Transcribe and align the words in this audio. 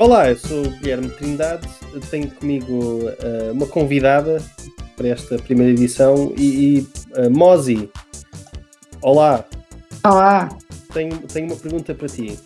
Olá, 0.00 0.30
eu 0.30 0.36
sou 0.38 0.64
o 0.64 0.70
Guilherme 0.78 1.10
Trindade, 1.10 1.68
tenho 2.10 2.30
comigo 2.30 2.72
uh, 2.72 3.52
uma 3.52 3.66
convidada 3.66 4.42
para 4.96 5.08
esta 5.08 5.36
primeira 5.36 5.72
edição 5.72 6.32
e, 6.38 6.78
e 6.78 6.88
uh, 7.20 7.30
Mozi. 7.30 7.90
Olá. 9.02 9.44
Olá. 10.02 10.48
Tenho, 10.94 11.18
tenho 11.18 11.48
uma 11.48 11.56
pergunta 11.56 11.94
para 11.94 12.08
ti. 12.08 12.38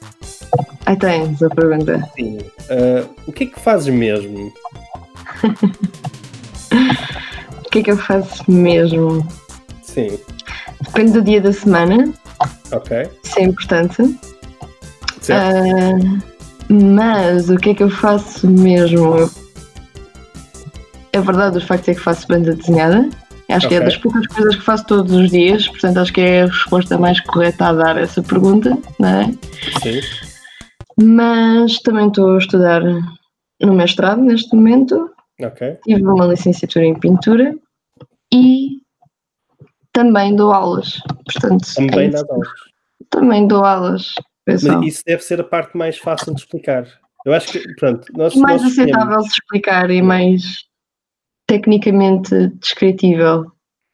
Aí 0.85 0.99
tens 0.99 1.41
a 1.45 1.49
pergunta. 1.49 2.03
Sim. 2.17 2.39
Uh, 2.39 3.09
o 3.29 3.33
que 3.33 3.45
é 3.45 3.47
que 3.47 3.61
fazes 3.61 3.95
mesmo? 3.95 4.53
o 7.65 7.71
que 7.71 7.79
é 7.79 7.83
que 7.85 7.91
eu 7.93 7.97
faço 7.97 8.51
mesmo? 8.51 9.25
Sim. 9.81 10.19
Depende 10.81 11.13
do 11.13 11.23
dia 11.23 11.41
da 11.41 11.53
semana. 11.53 12.13
Ok. 12.73 13.09
Isso 13.23 13.39
é 13.39 13.43
importante. 13.45 14.19
Certo. 15.21 15.55
Uh, 15.57 16.34
mas 16.69 17.51
o 17.51 17.57
que 17.57 17.71
é 17.71 17.75
que 17.75 17.83
eu 17.83 17.91
faço 17.91 18.49
mesmo? 18.49 19.31
É 21.13 21.21
verdade, 21.21 21.59
o 21.59 21.61
facto 21.61 21.89
é 21.89 21.95
que 21.95 22.01
faço 22.01 22.27
banda 22.27 22.55
desenhada. 22.55 23.09
Acho 23.49 23.67
okay. 23.67 23.79
que 23.79 23.83
é 23.83 23.87
das 23.87 23.97
poucas 23.97 24.27
coisas 24.27 24.57
que 24.57 24.63
faço 24.63 24.87
todos 24.87 25.13
os 25.13 25.31
dias, 25.31 25.69
portanto 25.69 25.99
acho 25.99 26.13
que 26.13 26.21
é 26.21 26.43
a 26.43 26.47
resposta 26.47 26.99
mais 26.99 27.21
correta 27.21 27.67
a 27.67 27.73
dar 27.73 27.99
a 27.99 28.01
essa 28.01 28.23
pergunta, 28.23 28.77
não 28.99 29.09
é? 29.09 29.25
Sim. 29.83 30.01
Mas 31.01 31.79
também 31.81 32.09
estou 32.09 32.35
a 32.35 32.39
estudar 32.39 32.83
no 32.83 33.75
mestrado 33.75 34.23
neste 34.23 34.55
momento. 34.55 35.11
Ok. 35.43 35.79
Tive 35.85 36.03
uma 36.03 36.27
licenciatura 36.27 36.87
em 36.87 36.99
pintura 36.99 37.55
e 38.33 38.81
também 39.93 40.35
dou 40.35 40.53
aulas. 40.53 41.01
Portanto, 41.31 41.67
também 41.75 42.07
é 42.07 42.11
dou 42.11 42.27
aulas. 42.31 42.49
Também 43.11 43.47
dou 43.47 43.65
aulas. 43.65 44.15
Mas 44.47 44.63
isso 44.63 45.03
deve 45.07 45.23
ser 45.23 45.41
a 45.41 45.45
parte 45.45 45.77
mais 45.77 45.99
fácil 45.99 46.35
de 46.35 46.41
explicar. 46.41 46.87
Eu 47.25 47.33
acho 47.33 47.53
que, 47.53 47.75
pronto, 47.77 48.07
nós, 48.15 48.35
mais 48.35 48.63
nós 48.63 48.73
aceitável 48.73 49.23
de 49.23 49.29
explicar 49.29 49.91
e 49.91 50.03
mais 50.03 50.43
tecnicamente 51.47 52.49
descritível 52.61 53.45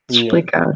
de 0.09 0.17
yeah. 0.17 0.27
explicar. 0.27 0.75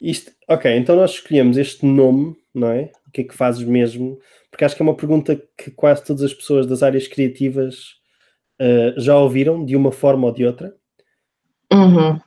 Isto, 0.00 0.30
ok, 0.48 0.76
então 0.76 0.94
nós 0.94 1.12
escolhemos 1.12 1.56
este 1.56 1.84
nome, 1.84 2.36
não 2.54 2.68
é? 2.68 2.92
O 3.06 3.10
que 3.10 3.22
é 3.22 3.24
que 3.24 3.34
fazes 3.34 3.64
mesmo? 3.64 4.20
Porque 4.50 4.64
acho 4.64 4.76
que 4.76 4.82
é 4.82 4.84
uma 4.84 4.96
pergunta 4.96 5.40
que 5.56 5.70
quase 5.72 6.04
todas 6.04 6.22
as 6.22 6.32
pessoas 6.32 6.66
das 6.66 6.82
áreas 6.82 7.08
criativas 7.08 7.96
uh, 8.60 8.98
já 9.00 9.16
ouviram 9.16 9.64
de 9.64 9.74
uma 9.74 9.90
forma 9.90 10.28
ou 10.28 10.32
de 10.32 10.46
outra. 10.46 10.74
Uhum. 11.72 12.20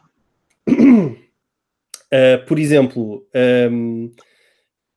Uh, 0.68 2.46
por 2.46 2.60
exemplo, 2.60 3.26
um, 3.72 4.12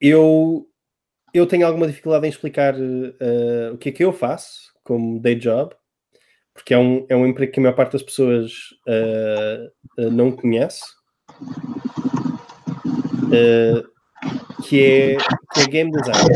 eu 0.01 0.67
eu 1.37 1.45
tenho 1.45 1.67
alguma 1.67 1.85
dificuldade 1.85 2.25
em 2.25 2.29
explicar 2.29 2.75
uh, 2.75 3.73
o 3.73 3.77
que 3.77 3.89
é 3.89 3.91
que 3.91 4.05
eu 4.05 4.13
faço 4.13 4.73
como 4.83 5.19
day 5.19 5.35
job, 5.35 5.75
porque 6.53 6.73
é 6.73 6.77
um, 6.77 7.05
é 7.09 7.15
um 7.15 7.27
emprego 7.27 7.51
que 7.51 7.59
a 7.59 7.63
maior 7.63 7.75
parte 7.75 7.91
das 7.91 8.03
pessoas 8.03 8.51
uh, 8.87 10.09
não 10.11 10.31
conhece, 10.31 10.81
que, 14.63 14.81
é, 14.81 15.17
que 15.53 15.61
é 15.61 15.67
game 15.67 15.91
design. 15.91 16.29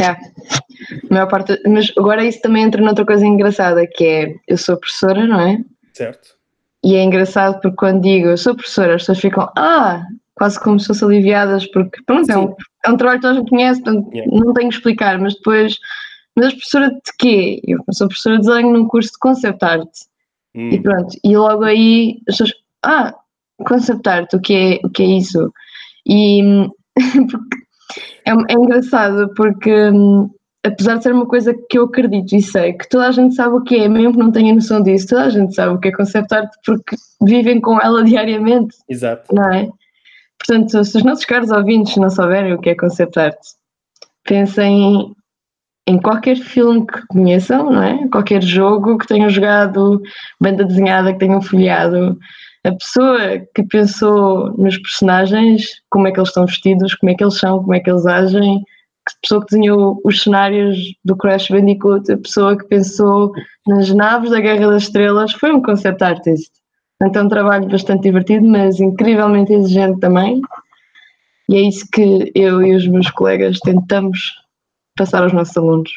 É. 0.00 0.06
A 0.06 1.14
maior 1.14 1.28
parte, 1.28 1.60
mas 1.66 1.92
agora 1.96 2.24
isso 2.24 2.40
também 2.40 2.64
entra 2.64 2.82
noutra 2.82 3.04
coisa 3.04 3.26
engraçada, 3.26 3.86
que 3.86 4.04
é 4.04 4.34
eu 4.48 4.56
sou 4.56 4.78
professora, 4.78 5.26
não 5.26 5.40
é? 5.40 5.58
Certo. 5.92 6.36
E 6.82 6.96
é 6.96 7.02
engraçado 7.02 7.60
porque 7.60 7.76
quando 7.76 8.02
digo 8.02 8.28
eu 8.28 8.38
sou 8.38 8.54
professora, 8.54 8.94
as 8.94 9.02
pessoas 9.02 9.20
ficam, 9.20 9.52
ah, 9.56 10.02
quase 10.40 10.58
como 10.58 10.80
se 10.80 10.86
fossem 10.86 11.06
aliviadas, 11.06 11.66
porque 11.66 12.02
pronto, 12.06 12.32
é 12.32 12.38
um, 12.38 12.54
é 12.86 12.90
um, 12.90 12.96
trabalho 12.96 13.20
que 13.20 13.26
toda 13.26 13.34
a 13.34 13.40
gente 13.40 13.50
conhece, 13.50 13.82
portanto 13.82 14.10
yeah. 14.10 14.32
não 14.34 14.54
tenho 14.54 14.70
que 14.70 14.74
explicar, 14.74 15.18
mas 15.18 15.34
depois, 15.34 15.76
mas 16.34 16.46
és 16.46 16.54
professora 16.54 16.88
de 16.88 17.16
quê? 17.18 17.60
Eu 17.68 17.78
sou 17.92 18.08
professora 18.08 18.38
de 18.38 18.46
desenho 18.46 18.72
num 18.72 18.88
curso 18.88 19.12
de 19.12 19.18
concept 19.18 19.62
art. 19.62 19.90
Hum. 20.54 20.70
E 20.70 20.80
pronto, 20.80 21.14
e 21.22 21.36
logo 21.36 21.64
aí 21.64 22.22
as 22.26 22.38
pessoas, 22.38 22.54
ah, 22.82 23.14
concept 23.66 24.08
art, 24.08 24.32
o 24.32 24.40
que 24.40 24.54
é, 24.54 24.80
o 24.82 24.88
que 24.88 25.02
é 25.02 25.06
isso? 25.18 25.52
E 26.06 26.40
é, 28.24 28.30
é 28.30 28.54
engraçado 28.54 29.30
porque 29.36 29.90
apesar 30.64 30.96
de 30.96 31.02
ser 31.02 31.12
uma 31.12 31.26
coisa 31.26 31.54
que 31.68 31.76
eu 31.76 31.84
acredito 31.84 32.34
e 32.34 32.40
sei 32.40 32.72
que 32.72 32.88
toda 32.88 33.08
a 33.08 33.12
gente 33.12 33.34
sabe 33.34 33.56
o 33.56 33.62
que 33.62 33.76
é, 33.76 33.88
mesmo 33.88 34.12
que 34.12 34.18
não 34.18 34.32
tenha 34.32 34.54
noção 34.54 34.82
disso, 34.82 35.08
toda 35.08 35.24
a 35.24 35.30
gente 35.30 35.54
sabe 35.54 35.74
o 35.74 35.78
que 35.78 35.88
é 35.88 35.92
concept 35.92 36.34
art 36.34 36.50
porque 36.64 36.96
vivem 37.22 37.60
com 37.60 37.78
ela 37.78 38.02
diariamente. 38.04 38.74
Exato. 38.88 39.34
Não 39.34 39.52
é? 39.52 39.68
Portanto, 40.44 40.84
se 40.84 40.96
os 40.96 41.04
nossos 41.04 41.24
caros 41.24 41.50
ouvintes 41.50 41.96
não 41.96 42.10
souberem 42.10 42.54
o 42.54 42.60
que 42.60 42.70
é 42.70 42.74
concept 42.74 43.18
art, 43.18 43.38
pensem 44.24 45.14
em 45.86 46.00
qualquer 46.00 46.36
filme 46.36 46.86
que 46.86 47.06
conheçam, 47.08 47.70
não 47.70 47.82
é? 47.82 48.08
Qualquer 48.08 48.42
jogo 48.42 48.98
que 48.98 49.06
tenham 49.06 49.28
jogado, 49.28 50.00
banda 50.40 50.64
desenhada 50.64 51.12
que 51.12 51.18
tenham 51.18 51.42
folheado, 51.42 52.18
a 52.64 52.72
pessoa 52.72 53.18
que 53.54 53.62
pensou 53.64 54.52
nos 54.56 54.76
personagens, 54.78 55.66
como 55.90 56.06
é 56.06 56.12
que 56.12 56.18
eles 56.18 56.28
estão 56.28 56.46
vestidos, 56.46 56.94
como 56.94 57.10
é 57.10 57.14
que 57.14 57.24
eles 57.24 57.38
são, 57.38 57.60
como 57.60 57.74
é 57.74 57.80
que 57.80 57.90
eles 57.90 58.06
agem, 58.06 58.62
a 59.08 59.20
pessoa 59.22 59.40
que 59.40 59.50
desenhou 59.50 60.00
os 60.04 60.22
cenários 60.22 60.76
do 61.04 61.16
Crash 61.16 61.48
Bandicoot, 61.48 62.12
a 62.12 62.18
pessoa 62.18 62.56
que 62.56 62.68
pensou 62.68 63.32
nas 63.66 63.90
naves 63.90 64.30
da 64.30 64.40
Guerra 64.40 64.70
das 64.70 64.84
Estrelas, 64.84 65.32
foi 65.32 65.52
um 65.52 65.62
concept 65.62 66.04
artist. 66.04 66.52
Então, 67.02 67.22
é 67.22 67.24
um 67.24 67.28
trabalho 67.28 67.68
bastante 67.68 68.02
divertido, 68.02 68.46
mas 68.46 68.78
incrivelmente 68.78 69.52
exigente 69.52 70.00
também. 70.00 70.42
E 71.48 71.56
é 71.56 71.60
isso 71.62 71.86
que 71.90 72.30
eu 72.34 72.62
e 72.62 72.74
os 72.74 72.86
meus 72.86 73.10
colegas 73.10 73.58
tentamos 73.60 74.20
passar 74.96 75.22
aos 75.22 75.32
nossos 75.32 75.56
alunos. 75.56 75.90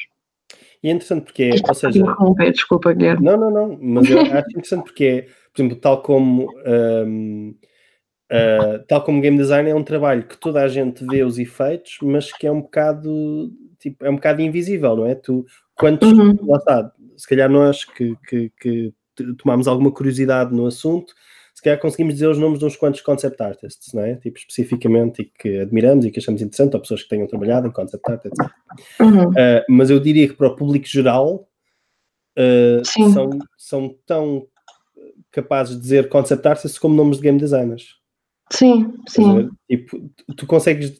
E 0.81 0.89
é 0.89 0.91
interessante 0.91 1.25
porque, 1.25 1.43
é, 1.43 1.67
ou 1.67 1.73
seja... 1.73 2.51
Desculpa, 2.51 2.93
Guilherme. 2.93 3.25
Não, 3.25 3.37
não, 3.37 3.51
não, 3.51 3.77
mas 3.81 4.09
eu 4.09 4.19
acho 4.33 4.49
interessante 4.49 4.83
porque, 4.83 5.05
é, 5.05 5.21
por 5.21 5.61
exemplo, 5.61 5.77
tal 5.77 6.01
como... 6.01 6.47
Um, 6.65 7.55
Uh, 8.31 8.83
tal 8.87 9.03
como 9.03 9.21
game 9.21 9.37
design 9.37 9.69
é 9.69 9.75
um 9.75 9.83
trabalho 9.83 10.23
que 10.23 10.35
toda 10.35 10.63
a 10.63 10.67
gente 10.67 11.05
vê 11.05 11.23
os 11.23 11.37
efeitos, 11.37 11.97
mas 12.01 12.31
que 12.31 12.47
é 12.47 12.51
um 12.51 12.61
bocado 12.61 13.51
tipo, 13.83 14.05
é 14.05 14.09
um 14.09 14.15
bocado 14.15 14.41
invisível, 14.41 14.95
não 14.95 15.05
é? 15.05 15.13
Tu, 15.13 15.45
quantos, 15.75 16.11
uhum. 16.11 16.35
lá 16.47 16.57
está, 16.57 16.91
se 17.17 17.27
calhar 17.27 17.49
nós 17.49 17.83
que, 17.85 18.15
que, 18.27 18.51
que 18.59 18.93
tomámos 19.37 19.67
alguma 19.67 19.91
curiosidade 19.91 20.53
no 20.53 20.65
assunto, 20.65 21.13
se 21.53 21.61
calhar 21.61 21.79
conseguimos 21.79 22.15
dizer 22.15 22.27
os 22.27 22.37
nomes 22.37 22.59
de 22.59 22.65
uns 22.65 22.75
quantos 22.75 23.01
concept 23.01 23.41
artists, 23.41 23.93
não 23.93 24.03
é? 24.03 24.15
Tipo, 24.15 24.39
especificamente 24.39 25.21
e 25.21 25.25
que 25.25 25.59
admiramos 25.59 26.03
e 26.03 26.11
que 26.11 26.19
achamos 26.19 26.41
interessante, 26.41 26.73
ou 26.73 26.81
pessoas 26.81 27.03
que 27.03 27.09
tenham 27.09 27.27
trabalhado 27.27 27.67
em 27.67 27.71
concept 27.71 28.11
art, 28.11 28.25
etc. 28.25 28.51
Uhum. 28.99 29.29
Uh, 29.29 29.63
mas 29.69 29.89
eu 29.89 29.99
diria 29.99 30.27
que 30.27 30.33
para 30.33 30.47
o 30.47 30.55
público 30.55 30.87
geral 30.87 31.47
uh, 32.37 32.83
são, 32.83 33.39
são 33.55 33.95
tão 34.05 34.47
capazes 35.31 35.75
de 35.75 35.81
dizer 35.81 36.09
concept 36.09 36.47
artists 36.47 36.79
como 36.79 36.95
nomes 36.95 37.17
de 37.17 37.23
game 37.23 37.39
designers. 37.39 38.01
Sim, 38.51 38.93
sim. 39.07 39.49
tipo, 39.67 40.11
tu 40.35 40.45
consegues. 40.45 40.99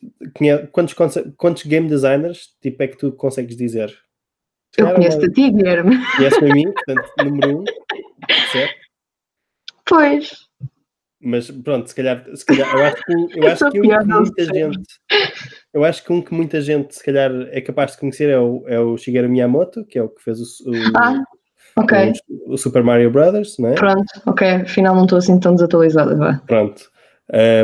Quantos, 0.72 0.96
quantos 1.38 1.64
game 1.64 1.88
designers 1.88 2.56
tipo, 2.62 2.82
é 2.82 2.88
que 2.88 2.98
tu 2.98 3.12
consegues 3.12 3.56
dizer? 3.56 3.94
Eu 4.78 4.94
conheço-te 4.94 5.26
a 5.26 5.32
ti, 5.32 5.52
Guilherme. 5.52 5.98
Conhece-me 6.16 6.52
a 6.52 6.54
mim, 6.54 6.72
portanto, 6.72 7.12
número 7.24 7.60
um, 7.60 7.64
certo? 8.52 8.76
Pois. 9.86 10.32
Mas 11.22 11.50
pronto, 11.50 11.88
se 11.88 11.96
calhar, 11.96 12.26
se 12.36 12.46
calhar 12.46 12.70
eu 12.76 12.84
acho 12.84 13.04
que, 13.04 13.40
eu 13.40 13.48
acho 13.48 13.72
que, 13.72 13.80
um 13.80 13.90
que 13.90 14.06
muita 14.06 14.46
gente. 14.46 15.00
Eu 15.74 15.84
acho 15.86 16.04
que 16.04 16.14
um 16.14 16.22
que 16.22 16.34
muita 16.34 16.62
gente, 16.62 16.96
se 16.96 17.04
calhar, 17.04 17.32
é 17.52 17.62
capaz 17.62 17.94
de 17.94 17.98
conhecer 17.98 18.30
é 18.30 18.38
o, 18.38 18.64
é 18.68 18.80
o 18.80 18.98
Shigeru 18.98 19.30
Miyamoto, 19.30 19.86
que 19.86 19.98
é 19.98 20.04
o 20.04 20.10
que 20.10 20.22
fez 20.22 20.40
o, 20.40 20.70
o 20.70 20.74
ah, 20.98 21.24
ok. 21.78 22.14
O, 22.30 22.54
o, 22.54 22.58
Super 22.58 22.84
Mario 22.84 23.10
Brothers, 23.10 23.58
não 23.58 23.70
é? 23.70 23.76
Pronto, 23.76 24.04
ok, 24.26 24.48
afinal 24.48 24.96
não 24.96 25.04
estou 25.04 25.18
assim 25.18 25.40
tão 25.40 25.56
desatualizada, 25.56 26.16
vá. 26.16 26.42
Pronto. 26.46 26.92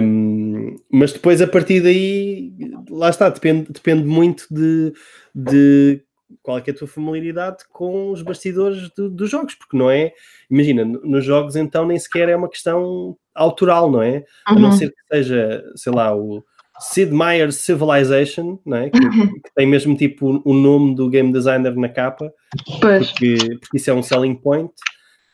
Um, 0.01 0.77
mas 0.89 1.11
depois 1.11 1.41
a 1.41 1.47
partir 1.47 1.81
daí, 1.81 2.53
lá 2.89 3.09
está, 3.09 3.29
depende, 3.29 3.67
depende 3.69 4.05
muito 4.05 4.47
de, 4.49 4.93
de 5.35 6.01
qual 6.41 6.57
é, 6.57 6.63
é 6.65 6.71
a 6.71 6.73
tua 6.73 6.87
familiaridade 6.87 7.63
com 7.71 8.11
os 8.11 8.21
bastidores 8.21 8.89
do, 8.91 9.09
dos 9.09 9.29
jogos, 9.29 9.55
porque 9.55 9.77
não 9.77 9.89
é, 9.89 10.13
imagina, 10.49 10.85
nos 10.85 11.25
jogos 11.25 11.55
então 11.55 11.85
nem 11.85 11.97
sequer 11.97 12.29
é 12.29 12.35
uma 12.35 12.49
questão 12.49 13.17
autoral, 13.33 13.89
não 13.91 14.01
é? 14.01 14.17
Uhum. 14.17 14.23
A 14.45 14.55
não 14.55 14.69
uhum. 14.69 14.77
ser 14.77 14.89
que 14.89 15.15
seja, 15.15 15.63
sei 15.75 15.93
lá, 15.93 16.15
o 16.15 16.43
Sid 16.79 17.11
Meier's 17.11 17.55
Civilization, 17.55 18.59
não 18.65 18.77
é? 18.77 18.89
Que, 18.89 18.99
uhum. 18.99 19.27
que 19.33 19.53
tem 19.55 19.67
mesmo 19.67 19.95
tipo 19.95 20.41
o 20.45 20.53
nome 20.53 20.95
do 20.95 21.09
game 21.09 21.31
designer 21.31 21.75
na 21.75 21.89
capa, 21.89 22.31
porque, 22.79 23.57
porque 23.59 23.77
isso 23.77 23.89
é 23.89 23.93
um 23.93 24.03
selling 24.03 24.35
point. 24.35 24.71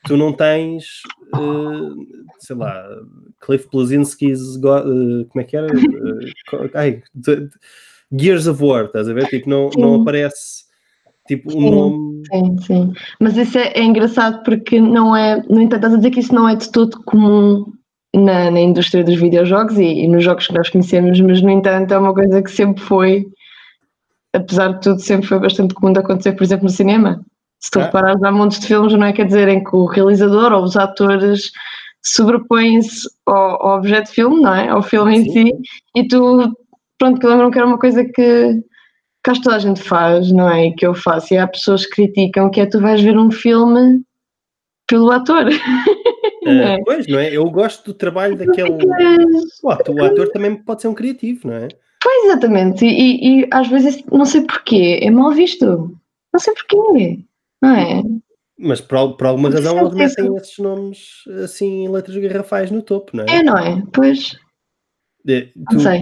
Tu 0.07 0.15
não 0.15 0.31
tens, 0.31 1.01
uh, 1.35 1.95
sei 2.39 2.55
lá, 2.55 2.87
Cliff 3.39 3.67
Blazinski's, 3.71 4.55
uh, 4.57 5.25
como 5.29 5.41
é 5.41 5.43
que 5.43 5.57
era? 5.57 5.67
Uh, 6.53 6.69
ai, 6.75 7.01
Gears 8.13 8.47
of 8.47 8.63
War, 8.63 8.85
estás 8.85 9.09
a 9.09 9.13
ver? 9.13 9.25
Tipo, 9.25 9.49
não, 9.49 9.69
não 9.75 10.01
aparece 10.01 10.64
Tipo, 11.27 11.51
sim, 11.51 11.71
nome. 11.71 12.21
Sim, 12.31 12.57
sim. 12.59 12.93
Mas 13.19 13.35
isso 13.37 13.57
é, 13.57 13.71
é, 13.73 13.83
engraçado 13.83 14.43
porque 14.43 14.79
não 14.79 15.15
é. 15.15 15.41
No 15.49 15.61
entanto, 15.61 15.77
estás 15.77 15.93
a 15.93 15.97
dizer 15.97 16.11
que 16.11 16.19
isso 16.19 16.33
não 16.33 16.47
é 16.47 16.55
de 16.55 16.71
todo 16.71 17.01
comum 17.05 17.65
na, 18.13 18.51
na 18.51 18.61
indústria 18.61 19.03
dos 19.03 19.15
videojogos 19.15 19.77
e, 19.77 20.03
e, 20.03 20.07
nos 20.07 20.23
jogos 20.23 20.47
que 20.47 20.53
nós 20.53 20.69
conhecemos, 20.69 21.19
mas 21.19 21.41
no 21.41 21.49
entanto 21.49 21.93
é 21.93 21.97
uma 21.97 22.13
coisa 22.13 22.41
que 22.41 22.51
sempre 22.51 22.81
foi 22.81 23.25
apesar 24.35 24.73
de 24.73 24.81
tudo, 24.81 24.99
sempre 24.99 25.27
foi 25.27 25.39
bastante 25.39 25.73
comum 25.73 25.93
de 25.93 25.99
acontecer, 25.99 26.33
por 26.33 26.43
exemplo, 26.43 26.65
no 26.65 26.69
cinema. 26.69 27.23
Se 27.59 27.71
tu 27.71 27.79
Ah. 27.79 27.85
reparares, 27.85 28.21
há 28.23 28.31
montes 28.31 28.59
de 28.59 28.67
filmes, 28.67 28.93
não 28.93 29.05
é? 29.05 29.13
Quer 29.13 29.25
dizer, 29.25 29.47
em 29.47 29.63
que 29.63 29.75
o 29.75 29.85
realizador 29.85 30.51
ou 30.51 30.63
os 30.63 30.75
atores 30.75 31.51
sobrepõem-se 32.03 33.07
ao, 33.25 33.65
ao 33.65 33.77
objeto 33.77 34.07
de 34.07 34.15
filme, 34.15 34.41
não 34.41 34.53
é? 34.53 34.69
Ao 34.69 34.83
filme 34.83 35.17
em 35.17 35.23
Sim. 35.23 35.31
si, 35.31 35.51
e 35.95 36.07
tu, 36.07 36.53
pronto, 36.99 37.19
que 37.19 37.25
eu 37.25 37.29
lembro-me 37.31 37.51
que 37.51 37.57
era 37.57 37.67
uma 37.67 37.79
coisa 37.79 38.03
que, 38.05 38.61
que 39.25 39.31
acho 39.31 39.39
que 39.41 39.45
toda 39.45 39.55
a 39.55 39.59
gente 39.59 39.81
faz, 39.81 40.31
não 40.31 40.47
é? 40.49 40.67
E 40.67 40.75
que 40.75 40.85
eu 40.85 40.93
faço, 40.93 41.33
e 41.33 41.37
há 41.37 41.47
pessoas 41.47 41.83
que 41.85 41.95
criticam 41.95 42.49
que 42.51 42.61
é 42.61 42.65
tu 42.67 42.79
vais 42.79 43.01
ver 43.01 43.17
um 43.17 43.31
filme 43.31 44.03
pelo 44.87 45.11
ator. 45.11 45.45
Ah, 46.47 46.51
É. 46.73 46.83
Pois, 46.83 47.07
não 47.07 47.17
é? 47.17 47.35
Eu 47.35 47.49
gosto 47.49 47.85
do 47.85 47.93
trabalho 47.95 48.37
daquele. 48.37 48.69
O 49.63 49.69
ator, 49.71 49.95
o 49.95 50.03
ator 50.03 50.29
também 50.29 50.55
pode 50.55 50.79
ser 50.83 50.87
um 50.87 50.93
criativo, 50.93 51.47
não 51.47 51.55
é? 51.55 51.67
Pois, 52.03 52.25
exatamente, 52.25 52.85
e, 52.85 53.41
e- 53.41 53.47
às 53.51 53.67
vezes 53.67 54.03
não 54.11 54.25
sei 54.25 54.41
porquê, 54.41 54.99
é 55.01 55.09
mal 55.09 55.31
visto. 55.31 55.65
Não 56.31 56.39
sei 56.39 56.53
porquê, 56.53 57.19
não 57.63 57.75
é? 57.75 58.03
Mas 58.59 58.79
por, 58.79 59.17
por 59.17 59.25
alguma 59.25 59.49
razão 59.49 59.75
é 59.79 59.81
eles 59.81 59.93
metem 59.95 60.35
esses 60.35 60.57
nomes 60.59 60.99
assim 61.43 61.85
em 61.85 61.89
letras 61.89 62.15
garrafais 62.15 62.69
no 62.69 62.83
topo, 62.83 63.17
não 63.17 63.23
é? 63.23 63.37
É, 63.39 63.41
não 63.43 63.57
é? 63.57 63.83
Pois, 63.91 64.37
não 65.25 65.65
tu- 65.71 65.79
sei. 65.79 66.01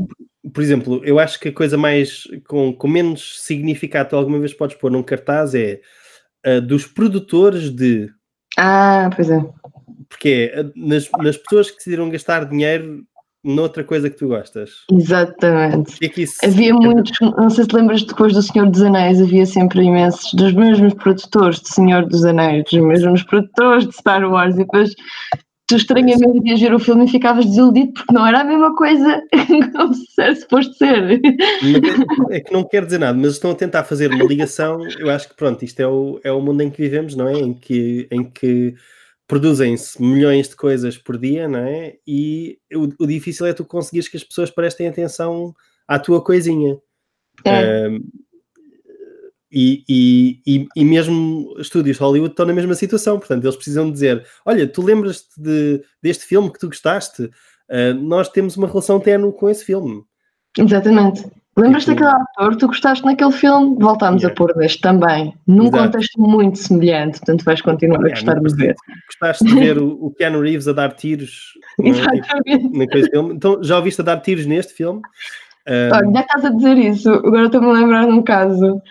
Por 0.52 0.62
exemplo, 0.62 1.02
eu 1.06 1.20
acho 1.20 1.40
que 1.40 1.50
a 1.50 1.54
coisa 1.54 1.78
mais 1.78 2.24
com, 2.48 2.74
com 2.74 2.88
menos 2.88 3.42
significado 3.42 4.16
alguma 4.16 4.40
vez 4.40 4.54
podes 4.54 4.76
pôr 4.76 4.92
num 4.92 5.04
cartaz 5.04 5.56
é 5.56 5.80
a 6.46 6.60
dos 6.60 6.86
produtores 6.86 7.70
de. 7.70 8.10
Ah, 8.58 9.10
pois 9.16 9.30
é. 9.30 9.40
Porque 10.10 10.52
é 10.54 10.64
nas, 10.76 11.10
nas 11.20 11.38
pessoas 11.38 11.72
que 11.72 11.78
decidiram 11.78 12.10
gastar 12.10 12.46
dinheiro 12.46 13.06
noutra 13.44 13.84
coisa 13.84 14.10
que 14.10 14.18
tu 14.18 14.28
gostas. 14.28 14.72
Exatamente. 14.92 15.98
É 16.02 16.22
isso 16.22 16.38
Havia 16.44 16.74
muitos, 16.74 17.12
não 17.22 17.50
sei 17.50 17.66
se 17.66 17.76
lembras 17.76 18.04
depois 18.04 18.34
do 18.34 18.42
Senhor 18.42 18.70
dos 18.70 18.82
Anéis, 18.82 19.22
havia 19.22 19.46
sempre 19.46 19.84
imensos 19.84 20.34
dos 20.34 20.54
mesmos 20.54 20.94
produtores 20.94 21.60
de 21.60 21.70
Senhor 21.70 22.06
dos 22.06 22.24
Anéis, 22.24 22.64
dos 22.72 22.82
mesmos 22.82 23.24
produtores 23.24 23.86
de 23.86 23.94
Star 23.94 24.24
Wars, 24.24 24.56
e 24.56 24.60
depois 24.60 24.96
tu 25.74 25.78
estranhamente 25.78 26.48
ias 26.48 26.60
ver 26.60 26.74
o 26.74 26.80
filme 26.80 27.06
e 27.06 27.10
ficavas 27.10 27.46
desiludido 27.46 27.94
porque 27.94 28.14
não 28.14 28.26
era 28.26 28.42
a 28.42 28.44
mesma 28.44 28.76
coisa 28.76 29.24
como 29.76 29.94
se 29.94 30.22
era 30.22 30.36
suposto 30.36 30.74
ser. 30.76 31.20
Mas 31.62 32.30
é, 32.30 32.38
é 32.38 32.42
que 32.42 32.54
não 32.54 32.64
quer 32.64 32.86
dizer 32.86 33.00
nada, 33.00 33.18
mas 33.18 33.34
estão 33.34 33.52
a 33.52 33.56
tentar 33.56 33.84
fazer 33.84 34.12
uma 34.12 34.26
ligação. 34.26 34.88
Eu 35.00 35.10
acho 35.10 35.30
que 35.30 35.36
pronto, 35.36 35.66
isto 35.66 35.80
é 35.80 35.88
o, 35.88 36.20
é 36.24 36.32
o 36.32 36.42
mundo 36.42 36.62
em 36.62 36.70
que 36.70 36.82
vivemos, 36.82 37.16
não 37.16 37.28
é? 37.28 37.34
Em 37.34 37.54
que, 37.54 38.08
em 38.12 38.24
que 38.24 38.76
produzem-se 39.28 40.02
milhões 40.02 40.50
de 40.50 40.56
coisas 40.56 40.98
por 40.98 41.18
dia, 41.18 41.48
não 41.48 41.60
é? 41.60 41.96
E 42.06 42.60
o, 42.74 43.04
o 43.04 43.08
difícil 43.08 43.46
é 43.48 43.54
tu 43.54 43.66
conseguires 43.66 44.08
que 44.08 44.18
as 44.18 44.24
pessoas 44.24 44.52
prestem 44.52 44.88
atenção 44.88 45.56
à 45.88 45.98
tua 45.98 46.24
coisinha. 46.24 46.78
É. 47.44 47.88
Ahm, 47.88 48.00
e, 49.54 49.84
e, 49.88 50.42
e, 50.48 50.68
e 50.76 50.84
mesmo 50.86 51.54
estúdios 51.60 51.98
de 51.98 52.04
Hollywood 52.04 52.32
estão 52.34 52.46
na 52.46 52.54
mesma 52.54 52.74
situação, 52.76 53.20
portanto, 53.20 53.44
eles 53.46 53.56
precisam 53.56 53.92
dizer: 53.92 54.26
Olha, 54.46 54.68
tu 54.68 54.82
lembras-te 54.82 55.40
de, 55.40 55.84
deste 56.02 56.26
filme 56.26 56.52
que 56.52 56.60
tu 56.60 56.68
gostaste? 56.68 57.30
Ah, 57.70 57.94
nós 57.94 58.30
temos 58.30 58.58
uma 58.58 58.68
relação 58.68 59.00
ténue 59.00 59.32
com 59.32 59.50
esse 59.50 59.64
filme. 59.64 60.02
Exatamente. 60.58 61.26
Lembras-te 61.56 61.92
Tipo- 61.92 62.04
daquele 62.04 62.24
ator 62.36 62.56
tu 62.56 62.68
gostaste 62.68 63.06
naquele 63.06 63.32
filme? 63.32 63.76
Voltámos 63.80 64.24
Yeah. 64.24 64.34
a 64.34 64.36
pôr 64.36 64.54
deste 64.56 64.82
também, 64.82 65.36
num 65.46 65.68
Exato. 65.68 65.84
contexto 65.84 66.20
muito 66.22 66.58
semelhante, 66.58 67.20
portanto 67.20 67.44
vais 67.46 67.62
continuar 67.62 68.04
a 68.06 68.10
gostar 68.10 68.40
de 68.40 68.56
ver. 68.56 68.76
Gostaste 69.08 69.46
de 69.46 69.54
ver 69.54 69.78
o, 69.78 69.90
o 70.06 70.12
Keanu 70.12 70.42
Reeves 70.42 70.68
a 70.68 70.74
dar 70.74 70.94
tiros 70.96 71.54
é? 71.80 71.92
Tipo, 72.58 72.78
naquele 72.78 73.10
filme? 73.10 73.34
Então, 73.36 73.64
já 73.64 73.78
ouviste 73.78 74.02
a 74.02 74.04
dar 74.04 74.18
tiros 74.22 74.48
neste 74.48 74.74
filme? 74.74 75.00
Ah, 75.68 75.98
Olha, 75.98 76.12
já 76.12 76.22
estás 76.22 76.46
a 76.46 76.50
dizer 76.50 76.78
isso, 76.78 77.10
agora 77.12 77.46
estou-me 77.46 77.68
a 77.68 77.74
lembrar 77.74 78.06
de 78.08 78.12
um 78.14 78.22
caso 78.24 78.82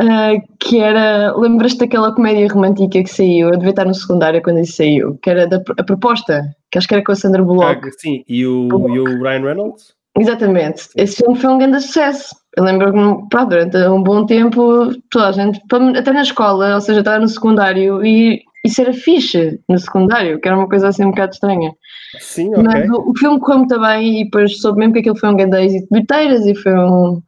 ah, 0.00 0.32
que 0.60 0.80
era. 0.80 1.34
Lembras-te 1.36 1.78
daquela 1.78 2.14
comédia 2.14 2.48
romântica 2.48 3.02
que 3.02 3.10
saiu? 3.10 3.48
Eu 3.48 3.56
devia 3.56 3.70
estar 3.70 3.84
no 3.84 3.94
secundário 3.94 4.42
quando 4.42 4.60
isso 4.60 4.76
saiu, 4.76 5.18
que 5.22 5.30
era 5.30 5.46
da, 5.46 5.62
a 5.78 5.84
proposta, 5.84 6.42
que 6.70 6.78
acho 6.78 6.88
que 6.88 6.94
era 6.94 7.04
com 7.04 7.12
a 7.12 7.16
Sandra 7.16 7.42
Bullock. 7.42 7.88
ah, 7.88 7.90
sim, 7.98 8.24
e 8.28 8.46
o, 8.46 8.68
e 8.88 9.00
o 9.00 9.22
Ryan 9.22 9.42
Reynolds? 9.42 9.94
Exatamente. 10.18 10.88
Esse 10.96 11.16
filme 11.16 11.38
foi 11.38 11.50
um 11.50 11.58
grande 11.58 11.80
sucesso. 11.80 12.36
Eu 12.56 12.64
lembro-me, 12.64 13.28
pá, 13.30 13.44
durante 13.44 13.76
um 13.78 14.02
bom 14.02 14.26
tempo, 14.26 14.90
toda 15.10 15.28
a 15.28 15.32
gente, 15.32 15.60
até 15.96 16.12
na 16.12 16.22
escola, 16.22 16.74
ou 16.74 16.80
seja, 16.80 17.00
estava 17.00 17.18
no 17.18 17.28
secundário, 17.28 18.04
e 18.04 18.42
isso 18.64 18.80
era 18.82 18.92
fixe 18.92 19.58
no 19.68 19.78
secundário, 19.78 20.38
que 20.38 20.46
era 20.46 20.56
uma 20.56 20.68
coisa 20.68 20.88
assim 20.88 21.04
um 21.04 21.10
bocado 21.10 21.32
estranha. 21.32 21.72
Sim, 22.18 22.50
ok. 22.50 22.62
Mas 22.62 22.90
o, 22.90 23.10
o 23.10 23.18
filme 23.18 23.40
correu 23.40 23.58
muito 23.60 23.80
bem 23.80 24.20
e 24.20 24.24
depois 24.24 24.60
soube 24.60 24.80
mesmo 24.80 24.92
que 24.92 25.00
aquilo 25.00 25.16
foi 25.16 25.30
um 25.30 25.36
grande 25.36 25.56
êxito 25.64 25.84
de 25.84 25.88
bilheteiras 25.90 26.46
e 26.46 26.54
foi 26.54 26.74
um 26.74 27.22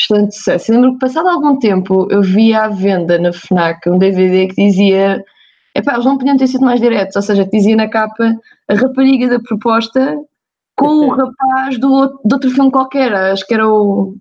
excelente 0.00 0.34
sucesso. 0.34 0.70
Eu 0.72 0.76
lembro 0.76 0.92
que 0.94 0.98
passado 1.00 1.28
algum 1.28 1.58
tempo 1.58 2.06
eu 2.10 2.22
vi 2.22 2.52
à 2.54 2.68
venda 2.68 3.18
na 3.18 3.32
FNAC 3.32 3.88
um 3.88 3.98
DVD 3.98 4.46
que 4.48 4.54
dizia 4.54 5.24
epá, 5.74 5.92
eles 5.94 6.04
não 6.04 6.18
podiam 6.18 6.36
ter 6.36 6.46
sido 6.46 6.64
mais 6.64 6.80
diretos, 6.80 7.16
ou 7.16 7.22
seja, 7.22 7.44
dizia 7.46 7.76
na 7.76 7.88
capa 7.88 8.34
a 8.68 8.74
rapariga 8.74 9.28
da 9.28 9.40
proposta 9.40 10.16
com 10.76 10.86
o 10.86 11.10
rapaz 11.14 11.78
do, 11.78 11.92
outro- 11.92 12.20
de 12.24 12.34
outro 12.34 12.50
filme 12.50 12.70
qualquer, 12.70 13.12
acho 13.14 13.46
que 13.46 13.54
era 13.54 13.68
o 13.68 14.16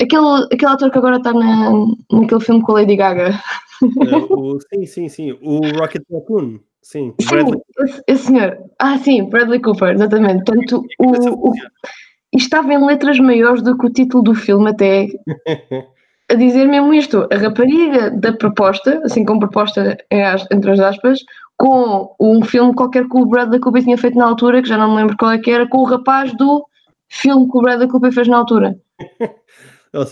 aquele, 0.00 0.44
aquele 0.52 0.70
ator 0.72 0.90
que 0.90 0.98
agora 0.98 1.16
está 1.16 1.32
na, 1.32 1.72
naquele 2.12 2.40
filme 2.40 2.62
com 2.62 2.72
a 2.72 2.74
Lady 2.76 2.96
Gaga. 2.96 3.30
Ah, 3.32 3.82
o- 4.30 4.58
sim, 4.72 4.86
sim, 4.86 5.08
sim. 5.08 5.38
O 5.42 5.60
Rocket 5.78 6.02
Raccoon. 6.12 6.58
Sim, 6.82 7.14
Sim, 7.18 7.38
esse, 7.78 8.02
esse 8.06 8.26
senhor. 8.26 8.58
Ah, 8.78 8.98
sim, 8.98 9.24
Bradley 9.30 9.58
Cooper, 9.62 9.94
exatamente. 9.94 10.44
Portanto, 10.44 10.84
o, 10.98 11.48
o, 11.48 11.52
estava 12.34 12.72
em 12.72 12.84
letras 12.84 13.18
maiores 13.18 13.62
do 13.62 13.76
que 13.76 13.86
o 13.86 13.90
título 13.90 14.22
do 14.22 14.34
filme, 14.34 14.70
até 14.70 15.06
a 16.30 16.34
dizer 16.34 16.66
mesmo 16.66 16.92
isto: 16.92 17.28
a 17.30 17.36
rapariga 17.36 18.10
da 18.10 18.32
proposta, 18.32 19.00
assim 19.04 19.24
como 19.24 19.40
proposta 19.40 19.96
entre 20.10 20.70
as 20.70 20.80
aspas, 20.80 21.20
com 21.56 22.14
um 22.20 22.42
filme 22.42 22.74
qualquer 22.74 23.08
que 23.08 23.16
o 23.16 23.26
Bradley 23.26 23.60
Cooper 23.60 23.82
tinha 23.82 23.98
feito 23.98 24.18
na 24.18 24.26
altura, 24.26 24.62
que 24.62 24.68
já 24.68 24.76
não 24.76 24.90
me 24.90 24.96
lembro 24.96 25.16
qual 25.16 25.32
é 25.32 25.38
que 25.38 25.50
era, 25.50 25.68
com 25.68 25.78
o 25.78 25.84
rapaz 25.84 26.36
do 26.36 26.66
filme 27.08 27.50
que 27.50 27.56
o 27.56 27.62
Bradley 27.62 27.88
Cooper 27.88 28.12
fez 28.12 28.28
na 28.28 28.38
altura. 28.38 28.76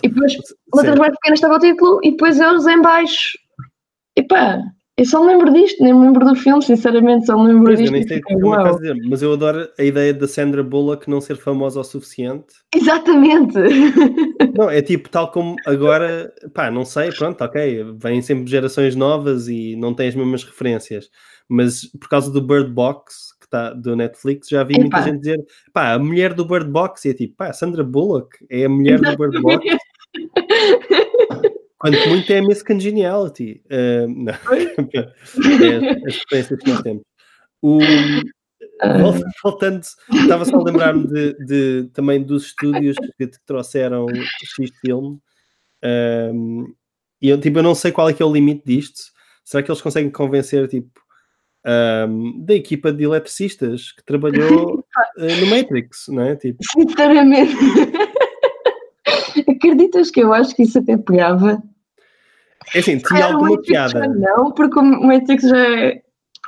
E 0.00 0.08
depois, 0.08 0.36
letras 0.72 0.96
mais 0.96 1.12
pequenas 1.12 1.38
estava 1.38 1.56
o 1.56 1.58
título, 1.58 1.98
e 2.04 2.12
depois 2.12 2.38
eles 2.38 2.68
em 2.68 2.80
baixo. 2.80 3.36
E 4.16 4.22
pá, 4.22 4.62
eu 5.02 5.06
só 5.06 5.20
me 5.20 5.32
lembro 5.32 5.52
disto, 5.52 5.82
nem 5.82 5.92
me 5.92 6.06
lembro 6.06 6.24
do 6.24 6.36
filme, 6.36 6.62
sinceramente, 6.62 7.26
só 7.26 7.36
me 7.36 7.48
lembro 7.48 7.64
Pois, 7.64 7.80
eu 7.80 7.86
disto. 7.86 7.92
nem 7.92 8.02
e 8.02 8.08
sei 8.08 8.16
fiquei, 8.18 8.40
como 8.40 8.54
é 8.54 8.72
dizer, 8.72 8.96
mas 9.08 9.20
eu 9.20 9.32
adoro 9.32 9.68
a 9.76 9.82
ideia 9.82 10.14
da 10.14 10.28
Sandra 10.28 10.62
Bullock 10.62 11.10
não 11.10 11.20
ser 11.20 11.36
famosa 11.36 11.80
o 11.80 11.84
suficiente. 11.84 12.54
Exatamente! 12.72 13.58
Não, 14.54 14.68
é 14.68 14.82
tipo, 14.82 15.08
tal 15.08 15.30
como 15.32 15.56
agora, 15.66 16.30
pá, 16.52 16.70
não 16.70 16.84
sei, 16.84 17.10
pronto, 17.10 17.42
ok, 17.42 17.84
vêm 17.96 18.20
sempre 18.20 18.50
gerações 18.50 18.94
novas 18.94 19.48
e 19.48 19.74
não 19.76 19.94
têm 19.94 20.08
as 20.08 20.14
mesmas 20.14 20.44
referências, 20.44 21.08
mas 21.48 21.86
por 21.98 22.06
causa 22.06 22.30
do 22.30 22.42
Bird 22.42 22.70
Box, 22.70 23.34
que 23.40 23.46
está 23.46 23.70
do 23.72 23.96
Netflix, 23.96 24.48
já 24.50 24.62
vi 24.62 24.78
muita 24.78 25.00
gente 25.02 25.20
dizer, 25.20 25.42
pá, 25.72 25.94
a 25.94 25.98
mulher 25.98 26.34
do 26.34 26.44
Bird 26.44 26.68
Box, 26.68 27.06
e 27.06 27.12
é 27.12 27.14
tipo, 27.14 27.34
pá, 27.36 27.50
Sandra 27.54 27.82
Bullock 27.82 28.28
é 28.50 28.66
a 28.66 28.68
mulher 28.68 29.00
do 29.00 29.16
Bird 29.16 29.40
Box, 29.40 29.64
quanto 31.82 32.08
muito 32.08 32.32
é 32.32 32.38
a 32.38 32.42
Miss 32.42 32.62
Congeniality. 32.62 33.60
Ah, 33.70 34.06
não, 34.08 34.32
é 35.66 35.76
as 36.08 36.16
referências 36.16 36.58
que 36.60 36.70
nós 36.70 36.82
temos. 36.82 37.02
O, 37.60 37.78
Vol- 38.98 39.24
Voltando, 39.42 39.82
estava 40.12 40.44
só 40.44 40.56
a 40.56 40.62
lembrar-me 40.62 41.06
de, 41.06 41.34
de- 41.44 41.88
também 41.92 42.22
dos 42.22 42.46
estúdios 42.46 42.96
que 43.18 43.26
te 43.26 43.38
trouxeram 43.44 44.06
X 44.56 44.70
filme. 44.80 45.18
Ahm, 45.84 46.66
e 47.20 47.28
eu, 47.28 47.40
tipo, 47.40 47.58
eu 47.58 47.62
não 47.62 47.74
sei 47.74 47.92
qual 47.92 48.08
é 48.08 48.12
que 48.12 48.22
é 48.22 48.26
o 48.26 48.32
limite 48.32 48.62
disto. 48.64 49.12
Será 49.44 49.62
que 49.62 49.70
eles 49.70 49.82
conseguem 49.82 50.10
convencer 50.10 50.66
tipo, 50.68 51.00
ahm, 51.64 52.44
da 52.44 52.54
equipa 52.54 52.92
de 52.92 53.04
eletricistas 53.04 53.92
que 53.92 54.04
trabalhou 54.04 54.84
eh, 55.18 55.36
no 55.40 55.46
Matrix, 55.48 56.06
não 56.08 56.22
é? 56.22 56.36
Tipo, 56.36 56.58
Sinceramente. 56.72 57.54
Acreditas 59.48 60.10
que 60.10 60.20
eu 60.20 60.32
acho 60.32 60.54
que 60.54 60.62
isso 60.64 60.78
até 60.78 60.96
pegava? 60.96 61.62
É 62.74 62.78
assim, 62.78 62.98
tinha 62.98 63.28
o 63.28 63.32
alguma 63.32 63.60
piada. 63.62 64.06
Não, 64.08 64.50
porque 64.52 64.78
o 64.78 64.82
Matrix 65.06 65.44
já 65.44 65.58
é. 65.58 66.02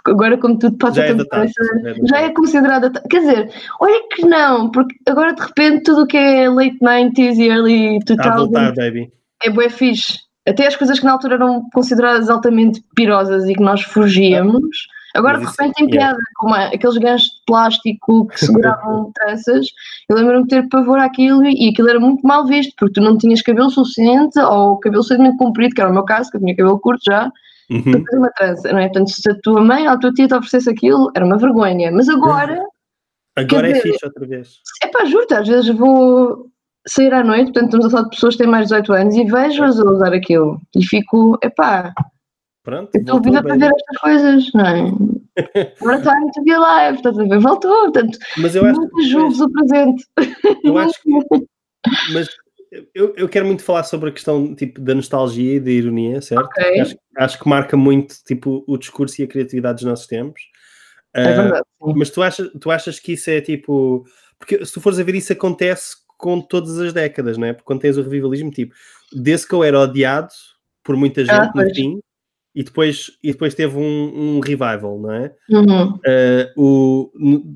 Agora, 0.06 0.36
como 0.36 0.58
tudo 0.58 0.76
passa 0.76 0.96
Já 0.96 1.04
é 1.06 1.14
datado. 1.14 1.48
já 1.48 1.90
é 1.90 1.94
já 2.06 2.20
é 2.20 2.28
considerada. 2.30 2.90
Quer 3.08 3.20
dizer, 3.20 3.50
olha 3.80 4.02
que 4.10 4.26
não, 4.26 4.70
porque 4.70 4.94
agora 5.08 5.32
de 5.32 5.40
repente 5.42 5.82
tudo 5.84 6.02
o 6.02 6.06
que 6.06 6.16
é 6.18 6.46
late 6.48 6.78
90s 6.78 7.36
e 7.38 7.48
early 7.48 7.96
Está 7.96 8.14
a 8.14 8.36
2000s 8.36 8.36
voltar, 8.36 8.74
baby. 8.74 9.10
é 9.42 9.48
bué 9.50 9.70
fixe. 9.70 10.18
Até 10.46 10.66
as 10.66 10.76
coisas 10.76 10.98
que 11.00 11.06
na 11.06 11.12
altura 11.12 11.36
eram 11.36 11.62
consideradas 11.72 12.28
altamente 12.28 12.82
pirosas 12.94 13.48
e 13.48 13.54
que 13.54 13.62
nós 13.62 13.80
fugíamos, 13.80 14.86
agora 15.14 15.38
de 15.38 15.44
repente 15.46 15.74
tem 15.74 15.86
yeah. 15.88 16.12
piada, 16.12 16.18
como 16.36 16.54
a- 16.54 16.66
aqueles 16.66 16.96
ganchos 16.98 17.28
de 17.28 17.42
plástico 17.46 18.26
que 18.28 18.38
seguravam 18.44 19.10
tranças. 19.14 19.66
Eu 20.08 20.16
lembro-me 20.16 20.42
de 20.44 20.48
ter 20.48 20.68
pavor 20.68 20.98
àquilo 20.98 21.44
e 21.44 21.68
aquilo 21.70 21.88
era 21.88 22.00
muito 22.00 22.26
mal 22.26 22.46
visto, 22.46 22.74
porque 22.78 22.94
tu 22.94 23.00
não 23.00 23.16
tinhas 23.16 23.40
cabelo 23.42 23.70
suficiente 23.70 24.38
ou 24.40 24.78
cabelo 24.80 25.02
suficientemente 25.02 25.38
comprido, 25.38 25.74
que 25.74 25.80
era 25.80 25.90
o 25.90 25.94
meu 25.94 26.04
caso, 26.04 26.30
que 26.30 26.36
eu 26.36 26.40
tinha 26.40 26.56
cabelo 26.56 26.78
curto 26.80 27.02
já, 27.06 27.30
para 27.68 27.76
Uhum. 27.76 27.82
fazer 28.04 28.18
uma 28.18 28.30
trança, 28.32 28.72
não 28.72 28.78
é? 28.78 28.84
Portanto, 28.88 29.08
se 29.10 29.30
a 29.30 29.34
tua 29.42 29.60
mãe 29.64 29.86
ou 29.88 29.94
a 29.94 29.98
tua 29.98 30.12
tia 30.12 30.28
te 30.28 30.34
oferecesse 30.34 30.68
aquilo, 30.68 31.10
era 31.16 31.24
uma 31.24 31.38
vergonha. 31.38 31.90
Mas 31.90 32.08
agora, 32.10 32.62
Agora 33.36 33.68
é 33.70 33.72
dizer- 33.72 33.92
fixe 33.92 34.04
outra 34.06 34.26
vez. 34.26 34.48
é 34.82 34.86
pá, 34.88 35.04
juro-te, 35.06 35.34
às 35.34 35.48
vezes 35.48 35.68
vou 35.74 36.46
sair 36.86 37.14
à 37.14 37.24
noite, 37.24 37.44
portanto 37.52 37.64
estamos 37.64 37.86
a 37.86 37.90
falar 37.90 38.02
de 38.04 38.10
pessoas 38.10 38.34
que 38.36 38.42
têm 38.42 38.50
mais 38.50 38.68
de 38.68 38.74
18 38.74 38.92
anos 38.92 39.14
e 39.14 39.24
vejo-as 39.24 39.80
a 39.80 39.84
usar 39.90 40.12
aquilo 40.12 40.60
e 40.76 40.84
fico, 40.84 41.38
epá, 41.42 41.94
Pronto, 42.64 42.90
eu 42.94 43.00
estou 43.00 43.20
bem. 43.20 43.58
ver 43.58 43.72
estas 43.76 43.98
coisas, 44.00 44.52
não 44.54 44.66
é? 44.66 44.80
Agora 45.80 46.00
time 46.00 46.32
to 46.32 46.42
be 46.42 46.52
alive, 46.52 46.96
estás 46.96 47.18
a 47.18 47.24
ver? 47.24 47.38
Voltou, 47.38 47.70
portanto, 47.82 48.18
Mas 48.38 48.56
eu 48.56 48.64
acho, 48.64 48.80
nunca 48.80 49.02
julgues 49.02 49.40
o 49.40 49.50
presente. 49.50 50.04
eu 50.64 50.78
acho 50.78 50.94
que 51.02 51.10
mas 52.12 52.28
eu, 52.94 53.14
eu 53.16 53.28
quero 53.28 53.44
muito 53.46 53.62
falar 53.62 53.84
sobre 53.84 54.08
a 54.08 54.12
questão 54.12 54.54
tipo, 54.54 54.80
da 54.80 54.94
nostalgia 54.94 55.56
e 55.56 55.60
da 55.60 55.70
ironia, 55.70 56.20
certo? 56.22 56.46
Ok. 56.46 56.80
Acho, 56.80 56.96
acho 57.18 57.38
que 57.38 57.48
marca 57.48 57.76
muito 57.76 58.16
tipo, 58.24 58.64
o 58.66 58.78
discurso 58.78 59.20
e 59.20 59.24
a 59.24 59.28
criatividade 59.28 59.76
dos 59.76 59.84
nossos 59.84 60.06
tempos. 60.06 60.40
É 61.14 61.28
Ah, 61.28 61.32
verdade, 61.42 61.64
sim. 61.84 61.92
mas 61.96 62.10
tu 62.10 62.22
achas, 62.22 62.50
tu 62.60 62.70
achas 62.70 62.98
que 62.98 63.12
isso 63.12 63.28
é 63.30 63.40
tipo. 63.42 64.04
Porque 64.38 64.64
se 64.64 64.72
tu 64.72 64.80
fores 64.80 64.98
a 64.98 65.02
ver, 65.04 65.14
isso 65.14 65.32
acontece 65.32 65.94
com 66.16 66.40
todas 66.40 66.78
as 66.80 66.92
décadas, 66.92 67.36
não 67.36 67.46
é? 67.46 67.52
Porque 67.52 67.66
quando 67.66 67.80
tens 67.80 67.96
o 67.98 68.02
revivalismo, 68.02 68.50
tipo, 68.50 68.74
desse 69.12 69.46
que 69.46 69.54
eu 69.54 69.62
era 69.62 69.78
odiado 69.78 70.28
por 70.82 70.96
muita 70.96 71.22
gente 71.24 71.34
Ah, 71.34 71.52
no 71.54 71.74
fim, 71.74 72.00
e 72.54 72.62
depois, 72.62 73.10
e 73.22 73.32
depois 73.32 73.54
teve 73.54 73.76
um, 73.76 74.36
um 74.36 74.40
revival, 74.40 74.98
não 74.98 75.12
é? 75.12 75.34
Uhum. 75.50 75.94
Uh, 75.94 76.52
o, 76.56 77.12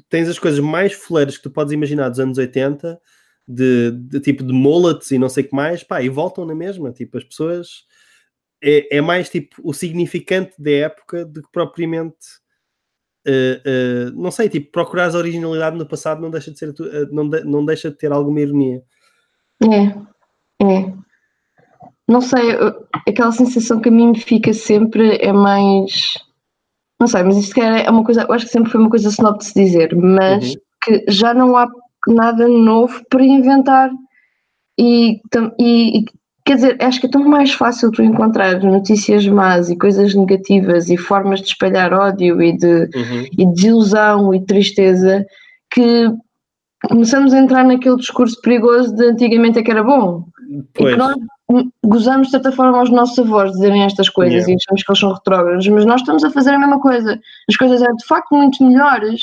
tens 0.09 0.29
as 0.29 0.39
coisas 0.39 0.59
mais 0.59 0.93
foleiras 0.93 1.37
que 1.37 1.43
tu 1.45 1.51
podes 1.51 1.73
imaginar 1.73 2.09
dos 2.09 2.19
anos 2.19 2.37
80, 2.37 3.01
de, 3.47 3.93
de 3.93 4.21
tipo 4.21 4.43
de 4.43 4.53
mullets 4.53 5.11
e 5.11 5.19
não 5.19 5.29
sei 5.29 5.45
o 5.45 5.49
que 5.49 5.55
mais, 5.55 5.83
pá, 5.85 6.03
e 6.03 6.09
voltam 6.09 6.45
na 6.45 6.55
mesma. 6.55 6.91
Tipo, 6.93 7.19
as 7.19 7.25
pessoas. 7.25 7.87
É, 8.63 8.97
é 8.97 9.01
mais 9.01 9.31
tipo 9.31 9.55
o 9.63 9.73
significante 9.73 10.53
da 10.59 10.71
época 10.73 11.25
do 11.25 11.41
que 11.43 11.49
propriamente. 11.53 12.17
uh, 13.27 14.11
uh, 14.11 14.21
não 14.21 14.33
sei, 14.33 14.49
tipo, 14.49 14.73
procurar 14.73 15.15
a 15.15 15.19
originalidade 15.19 15.77
no 15.79 15.87
passado 15.87 16.21
não 16.21 16.31
deixa 16.31 16.51
de 16.51 16.59
ser 16.59 16.71
uh, 16.71 17.09
não, 17.13 17.29
de- 17.29 17.45
não 17.45 17.65
deixa 17.65 17.89
de 17.89 17.97
ter 17.97 18.11
alguma 18.11 18.41
ironia. 18.41 18.83
É, 19.63 20.65
é. 20.65 20.95
Não 22.09 22.21
sei, 22.21 22.57
aquela 23.07 23.33
sensação 23.33 23.81
que 23.81 23.89
a 23.89 23.93
mim 23.93 24.09
me 24.13 24.19
fica 24.21 24.53
sempre 24.53 25.17
é 25.21 25.33
mais. 25.33 26.15
Não 27.01 27.07
sei, 27.07 27.23
mas 27.23 27.37
isto 27.37 27.59
é 27.61 27.89
uma 27.91 28.03
coisa, 28.03 28.23
eu 28.23 28.33
acho 28.35 28.47
que 28.47 28.51
sempre 28.53 28.71
foi 28.73 28.81
uma 28.81 28.91
coisa 28.91 29.09
snob 29.09 29.39
de 29.39 29.45
se 29.45 29.55
dizer, 29.55 29.95
mas 29.95 30.49
Uhum. 30.51 30.55
que 30.83 31.05
já 31.09 31.33
não 31.35 31.57
há 31.57 31.69
nada 32.09 32.49
novo 32.49 33.01
para 33.11 33.23
inventar 33.23 33.91
e, 34.79 35.21
e- 35.61 35.99
e, 35.99 36.05
quer 36.45 36.55
dizer, 36.57 36.77
acho 36.83 37.01
que 37.01 37.07
é 37.07 37.11
tão 37.11 37.25
mais 37.29 37.53
fácil 37.53 37.91
tu 37.93 38.03
encontrar 38.03 38.61
notícias 38.63 39.27
más 39.29 39.69
e 39.71 39.77
coisas 39.77 40.15
negativas 40.15 40.89
e 40.89 40.97
formas 40.97 41.41
de 41.41 41.49
espalhar 41.49 41.93
ódio 41.93 42.41
e 42.43 42.57
de, 42.57 42.89
Uhum. 42.97 43.27
e 43.39 43.47
desilusão 43.47 44.35
e 44.35 44.45
tristeza 44.45 45.25
que 45.71 46.11
começamos 46.89 47.33
a 47.35 47.39
entrar 47.39 47.65
naquele 47.65 47.97
discurso 47.97 48.41
perigoso 48.41 48.95
de 48.95 49.05
antigamente 49.05 49.59
é 49.59 49.63
que 49.63 49.71
era 49.71 49.83
bom 49.85 50.25
e 50.51 50.63
Pois, 50.75 50.93
que 50.95 50.99
nós 50.99 51.15
gozamos 51.83 52.27
de 52.27 52.33
certa 52.33 52.53
forma 52.53 52.79
aos 52.79 52.91
nossos 52.91 53.19
avós 53.19 53.53
dizerem 53.53 53.85
estas 53.85 54.09
coisas 54.09 54.47
Yeah. 54.47 54.53
e 54.53 54.57
achamos 54.57 54.83
que 54.83 54.91
eles 54.91 55.01
são 55.01 55.13
retrógrados, 55.13 55.67
mas 55.69 55.85
nós 55.87 56.01
estamos 56.01 56.23
a 56.25 56.31
fazer 56.31 56.51
a 56.51 56.59
mesma 56.59 56.81
coisa. 56.81 57.19
As 57.49 57.57
coisas 57.57 57.81
eram 57.81 57.97
de 57.97 58.07
facto 58.07 58.35
muito 58.35 58.63
melhores 58.63 59.23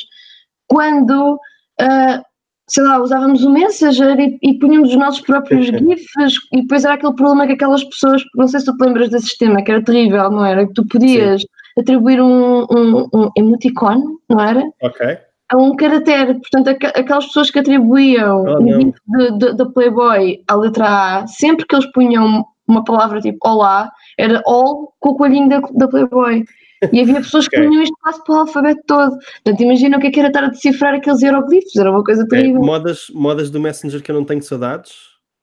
quando, 0.68 1.40
ah, 1.80 2.24
sei 2.68 2.84
lá, 2.84 3.00
usávamos 3.00 3.44
o 3.44 3.52
Messenger 3.52 4.20
e, 4.20 4.40
e 4.42 4.58
punhamos 4.58 4.90
os 4.90 4.96
nossos 4.96 5.22
próprios 5.22 5.68
GIFs 5.68 6.40
e 6.52 6.62
depois 6.62 6.84
era 6.84 6.96
aquele 6.96 7.14
problema 7.14 7.46
que 7.46 7.54
aquelas 7.54 7.84
pessoas, 7.84 8.24
não 8.36 8.48
sei 8.48 8.60
se 8.60 8.66
tu 8.66 8.76
te 8.76 8.84
lembras 8.84 9.10
desse 9.10 9.28
sistema, 9.28 9.62
que 9.62 9.72
era 9.72 9.84
terrível, 9.84 10.32
não 10.32 10.44
era? 10.44 10.66
Que 10.66 10.74
tu 10.74 10.86
podias 10.88 11.44
atribuir 11.78 12.20
um, 12.22 12.64
um, 12.64 13.10
um 13.14 13.30
emoticon, 13.38 14.18
não 14.28 14.40
era? 14.40 14.64
ok. 14.82 15.18
A 15.56 15.64
um 15.64 15.76
caractere, 15.76 16.34
portanto, 16.36 16.68
aqu- 16.70 17.00
aquelas 17.00 17.26
pessoas 17.28 17.50
que 17.50 17.60
atribuíam 17.60 18.44
Oh, 18.44 18.58
o 18.60 19.54
da 19.56 19.66
Playboy 19.66 20.44
à 20.48 20.56
letra 20.56 20.86
A, 21.22 21.28
sempre 21.28 21.66
que 21.66 21.76
eles 21.76 21.90
punham 21.92 22.46
uma 22.68 22.84
palavra 22.84 23.22
tipo 23.22 23.38
Olá, 23.48 23.92
era 24.18 24.42
All 24.46 24.94
com 25.00 25.10
o 25.10 25.16
coelhinho 25.16 25.48
da, 25.50 25.60
da 25.60 25.88
Playboy. 25.88 26.44
E 26.92 27.00
havia 27.00 27.16
pessoas 27.16 27.48
que 27.48 27.56
Ok. 27.58 27.68
punham 27.68 27.84
isto 27.84 27.96
quase 28.02 28.24
para 28.24 28.36
o 28.36 28.40
alfabeto 28.40 28.82
todo. 28.86 29.18
Portanto, 29.44 29.62
imagina 29.64 29.98
o 29.98 30.00
que 30.00 30.08
é 30.08 30.12
que 30.12 30.20
era 30.20 30.28
estar 30.28 30.44
a 30.44 30.50
decifrar 30.50 30.94
aqueles 30.94 31.22
hieroglifos, 31.22 31.76
era 31.76 31.90
uma 31.90 32.04
coisa 32.04 32.24
Ok, 32.24 32.38
terrível. 32.38 32.62
Modas, 32.62 33.06
modas 33.14 33.50
do 33.50 33.60
Messenger 33.60 34.02
que 34.04 34.12
eu 34.12 34.16
não 34.16 34.26
tenho 34.26 34.42
saudades 34.44 34.92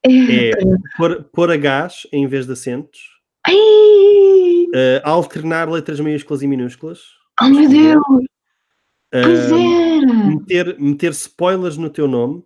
É. 0.05 0.49
é 0.49 0.51
pôr, 0.95 1.23
pôr 1.33 1.49
Hs 1.49 2.07
em 2.13 2.27
vez 2.27 2.45
de 2.45 2.53
acentos, 2.53 2.99
uh, 3.49 5.01
alternar 5.03 5.69
letras 5.69 5.99
maiúsculas 5.99 6.41
e 6.43 6.47
minúsculas, 6.47 6.99
oh 7.41 7.45
meu 7.49 7.67
Deus, 7.69 8.01
pois 8.07 8.25
uh, 9.13 10.01
era. 10.01 10.13
meter, 10.13 10.79
meter 10.79 11.11
spoilers 11.11 11.77
no 11.77 11.89
teu 11.89 12.07
nome. 12.07 12.43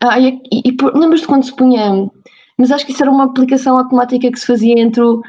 Ah, 0.00 0.18
e, 0.18 0.40
e, 0.52 0.62
e 0.68 0.76
lembras-te 0.94 1.26
quando 1.26 1.44
se 1.44 1.54
punha, 1.54 2.10
mas 2.58 2.70
acho 2.70 2.84
que 2.84 2.92
isso 2.92 3.02
era 3.02 3.10
uma 3.10 3.24
aplicação 3.24 3.76
automática 3.78 4.30
que 4.30 4.38
se 4.38 4.46
fazia 4.46 4.78
entre 4.78 5.02
o. 5.02 5.22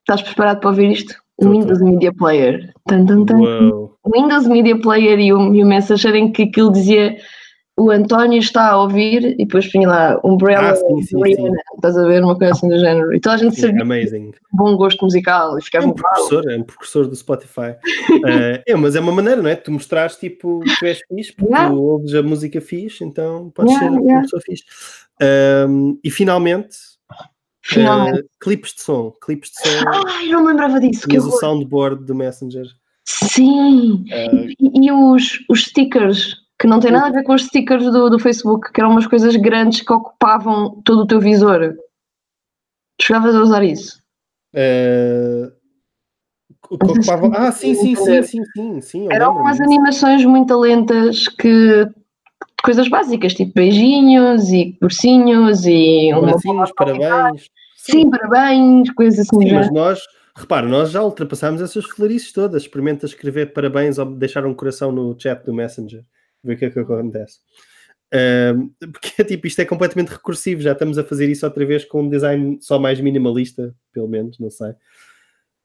Estás 0.00 0.22
preparado 0.22 0.60
para 0.60 0.70
ouvir 0.70 0.90
isto? 0.90 1.14
O. 1.38 1.48
Windows 1.48 1.80
Media 1.80 2.12
Player. 2.12 2.72
Tan, 2.86 3.06
tan, 3.06 3.24
Windows 4.14 4.46
Media 4.46 4.78
Player 4.80 5.18
e 5.18 5.32
o, 5.32 5.54
e 5.54 5.62
o 5.62 5.66
Messenger 5.66 6.14
em 6.14 6.30
que 6.30 6.42
aquilo 6.42 6.70
dizia 6.70 7.16
o 7.76 7.90
António 7.90 8.38
está 8.38 8.70
a 8.70 8.80
ouvir 8.82 9.24
e 9.32 9.44
depois 9.44 9.70
punha 9.70 9.88
lá 9.88 10.20
Umbrella 10.22 10.70
Ah, 10.70 10.76
sim, 10.76 11.02
sim, 11.02 11.20
Rihanna, 11.22 11.58
estás 11.74 11.96
a 11.96 12.06
ver 12.06 12.22
uma 12.22 12.36
coisa 12.38 12.52
assim 12.52 12.68
do 12.68 12.78
género. 12.78 13.12
E 13.14 13.20
toda 13.20 13.34
a 13.34 13.38
gente 13.38 13.56
Sim, 13.56 13.62
sabia 13.62 13.82
amazing. 13.82 14.32
bom 14.52 14.76
gosto 14.76 15.04
musical 15.04 15.56
e 15.56 15.58
É 15.58 15.64
ficava 15.64 15.86
um 15.86 15.88
uau. 15.88 15.96
professor, 15.96 16.50
é 16.50 16.56
um 16.56 16.62
professor 16.62 17.06
do 17.08 17.16
Spotify. 17.16 17.70
Uh, 18.10 18.62
é, 18.66 18.76
mas 18.76 18.94
é 18.94 19.00
uma 19.00 19.10
maneira, 19.12 19.42
não 19.42 19.50
é? 19.50 19.56
Tu 19.56 19.72
mostrares 19.72 20.16
tipo 20.16 20.60
que 20.60 20.76
tu 20.78 20.84
és 20.86 21.00
fixe, 21.08 21.32
porque 21.32 21.52
Yeah. 21.52 21.74
tu 21.74 21.82
ouves 21.82 22.14
a 22.14 22.22
música 22.22 22.60
fixe, 22.60 23.02
então 23.04 23.50
podes 23.50 23.72
Yeah, 23.72 23.90
ser 23.90 24.00
yeah. 24.00 24.12
uma 24.14 24.22
pessoa 24.22 24.42
fixe. 24.42 24.64
Um, 25.68 25.98
e 26.04 26.10
finalmente, 26.10 26.76
Finalmente. 27.62 28.20
uh, 28.20 28.24
clipes 28.40 28.74
de 28.74 28.82
som. 28.82 29.10
Clipes 29.20 29.50
de 29.50 29.68
som. 29.68 29.84
Ai, 30.06 30.26
não 30.28 30.42
me 30.42 30.48
lembrava 30.48 30.78
disso. 30.78 31.02
Que 31.02 31.08
Tinhas 31.08 31.24
o 31.24 31.28
horror. 31.28 31.40
soundboard 31.40 32.04
do 32.04 32.14
Messenger. 32.14 32.66
Sim! 33.04 34.04
Uh, 34.12 34.46
E, 34.60 34.86
e 34.86 34.92
os, 34.92 35.40
os 35.48 35.64
stickers, 35.64 36.36
que 36.58 36.66
não 36.66 36.80
tem 36.80 36.90
nada 36.92 37.06
a 37.08 37.10
ver 37.10 37.22
com 37.24 37.34
os 37.34 37.44
stickers 37.44 37.84
do, 37.84 38.08
do 38.08 38.18
Facebook, 38.18 38.72
que 38.72 38.80
eram 38.80 38.90
umas 38.90 39.06
coisas 39.06 39.34
grandes 39.36 39.80
que 39.82 39.92
ocupavam 39.92 40.80
todo 40.84 41.00
o 41.02 41.06
teu 41.06 41.20
visor. 41.20 41.74
Tu 42.98 43.06
Chegavas 43.06 43.34
a 43.34 43.40
usar 43.42 43.64
isso? 43.64 44.02
Mas 46.80 46.90
isso 46.98 47.12
ocupava- 47.12 47.30
Ah, 47.36 47.52
sim, 47.52 47.74
sim, 47.74 47.94
sim, 47.94 48.22
sim, 48.22 48.44
sim, 48.54 48.80
sim. 48.80 49.08
Eram 49.12 49.36
umas 49.36 49.60
animações 49.60 50.24
muito 50.24 50.56
lentas 50.58 51.28
que. 51.28 51.86
coisas 52.62 52.88
básicas, 52.88 53.34
tipo 53.34 53.52
beijinhos 53.54 54.48
e 54.50 54.78
ursinhos 54.82 55.66
e 55.66 56.10
Abracinhos, 56.12 56.72
parabéns. 56.76 57.48
Sim, 57.76 58.08
parabéns, 58.08 58.90
coisas 58.92 59.20
assim. 59.20 59.40
Sim, 59.42 59.48
já. 59.48 59.56
mas 59.56 59.70
nós, 59.70 60.00
repara, 60.34 60.66
nós 60.66 60.90
já 60.90 61.02
ultrapassámos 61.02 61.60
essas 61.60 61.84
florices 61.84 62.32
todas. 62.32 62.62
Experimenta 62.62 63.04
escrever 63.04 63.52
parabéns 63.52 63.98
ou 63.98 64.06
deixar 64.06 64.46
um 64.46 64.54
coração 64.54 64.90
no 64.90 65.14
chat 65.20 65.44
do 65.44 65.52
Messenger, 65.52 66.02
ver 66.44 66.54
o 66.54 66.58
que 66.58 66.64
é 66.66 66.70
que 66.70 66.78
acontece. 66.78 67.40
Ahm, 68.12 68.70
porque 68.92 69.24
tipo, 69.24 69.46
isto 69.46 69.60
é 69.60 69.64
completamente 69.64 70.12
recursivo, 70.12 70.60
já 70.60 70.72
estamos 70.72 70.98
a 70.98 71.04
fazer 71.04 71.28
isso 71.28 71.44
outra 71.46 71.64
vez 71.66 71.84
com 71.84 72.02
um 72.02 72.08
design 72.08 72.58
só 72.60 72.78
mais 72.78 73.00
minimalista, 73.00 73.74
pelo 73.92 74.08
menos, 74.08 74.38
não 74.38 74.50
sei. 74.50 74.74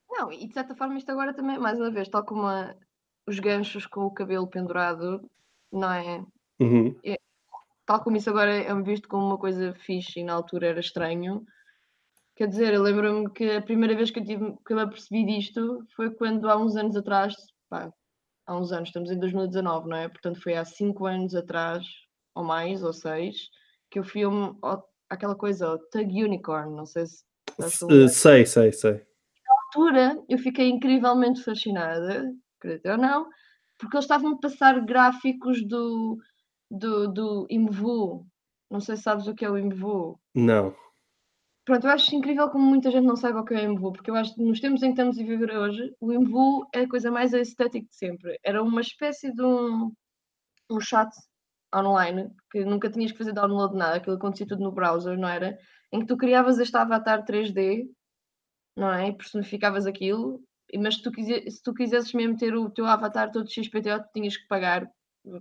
Não, 0.09 0.31
e 0.31 0.47
de 0.47 0.53
certa 0.53 0.75
forma 0.75 0.97
isto 0.97 1.11
agora 1.11 1.33
também, 1.33 1.59
mais 1.59 1.77
uma 1.79 1.91
vez, 1.91 2.09
tal 2.09 2.25
como 2.25 2.43
a- 2.47 2.75
os 3.27 3.39
ganchos 3.39 3.85
com 3.85 4.01
o 4.01 4.11
cabelo 4.11 4.47
pendurado, 4.47 5.29
não 5.71 5.91
é? 5.93 6.25
Uhum. 6.59 6.95
Tal 7.85 8.03
como 8.03 8.17
isso 8.17 8.29
agora 8.29 8.51
é 8.51 8.81
visto 8.81 9.07
como 9.07 9.25
uma 9.25 9.37
coisa 9.37 9.73
fixe 9.73 10.19
e 10.19 10.23
na 10.23 10.33
altura 10.33 10.67
era 10.67 10.79
estranho. 10.79 11.43
Quer 12.35 12.47
dizer, 12.47 12.73
eu 12.73 12.81
lembro-me 12.83 13.29
que 13.31 13.49
a 13.51 13.61
primeira 13.61 13.95
vez 13.95 14.11
que 14.11 14.19
eu, 14.19 14.23
tive, 14.23 14.53
que 14.65 14.73
eu 14.73 14.77
me 14.77 14.83
apercebi 14.83 15.25
disto 15.25 15.83
foi 15.95 16.11
quando 16.11 16.47
há 16.49 16.55
uns 16.55 16.75
anos 16.75 16.95
atrás, 16.95 17.33
pá, 17.67 17.91
há 18.49 18.57
uns 18.57 18.71
anos, 18.71 18.89
estamos 18.89 19.11
em 19.11 19.19
2019, 19.19 19.87
não 19.87 19.95
é? 19.95 20.09
Portanto, 20.09 20.41
foi 20.41 20.55
há 20.55 20.65
cinco 20.65 21.05
anos 21.05 21.35
atrás, 21.35 21.85
ou 22.33 22.43
mais, 22.43 22.81
ou 22.83 22.91
seis, 22.91 23.35
que 23.91 23.99
eu 23.99 24.03
fui 24.03 24.23
a 24.23 24.29
um- 24.29 24.57
ao- 24.63 24.89
àquela 25.07 25.35
coisa, 25.35 25.69
o 25.73 25.77
Tug 25.77 26.23
Unicorn, 26.23 26.75
não 26.75 26.85
sei 26.85 27.05
se 27.05 27.23
uh, 27.59 28.09
sei, 28.09 28.45
sei, 28.47 28.71
sei. 28.71 29.01
altura 29.67 30.19
eu 30.27 30.39
fiquei 30.39 30.67
incrivelmente 30.67 31.43
fascinada, 31.43 32.25
acredito 32.57 32.89
ou 32.89 32.97
não, 32.97 33.29
porque 33.77 33.95
eles 33.95 34.05
estavam 34.05 34.31
a 34.33 34.39
passar 34.39 34.83
gráficos 34.83 35.63
do, 35.67 36.17
do, 36.71 37.07
do 37.07 37.47
Imvu. 37.51 38.25
Não 38.69 38.79
sei 38.79 38.97
se 38.97 39.03
sabes 39.03 39.27
o 39.27 39.35
que 39.35 39.45
é 39.45 39.49
o 39.49 39.57
Imvu. 39.59 40.19
Não. 40.33 40.75
Pronto, 41.65 41.85
eu 41.85 41.91
acho 41.91 42.15
incrível 42.15 42.49
como 42.49 42.65
muita 42.65 42.89
gente 42.89 43.05
não 43.05 43.15
sabe 43.15 43.37
o 43.37 43.45
que 43.45 43.53
é 43.53 43.57
o 43.67 43.71
Imvu, 43.71 43.93
porque 43.93 44.09
eu 44.09 44.15
acho 44.15 44.33
que 44.33 44.41
nos 44.41 44.59
tempos 44.59 44.81
em 44.81 44.87
que 44.87 44.91
estamos 44.93 45.19
a 45.19 45.23
viver 45.23 45.51
hoje, 45.55 45.93
o 45.99 46.11
Imvu 46.11 46.67
é 46.73 46.81
a 46.81 46.89
coisa 46.89 47.11
mais 47.11 47.31
estética 47.33 47.87
de 47.87 47.95
sempre. 47.95 48.39
Era 48.43 48.63
uma 48.63 48.81
espécie 48.81 49.31
de 49.33 49.43
um, 49.43 49.91
um 50.71 50.79
chat 50.81 51.09
online, 51.75 52.31
que 52.51 52.65
nunca 52.65 52.89
tinhas 52.89 53.11
que 53.11 53.17
fazer 53.19 53.33
download 53.33 53.73
de 53.73 53.79
nada, 53.79 53.97
aquilo 53.97 54.15
acontecia 54.17 54.47
tudo 54.47 54.63
no 54.63 54.71
browser, 54.71 55.17
não 55.17 55.29
era? 55.29 55.57
Em 55.91 55.99
que 56.01 56.07
tu 56.07 56.17
criavas 56.17 56.59
este 56.59 56.77
avatar 56.77 57.25
3D, 57.25 57.89
não 58.77 58.91
é? 58.93 59.09
E 59.09 59.17
personificavas 59.17 59.85
aquilo, 59.87 60.41
mas 60.77 60.95
se 60.95 61.03
tu, 61.03 61.11
quise- 61.11 61.49
se 61.51 61.63
tu 61.63 61.73
quisesses 61.73 62.13
mesmo 62.13 62.37
ter 62.37 62.55
o 62.55 62.69
teu 62.71 62.85
avatar 62.87 63.31
todo 63.31 63.49
XPTO, 63.51 63.99
tu 64.03 64.09
tinhas 64.13 64.37
que 64.37 64.47
pagar 64.47 64.89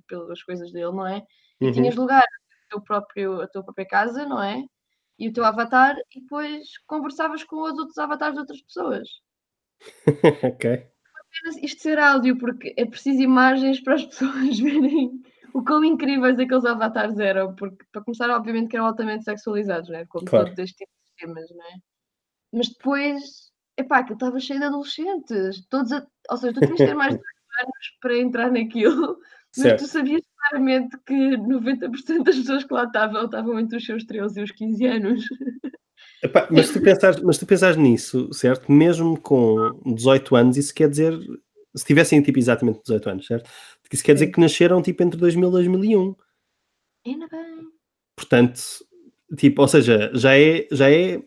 pelas 0.08 0.42
coisas 0.42 0.72
dele, 0.72 0.92
não 0.92 1.06
é? 1.06 1.22
E 1.60 1.66
Uhum. 1.66 1.72
tinhas 1.72 1.96
lugar. 1.96 2.24
teu 2.70 2.82
próprio, 2.82 3.40
a 3.42 3.48
tua 3.48 3.64
própria 3.64 3.86
casa, 3.86 4.26
não 4.26 4.42
é? 4.42 4.62
E 5.18 5.28
o 5.28 5.32
teu 5.32 5.44
avatar, 5.44 5.96
e 6.14 6.20
depois 6.20 6.78
conversavas 6.86 7.42
com 7.44 7.56
os 7.62 7.76
outros 7.78 7.98
avatares 7.98 8.34
de 8.34 8.40
outras 8.40 8.62
pessoas. 8.62 9.08
ok. 10.44 10.86
Isto 11.62 11.82
ser 11.82 11.98
áudio, 11.98 12.38
porque 12.38 12.74
é 12.76 12.84
preciso 12.84 13.20
imagens 13.22 13.80
para 13.80 13.94
as 13.94 14.04
pessoas 14.06 14.58
verem 14.58 15.22
o 15.54 15.62
quão 15.62 15.84
incríveis 15.84 16.38
aqueles 16.38 16.64
avatares 16.64 17.18
eram, 17.18 17.54
porque 17.54 17.84
para 17.92 18.02
começar, 18.02 18.30
obviamente 18.30 18.68
que 18.68 18.76
eram 18.76 18.86
altamente 18.86 19.24
sexualizados, 19.24 19.88
não 19.88 19.98
é? 19.98 20.06
Como 20.06 20.24
Claro. 20.26 20.46
todos 20.46 20.58
estes 20.58 20.76
tipos 20.76 20.94
de 21.04 21.26
temas, 21.26 21.50
não 21.50 21.64
é? 21.64 21.74
Mas 22.52 22.68
depois, 22.68 23.52
epá, 23.76 23.98
aquilo 23.98 24.14
estava 24.14 24.40
cheio 24.40 24.58
de 24.58 24.66
adolescentes, 24.66 25.66
todos 25.68 25.92
a- 25.92 26.06
ou 26.30 26.36
seja, 26.36 26.52
tu 26.54 26.60
tinhas 26.60 26.78
de 26.78 26.84
ter 26.86 26.94
mais 26.94 27.14
de 27.18 27.20
18 27.20 27.62
anos 27.62 27.98
para 28.00 28.18
entrar 28.18 28.50
naquilo, 28.50 29.18
mas 29.56 29.62
Certo. 29.62 29.78
tu 29.80 29.86
sabias 29.86 30.22
claramente 30.48 30.96
que 31.06 31.14
90% 31.14 32.22
das 32.24 32.36
pessoas 32.36 32.64
que 32.64 32.74
lá 32.74 32.84
estavam 32.84 33.24
estavam 33.24 33.58
entre 33.58 33.76
os 33.76 33.84
seus 33.84 34.04
13 34.04 34.40
e 34.40 34.42
os 34.42 34.50
15 34.50 34.86
anos. 34.86 35.24
Epá, 36.22 36.48
mas, 36.50 36.70
tu 36.70 36.80
pensares, 36.80 37.20
mas 37.22 37.38
tu 37.38 37.46
pensares 37.46 37.76
nisso, 37.76 38.32
certo? 38.32 38.70
Mesmo 38.70 39.20
com 39.20 39.80
18 39.94 40.36
anos, 40.36 40.56
isso 40.56 40.74
quer 40.74 40.88
dizer, 40.88 41.16
se 41.74 41.84
tivessem 41.84 42.20
tipo 42.22 42.38
exatamente 42.38 42.80
18 42.82 43.10
anos, 43.10 43.26
certo? 43.26 43.48
Isso 43.92 44.04
quer 44.04 44.14
dizer 44.14 44.28
que 44.28 44.40
nasceram 44.40 44.82
tipo 44.82 45.02
entre 45.02 45.18
2000 45.18 45.48
e 45.48 45.52
2001. 45.52 46.14
Ainda 47.06 47.28
bem. 47.28 47.68
Portanto, 48.16 48.60
tipo, 49.36 49.62
ou 49.62 49.68
seja, 49.68 50.10
já 50.12 50.36
é, 50.36 50.66
já 50.72 50.90
é, 50.90 51.22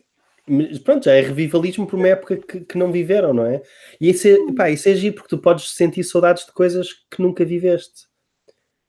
pronto, 0.84 1.04
já 1.04 1.12
é 1.12 1.22
revivalismo 1.22 1.86
por 1.86 1.98
uma 1.98 2.08
época 2.08 2.36
que, 2.36 2.60
que 2.60 2.78
não 2.78 2.92
viveram, 2.92 3.32
não 3.32 3.46
é? 3.46 3.62
E 4.00 4.10
isso 4.10 4.28
é, 4.28 4.32
epá, 4.32 4.70
isso 4.70 4.88
é 4.88 4.94
giro 4.94 5.14
porque 5.14 5.28
tu 5.28 5.38
podes 5.38 5.70
sentir 5.70 6.04
saudades 6.04 6.44
de 6.44 6.52
coisas 6.52 6.88
que 7.10 7.22
nunca 7.22 7.44
viveste. 7.44 8.11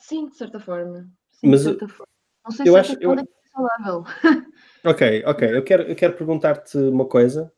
Sim, 0.07 0.27
de 0.27 0.35
certa 0.35 0.59
forma. 0.59 1.09
Sim, 1.31 1.47
Mas 1.49 1.61
de 1.61 1.69
certa 1.69 1.87
forma. 1.87 2.07
Não 2.43 2.51
sei 2.51 2.67
eu 2.67 2.73
se 2.73 2.79
acho- 2.79 2.91
até 2.91 2.99
que 2.99 3.05
eu- 3.05 3.13
é 3.13 3.21
é 3.21 3.25
saudável. 3.51 4.03
Ok, 4.85 5.23
ok, 5.25 5.55
eu 5.55 5.63
quero, 5.63 5.83
eu 5.83 5.95
quero 5.95 6.13
perguntar-te 6.17 6.77
uma 6.77 7.05
coisa, 7.05 7.49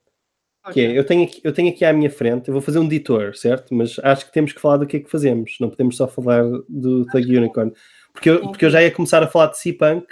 que 0.71 0.79
é, 0.81 0.95
eu 0.95 1.03
tenho, 1.03 1.23
aqui, 1.23 1.41
eu 1.43 1.51
tenho 1.51 1.69
aqui 1.71 1.83
à 1.83 1.91
minha 1.91 2.09
frente, 2.11 2.49
eu 2.49 2.53
vou 2.53 2.61
fazer 2.61 2.77
um 2.77 2.87
detour, 2.87 3.35
certo? 3.35 3.73
Mas 3.73 3.97
acho 4.03 4.27
que 4.27 4.31
temos 4.31 4.53
que 4.53 4.61
falar 4.61 4.77
do 4.77 4.85
que 4.85 4.97
é 4.97 4.99
que 4.99 5.09
fazemos, 5.09 5.57
não 5.59 5.71
podemos 5.71 5.97
só 5.97 6.07
falar 6.07 6.43
do 6.69 7.03
Thug 7.07 7.35
Unicorn. 7.35 7.73
Porque 8.13 8.29
eu, 8.29 8.41
porque 8.51 8.65
eu 8.65 8.69
já 8.69 8.83
ia 8.83 8.91
começar 8.91 9.23
a 9.23 9.27
falar 9.27 9.47
de 9.47 9.57
C-Punk 9.57 10.05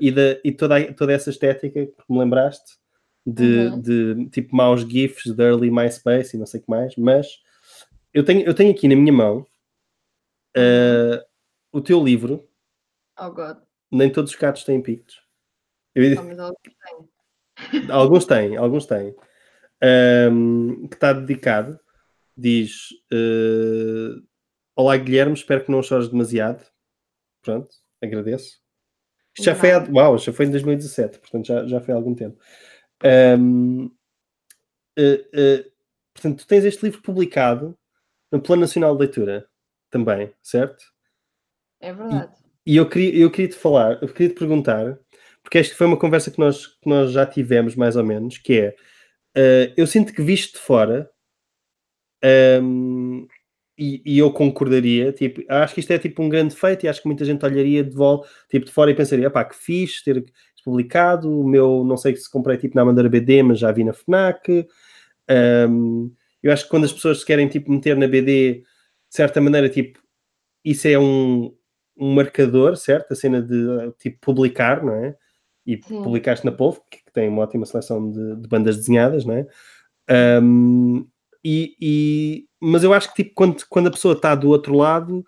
e, 0.00 0.10
da, 0.10 0.40
e 0.42 0.50
toda, 0.50 0.94
toda 0.94 1.12
essa 1.12 1.28
estética 1.28 1.84
que 1.86 1.92
me 2.08 2.18
lembraste, 2.18 2.78
de, 3.26 3.66
Uhum. 3.68 3.80
de 3.82 4.30
tipo 4.30 4.56
maus 4.56 4.80
GIFs 4.80 5.24
de 5.34 5.42
early 5.42 5.70
MySpace 5.70 6.34
e 6.36 6.38
não 6.38 6.46
sei 6.46 6.60
o 6.60 6.62
que 6.62 6.70
mais, 6.70 6.96
mas 6.96 7.26
eu 8.14 8.24
tenho, 8.24 8.40
eu 8.46 8.54
tenho 8.54 8.70
aqui 8.70 8.88
na 8.88 8.96
minha 8.96 9.12
mão 9.12 9.44
uh, 10.56 11.22
o 11.72 11.80
teu 11.80 12.02
livro, 12.02 12.48
Oh 13.18 13.30
God. 13.30 13.58
Nem 13.92 14.10
Todos 14.10 14.30
os 14.32 14.36
Gatos 14.38 14.64
Têm 14.64 14.80
Pictos. 14.82 15.20
Eu- 15.94 16.04
Oh. 16.38 16.56
Alguns 17.92 18.24
têm, 18.24 18.56
alguns 18.56 18.86
têm. 18.86 19.14
Ahm, 19.82 20.86
que 20.88 20.94
está 20.94 21.12
dedicado, 21.12 21.78
diz: 22.36 22.88
eh, 23.12 24.14
Olá 24.74 24.96
Guilherme, 24.96 25.34
espero 25.34 25.64
que 25.64 25.70
não 25.70 25.82
chores 25.82 26.08
demasiado. 26.08 26.64
Pronto, 27.42 27.68
agradeço. 28.02 28.60
Isto 29.36 29.44
já 29.44 29.54
foi, 29.54 29.70
uau, 29.92 30.16
já 30.16 30.32
foi 30.32 30.46
em 30.46 30.50
2017, 30.50 31.18
portanto 31.18 31.46
já, 31.46 31.66
já 31.66 31.80
foi 31.80 31.92
há 31.92 31.96
algum 31.96 32.14
tempo. 32.14 32.38
Ahm, 33.04 33.90
eh, 34.96 35.24
eh, 35.34 35.70
portanto, 36.14 36.38
tu 36.40 36.46
tens 36.46 36.64
este 36.64 36.82
livro 36.84 37.02
publicado 37.02 37.76
no 38.32 38.40
Plano 38.40 38.60
Nacional 38.62 38.94
de 38.96 39.00
Leitura 39.04 39.48
também, 39.90 40.32
certo? 40.42 40.82
É 41.80 41.92
verdade. 41.92 42.32
E 42.66 42.76
eu 42.76 42.88
queria, 42.88 43.22
eu 43.22 43.30
queria 43.30 43.48
te 43.48 43.56
falar, 43.56 43.98
eu 44.02 44.08
queria 44.08 44.28
te 44.28 44.38
perguntar, 44.38 44.98
porque 45.42 45.58
esta 45.58 45.74
foi 45.74 45.86
uma 45.86 45.96
conversa 45.96 46.30
que 46.30 46.38
nós, 46.38 46.66
que 46.66 46.88
nós 46.88 47.12
já 47.12 47.24
tivemos, 47.26 47.74
mais 47.74 47.96
ou 47.96 48.04
menos, 48.04 48.38
que 48.38 48.60
é 48.60 48.76
eh, 49.34 49.72
eu 49.76 49.86
sinto 49.86 50.12
que 50.12 50.22
visto 50.22 50.54
de 50.54 50.60
fora 50.60 51.10
ehm, 52.22 53.26
e, 53.78 54.02
e 54.04 54.18
eu 54.18 54.32
concordaria, 54.32 55.12
tipo, 55.12 55.42
acho 55.48 55.74
que 55.74 55.80
isto 55.80 55.90
é 55.92 55.98
tipo 55.98 56.22
um 56.22 56.28
grande 56.28 56.54
feito 56.54 56.84
e 56.84 56.88
acho 56.88 57.00
que 57.02 57.08
muita 57.08 57.24
gente 57.24 57.44
olharia 57.44 57.82
de 57.84 57.94
volta, 57.96 58.28
tipo, 58.50 58.66
de 58.66 58.72
fora 58.72 58.90
e 58.90 58.94
pensaria, 58.94 59.30
pá, 59.30 59.44
que 59.44 59.56
fixe 59.56 60.04
ter 60.04 60.24
publicado, 60.64 61.30
o 61.40 61.48
meu, 61.48 61.84
não 61.84 61.96
sei 61.96 62.14
se 62.16 62.30
comprei 62.30 62.58
tipo 62.58 62.76
na 62.76 62.82
Amandeira 62.82 63.08
BD, 63.08 63.42
mas 63.42 63.58
já 63.58 63.72
vi 63.72 63.84
na 63.84 63.94
FNAC. 63.94 64.66
Ehm, 65.28 66.10
eu 66.42 66.52
acho 66.52 66.64
que 66.64 66.70
quando 66.70 66.84
as 66.84 66.92
pessoas 66.92 67.20
se 67.20 67.26
querem 67.26 67.48
tipo 67.48 67.72
meter 67.72 67.96
na 67.96 68.06
BD, 68.08 68.62
de 68.62 68.64
certa 69.10 69.40
maneira, 69.40 69.68
tipo, 69.68 70.00
isso 70.64 70.88
é 70.88 70.98
um, 70.98 71.54
um 72.00 72.14
marcador, 72.14 72.76
certo? 72.76 73.12
A 73.12 73.14
cena 73.14 73.42
de 73.42 73.92
tipo 73.98 74.18
publicar, 74.20 74.82
não 74.82 74.94
é? 74.94 75.16
E 75.66 75.80
Sim. 75.82 76.02
publicaste 76.02 76.44
na 76.46 76.50
Polvo, 76.52 76.82
que, 76.90 76.98
tem 77.12 77.28
uma 77.28 77.42
ótima 77.42 77.66
seleção 77.66 78.10
de, 78.10 78.36
de 78.36 78.48
bandas 78.48 78.76
desenhadas, 78.76 79.24
não 79.24 79.34
é? 79.34 79.46
Um, 80.42 81.06
e, 81.44 81.76
e- 81.80 82.48
mas 82.60 82.82
eu 82.82 82.92
acho 82.92 83.08
que 83.12 83.22
tipo, 83.22 83.34
quando, 83.34 83.64
quando 83.68 83.86
a 83.88 83.90
pessoa 83.90 84.14
está 84.14 84.34
do 84.34 84.48
outro 84.48 84.74
lado, 84.74 85.24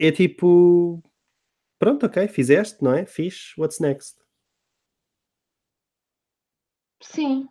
é 0.00 0.10
tipo 0.10 1.02
pronto, 1.78 2.06
ok, 2.06 2.26
fizeste, 2.28 2.82
não 2.82 2.92
é? 2.94 3.06
Fiz, 3.06 3.52
what's 3.56 3.78
next? 3.78 4.16
Sim. 7.02 7.48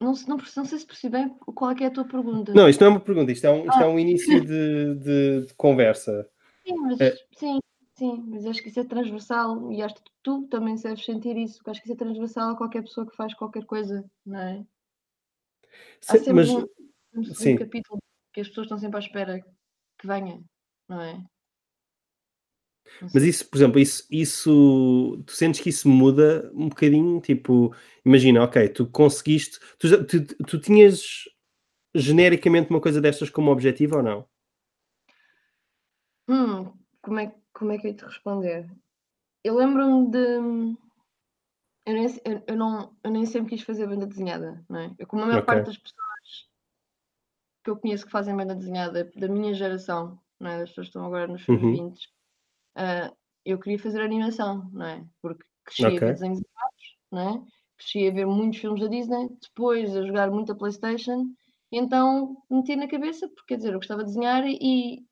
Não, 0.00 0.12
não, 0.28 0.36
não 0.56 0.64
sei 0.64 0.78
se 0.78 0.86
percebi 0.86 1.12
bem 1.12 1.28
qual 1.54 1.70
é 1.72 1.82
é 1.84 1.86
a 1.86 1.90
tua 1.90 2.04
pergunta. 2.04 2.52
Não, 2.54 2.68
isto 2.68 2.80
não 2.80 2.88
é 2.88 2.90
uma 2.90 3.00
pergunta, 3.00 3.32
isto 3.32 3.46
é 3.46 3.50
um, 3.50 3.66
isto 3.66 3.80
é 3.80 3.84
Ah. 3.84 3.88
um 3.88 3.98
início 3.98 4.44
de, 4.44 4.94
de- 4.96 5.46
de 5.46 5.54
conversa. 5.54 6.28
Sim, 6.66 6.76
mas, 6.82 7.00
É. 7.00 7.16
sim, 7.38 7.58
sim, 7.98 8.22
mas 8.28 8.44
acho 8.46 8.62
que 8.62 8.68
isso 8.68 8.80
é 8.80 8.84
transversal 8.84 9.72
e 9.72 9.80
acho 9.82 9.94
que 9.94 10.10
tu 10.22 10.46
também 10.48 10.74
deves 10.76 11.04
sentir 11.04 11.36
isso, 11.38 11.56
porque 11.58 11.70
acho 11.70 11.80
que 11.82 11.86
isso 11.86 11.94
é 11.94 12.04
transversal 12.04 12.50
a 12.50 12.56
qualquer 12.56 12.82
pessoa 12.82 13.06
que 13.08 13.16
faz 13.16 13.32
qualquer 13.34 13.64
coisa, 13.64 14.04
não 14.24 14.38
é? 14.38 14.66
Há 16.08 16.16
Se- 16.18 16.24
sempre 16.26 16.32
mas 16.34 16.48
um, 16.50 16.64
um 17.14 17.24
sim. 17.34 17.56
capítulo 17.56 17.98
que 18.32 18.40
as 18.40 18.48
pessoas 18.48 18.66
estão 18.66 18.78
sempre 18.78 18.96
à 18.98 19.00
espera 19.00 19.40
que 19.98 20.06
venha, 20.06 20.42
não 20.88 21.00
é? 21.00 21.14
Não 23.00 23.08
Mas 23.12 23.22
isso, 23.24 23.48
por 23.48 23.56
exemplo, 23.58 23.78
isso, 23.80 24.06
isso 24.10 25.22
tu 25.26 25.32
sentes 25.32 25.60
que 25.60 25.70
isso 25.70 25.88
muda 25.88 26.50
um 26.54 26.68
bocadinho? 26.68 27.20
Tipo, 27.20 27.74
imagina, 28.04 28.42
ok, 28.44 28.68
tu 28.68 28.86
conseguiste, 28.86 29.58
tu, 29.78 30.04
tu, 30.06 30.24
tu 30.46 30.58
tinhas 30.60 31.02
genericamente 31.94 32.70
uma 32.70 32.80
coisa 32.80 33.00
destas 33.00 33.30
como 33.30 33.50
objetivo 33.52 33.96
ou 33.98 34.02
não? 34.02 34.28
Hum, 36.28 36.72
como 37.02 37.20
é, 37.20 37.34
como 37.52 37.72
é 37.72 37.78
que 37.78 37.86
eu 37.86 37.90
ia 37.90 37.96
te 37.96 38.04
responder? 38.04 38.68
Eu 39.44 39.56
lembro-me 39.56 40.10
de. 40.10 40.76
Eu 41.86 41.94
nem, 41.94 42.06
eu, 42.24 42.44
eu 42.48 42.56
não, 42.56 42.96
eu 43.04 43.10
nem 43.10 43.24
sempre 43.26 43.50
quis 43.50 43.62
fazer 43.62 43.86
banda 43.86 44.06
desenhada, 44.06 44.64
não 44.68 44.80
é? 44.80 44.94
Eu, 44.98 45.06
como 45.06 45.22
a 45.22 45.26
maior 45.26 45.42
Ok. 45.42 45.46
parte 45.46 45.66
das 45.66 45.78
pessoas 45.78 46.48
que 47.62 47.70
eu 47.70 47.76
conheço 47.78 48.06
que 48.06 48.12
fazem 48.12 48.36
banda 48.36 48.54
desenhada 48.54 49.10
da 49.16 49.28
minha 49.28 49.54
geração, 49.54 50.20
não 50.38 50.50
é? 50.50 50.58
Das 50.60 50.70
pessoas 50.70 50.86
que 50.86 50.90
estão 50.90 51.04
agora 51.04 51.26
nos 51.26 51.44
seus 51.44 51.60
Uhum. 51.60 51.72
20, 51.72 52.08
ah, 52.76 53.12
eu 53.44 53.58
queria 53.58 53.78
fazer 53.78 54.00
animação, 54.02 54.68
não 54.72 54.86
é? 54.86 55.06
Porque 55.22 55.44
cresci 55.64 55.84
a 55.84 55.88
Ok. 55.88 56.00
ver 56.00 56.14
desenhos 56.14 56.38
animados, 56.38 56.98
não 57.12 57.20
é? 57.44 57.50
Cresci 57.78 58.08
a 58.08 58.12
ver 58.12 58.26
muitos 58.26 58.60
filmes 58.60 58.80
da 58.80 58.88
Disney, 58.88 59.28
depois 59.42 59.96
a 59.96 60.02
jogar 60.06 60.30
muita 60.30 60.54
Playstation, 60.54 61.26
e 61.72 61.78
então 61.78 62.42
meti 62.50 62.76
na 62.76 62.88
cabeça, 62.88 63.28
porque 63.28 63.48
quer 63.48 63.56
dizer, 63.58 63.72
eu 63.72 63.78
gostava 63.78 64.02
de 64.02 64.08
desenhar 64.10 64.44
e 64.46 65.04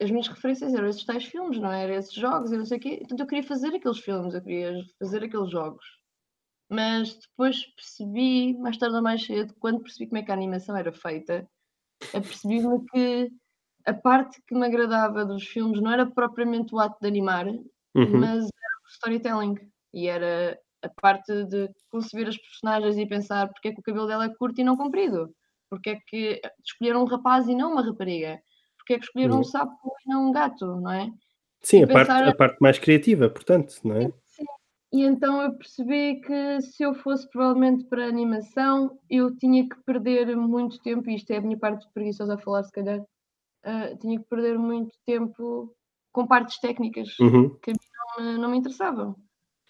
as 0.00 0.10
minhas 0.10 0.28
referências 0.28 0.72
eram 0.74 0.88
esses 0.88 1.04
tais 1.04 1.24
filmes, 1.24 1.58
não 1.58 1.72
é? 1.72 1.84
Eram 1.84 1.94
esses 1.94 2.12
jogos 2.14 2.52
e 2.52 2.56
não 2.56 2.64
sei 2.64 2.78
o 2.78 2.80
quê. 2.80 2.96
Portanto, 2.98 3.20
eu 3.20 3.26
queria 3.26 3.44
fazer 3.44 3.74
aqueles 3.74 3.98
filmes, 3.98 4.34
eu 4.34 4.42
queria 4.42 4.84
fazer 4.98 5.24
aqueles 5.24 5.50
jogos. 5.50 5.84
Mas 6.70 7.14
depois 7.14 7.64
percebi, 7.74 8.54
mais 8.58 8.76
tarde 8.76 8.96
ou 8.96 9.02
mais 9.02 9.24
cedo, 9.24 9.54
quando 9.58 9.80
percebi 9.80 10.06
como 10.06 10.18
é 10.18 10.22
que 10.22 10.30
a 10.30 10.34
animação 10.34 10.76
era 10.76 10.92
feita, 10.92 11.48
apercebi-me 12.14 12.84
que 12.92 13.30
a 13.86 13.94
parte 13.94 14.40
que 14.46 14.54
me 14.54 14.66
agradava 14.66 15.24
dos 15.24 15.44
filmes 15.46 15.80
não 15.80 15.90
era 15.90 16.06
propriamente 16.06 16.74
o 16.74 16.78
ato 16.78 16.98
de 17.00 17.08
animar, 17.08 17.46
Uhum. 17.94 18.20
mas 18.20 18.44
era 18.44 18.76
o 18.84 18.88
storytelling. 18.88 19.54
E 19.94 20.06
era 20.06 20.58
a 20.82 20.88
parte 21.00 21.44
de 21.46 21.70
conceber 21.90 22.28
as 22.28 22.36
personagens 22.36 22.98
e 22.98 23.06
pensar 23.06 23.48
porque 23.48 23.68
é 23.68 23.72
que 23.72 23.80
o 23.80 23.82
cabelo 23.82 24.06
dela 24.06 24.26
é 24.26 24.34
curto 24.34 24.60
e 24.60 24.64
não 24.64 24.76
comprido. 24.76 25.34
Porque 25.70 25.90
é 25.90 25.96
que 26.06 26.40
escolheram 26.64 27.02
um 27.02 27.06
rapaz 27.06 27.48
e 27.48 27.54
não 27.54 27.72
uma 27.72 27.82
rapariga. 27.82 28.40
Porque 28.88 28.94
é 28.94 28.98
que 29.00 29.04
escolheram 29.04 29.34
Uhum. 29.34 29.40
um 29.40 29.44
sapo 29.44 29.92
e 30.06 30.08
não 30.10 30.28
um 30.30 30.32
gato, 30.32 30.64
não 30.80 30.90
é? 30.90 31.12
Sim, 31.60 31.80
E 31.80 31.82
a 31.84 31.86
parte, 31.88 32.06
pensar- 32.08 32.28
a 32.28 32.34
parte 32.34 32.56
mais 32.58 32.78
criativa, 32.78 33.28
portanto, 33.28 33.74
não 33.84 33.96
é? 33.96 34.10
Sim. 34.24 34.44
E 34.94 35.02
então 35.04 35.42
eu 35.42 35.52
percebi 35.58 36.22
que 36.22 36.62
se 36.62 36.82
eu 36.82 36.94
fosse 36.94 37.28
provavelmente 37.28 37.84
para 37.84 38.06
a 38.06 38.08
animação, 38.08 38.98
eu 39.10 39.36
tinha 39.36 39.68
que 39.68 39.76
perder 39.84 40.34
muito 40.34 40.78
tempo, 40.80 41.10
e 41.10 41.16
isto 41.16 41.30
é 41.32 41.36
a 41.36 41.40
minha 41.42 41.58
parte 41.58 41.86
preguiçosa 41.92 42.36
a 42.36 42.38
falar, 42.38 42.62
se 42.62 42.72
calhar, 42.72 43.04
ah, 43.64 43.94
tinha 44.00 44.18
que 44.18 44.24
perder 44.26 44.58
muito 44.58 44.96
tempo 45.04 45.70
com 46.10 46.26
partes 46.26 46.58
técnicas 46.58 47.10
Uhum. 47.20 47.50
que 47.62 47.72
a 47.72 47.74
mim 47.74 47.78
não 48.16 48.24
me, 48.32 48.38
não 48.38 48.50
me 48.50 48.56
interessavam. 48.56 49.14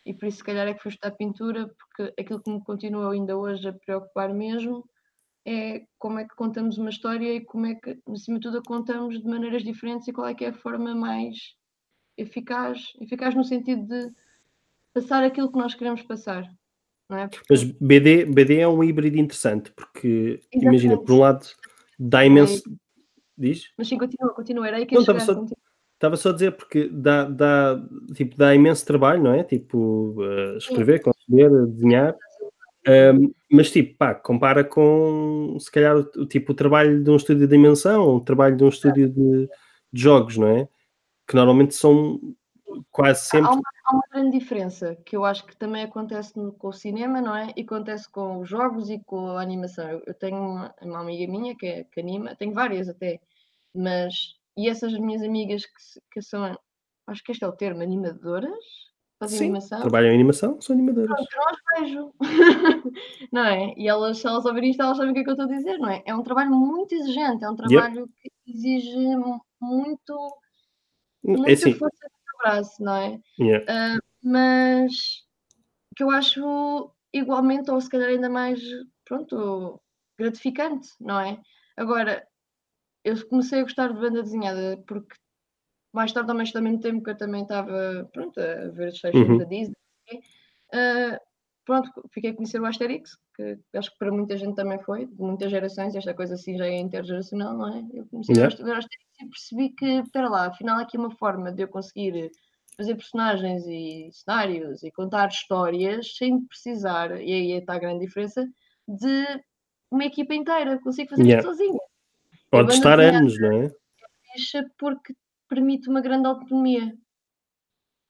E 0.07 0.14
por 0.14 0.26
isso, 0.26 0.38
se 0.38 0.44
calhar, 0.44 0.68
é 0.68 0.74
que 0.74 0.83
fui 0.83 0.90
estudar 0.92 1.16
pintura, 1.16 1.68
porque 1.76 2.14
aquilo 2.20 2.40
que 2.40 2.52
me 2.52 2.62
continua 2.62 3.12
ainda 3.12 3.37
hoje 3.37 3.68
a 3.68 3.72
preocupar 3.72 4.33
mesmo 4.33 4.85
é 5.46 5.85
como 5.98 6.18
é 6.18 6.24
que 6.24 6.35
contamos 6.35 6.79
uma 6.79 6.90
história 6.90 7.35
e 7.35 7.40
como 7.40 7.66
é 7.66 7.74
que, 7.74 7.98
acima 8.11 8.38
de 8.38 8.42
tudo, 8.42 8.59
a 8.59 8.62
contamos 8.62 9.20
de 9.20 9.29
maneiras 9.29 9.62
diferentes 9.62 10.07
e 10.09 10.12
qual 10.12 10.29
é 10.29 10.35
que 10.35 10.44
é 10.44 10.48
a 10.48 10.53
forma 10.53 10.94
mais 10.94 11.37
eficaz, 12.16 12.92
eficaz 13.01 13.35
no 13.35 13.44
sentido 13.44 13.87
de 13.87 14.11
passar 14.92 15.22
aquilo 15.22 15.51
que 15.51 15.59
nós 15.59 15.74
queremos 15.74 16.03
passar. 16.03 16.44
É? 17.11 17.27
Porque... 17.27 17.46
Mas 17.48 17.64
BD, 17.64 18.27
BD 18.27 18.59
é 18.59 18.68
um 18.68 18.85
híbrido 18.85 19.16
interessante, 19.18 19.72
porque 19.72 20.40
Exatamente. 20.53 20.66
imagina, 20.66 20.98
por 20.98 21.12
um 21.12 21.20
lado, 21.20 21.46
dá 21.98 22.24
imenso. 22.24 22.62
Diz? 23.37 23.70
Mas 23.79 23.88
sim, 23.88 23.96
continua, 23.96 24.35
continua. 24.35 24.66
Era 24.68 24.77
aí 24.79 24.87
que 24.87 24.94
Não, 24.94 25.01
estava 25.01 25.20
só, 25.20 25.46
estava 25.94 26.16
só 26.16 26.31
a 26.31 26.33
dizer, 26.33 26.53
porque 26.53 26.88
dá, 26.88 27.24
dá, 27.24 27.83
tipo, 28.14 28.37
dá 28.37 28.55
imenso 28.55 28.85
trabalho, 28.85 29.22
não 29.22 29.33
é? 29.33 29.44
Tipo, 29.44 30.16
uh, 30.18 30.59
escrever, 30.59 31.01
conceber, 31.01 31.51
desenhar. 31.68 32.14
Um, 32.88 33.35
mas 33.51 33.70
tipo, 33.70 33.96
pá, 33.98 34.14
compara 34.14 34.64
com 34.64 35.59
se 35.61 35.70
calhar 35.70 35.94
o, 35.94 36.27
tipo, 36.27 36.53
o 36.53 36.55
trabalho 36.55 37.05
de 37.05 37.11
um 37.11 37.16
estúdio 37.16 37.46
de 37.46 37.55
dimensão, 37.55 38.16
o 38.16 38.20
trabalho 38.20 38.57
de 38.57 38.64
um 38.64 38.68
estúdio 38.68 39.11
de, 39.11 39.46
de 39.92 40.03
jogos, 40.03 40.38
não 40.38 40.48
é? 40.48 40.68
Que 41.27 41.35
normalmente 41.35 41.74
são 41.74 42.18
quase 42.90 43.27
sempre. 43.27 43.48
Há 43.48 43.53
uma, 43.53 43.62
há 43.85 43.92
uma, 43.94 44.03
grande 44.11 44.38
diferença 44.38 44.96
que 45.05 45.14
eu 45.14 45.24
acho 45.24 45.44
que 45.44 45.57
também 45.57 45.83
acontece 45.83 46.33
com 46.33 46.68
o 46.68 46.72
cinema, 46.72 47.20
não 47.20 47.37
é? 47.37 47.53
E 47.57 47.62
acontece 47.62 48.11
com 48.11 48.40
os 48.40 48.48
jogos 48.48 48.88
e 48.88 48.98
com 49.05 49.33
a 49.33 49.42
animação. 49.42 49.87
Eu, 49.87 50.03
eu 50.07 50.14
tenho 50.14 50.38
uma, 50.38 50.74
uma, 50.81 51.01
amiga 51.01 51.31
minha 51.31 51.55
que, 51.55 51.66
é, 51.66 51.85
que 51.85 52.01
anima, 52.01 52.37
tenho 52.37 52.55
várias 52.55 52.88
até, 52.88 53.20
mas. 53.74 54.37
E 54.57 54.68
essas 54.68 54.92
minhas 54.94 55.22
amigas 55.22 55.64
que, 55.66 56.01
que 56.12 56.22
são, 56.22 56.59
acho 57.07 57.22
que 57.22 57.33
este 57.33 57.44
é 57.44 57.48
o 57.48 57.53
termo, 57.53 57.83
animadoras, 57.83 58.88
fazem 59.18 59.38
Sim, 59.38 59.44
animação. 59.44 59.81
Trabalham 59.81 60.11
em 60.11 60.14
animação, 60.14 60.61
são 60.61 60.74
animadoras. 60.74 61.09
Pronto, 61.09 61.59
as 61.74 61.81
vejo. 61.81 62.14
não 63.33 63.44
é? 63.44 63.74
E 63.76 63.88
elas, 63.88 64.18
se 64.18 64.26
elas 64.26 64.44
ouvirem 64.44 64.70
isto, 64.70 64.83
elas 64.83 64.96
sabem 64.96 65.12
o 65.12 65.14
que 65.14 65.20
é 65.20 65.24
que 65.24 65.31
eu 65.31 65.35
estou 65.35 65.46
a 65.46 65.57
dizer, 65.57 65.78
não 65.78 65.90
é? 65.90 66.02
É 66.07 66.14
um 66.14 66.22
trabalho 66.22 66.50
muito 66.50 66.94
exigente, 66.94 67.44
é 67.44 67.50
um 67.50 67.57
trabalho 67.57 68.00
yep. 68.00 68.12
que 68.22 68.50
exige 68.50 68.96
muito, 69.61 70.38
é 71.26 71.31
muita 71.31 71.50
é 71.50 71.54
assim, 71.54 71.74
força 71.74 72.09
braço, 72.38 72.83
não 72.83 72.96
é? 72.96 73.20
Uh, 73.40 73.98
mas 74.22 75.24
que 75.96 76.02
eu 76.02 76.11
acho 76.11 76.92
igualmente, 77.12 77.70
ou 77.70 77.81
se 77.81 77.90
calhar 77.90 78.09
ainda 78.09 78.28
mais, 78.31 78.61
pronto, 79.04 79.81
gratificante, 80.18 80.88
não 81.00 81.20
é? 81.20 81.40
Agora, 81.76 82.26
eu 83.04 83.26
comecei 83.28 83.61
a 83.61 83.62
gostar 83.62 83.92
de 83.92 84.00
banda 84.00 84.22
desenhada 84.22 84.83
porque 84.87 85.14
mais 85.98 86.12
tarde, 86.12 86.30
ao 86.30 86.37
mesmo 86.37 86.80
tempo 86.80 87.02
que 87.02 87.11
eu 87.11 87.16
também 87.16 87.42
estava, 87.42 88.08
pronto, 88.12 88.38
a 88.40 88.68
ver 88.68 88.88
os 88.88 89.00
fechos 89.00 89.28
uhum. 89.28 89.38
da 89.38 89.44
Disney, 89.44 89.74
uh, 90.72 91.18
pronto, 91.64 91.90
fiquei 92.12 92.30
a 92.30 92.34
conhecer 92.34 92.61
o 92.61 92.66
Asterix, 92.66 93.18
que 93.34 93.58
acho 93.74 93.90
que 93.90 93.98
para 93.98 94.12
muita 94.12 94.37
gente 94.37 94.54
também 94.54 94.78
foi, 94.78 95.06
de 95.06 95.20
muitas 95.20 95.50
gerações, 95.50 95.94
esta 95.94 96.14
coisa 96.14 96.34
assim 96.34 96.56
já 96.56 96.66
é 96.66 96.78
intergeracional, 96.78 97.56
não 97.58 97.68
é? 97.68 97.84
Eu 97.92 98.06
comecei 98.06 98.37
yeah. 98.37 98.54
a 98.54 98.64
ver 98.64 98.72
o 98.72 98.76
Asterix 98.76 99.06
e 99.20 99.26
percebi 99.26 99.68
que, 99.70 99.87
espera 99.87 100.28
lá, 100.28 100.46
afinal 100.46 100.78
aqui 100.78 100.96
uma 100.96 101.11
forma 101.11 101.50
de 101.50 101.62
eu 101.62 101.68
conseguir 101.68 102.30
fazer 102.76 102.94
personagens 102.94 103.66
e 103.66 104.08
cenários 104.12 104.84
e 104.84 104.92
contar 104.92 105.28
histórias 105.28 106.16
sem 106.16 106.40
precisar, 106.46 107.20
e 107.20 107.32
aí 107.32 107.52
está 107.52 107.74
a 107.74 107.78
grande 107.78 108.06
diferença, 108.06 108.46
de 108.87 109.42
uma 109.90 110.04
equipa 110.04 110.32
inteira, 110.34 110.78
consigo 110.78 111.11
fazer 111.11 111.24
yeah. 111.24 111.40
isto 111.40 111.50
sozinha. 111.50 111.80
Pode 112.50 112.72
estar 112.72 113.00
anos, 113.00 113.38
não 113.40 113.52
é? 113.52 113.66
É 113.66 114.62
porque 114.78 115.12
permite 115.48 115.88
uma 115.88 116.00
grande 116.00 116.26
autonomia. 116.26 116.94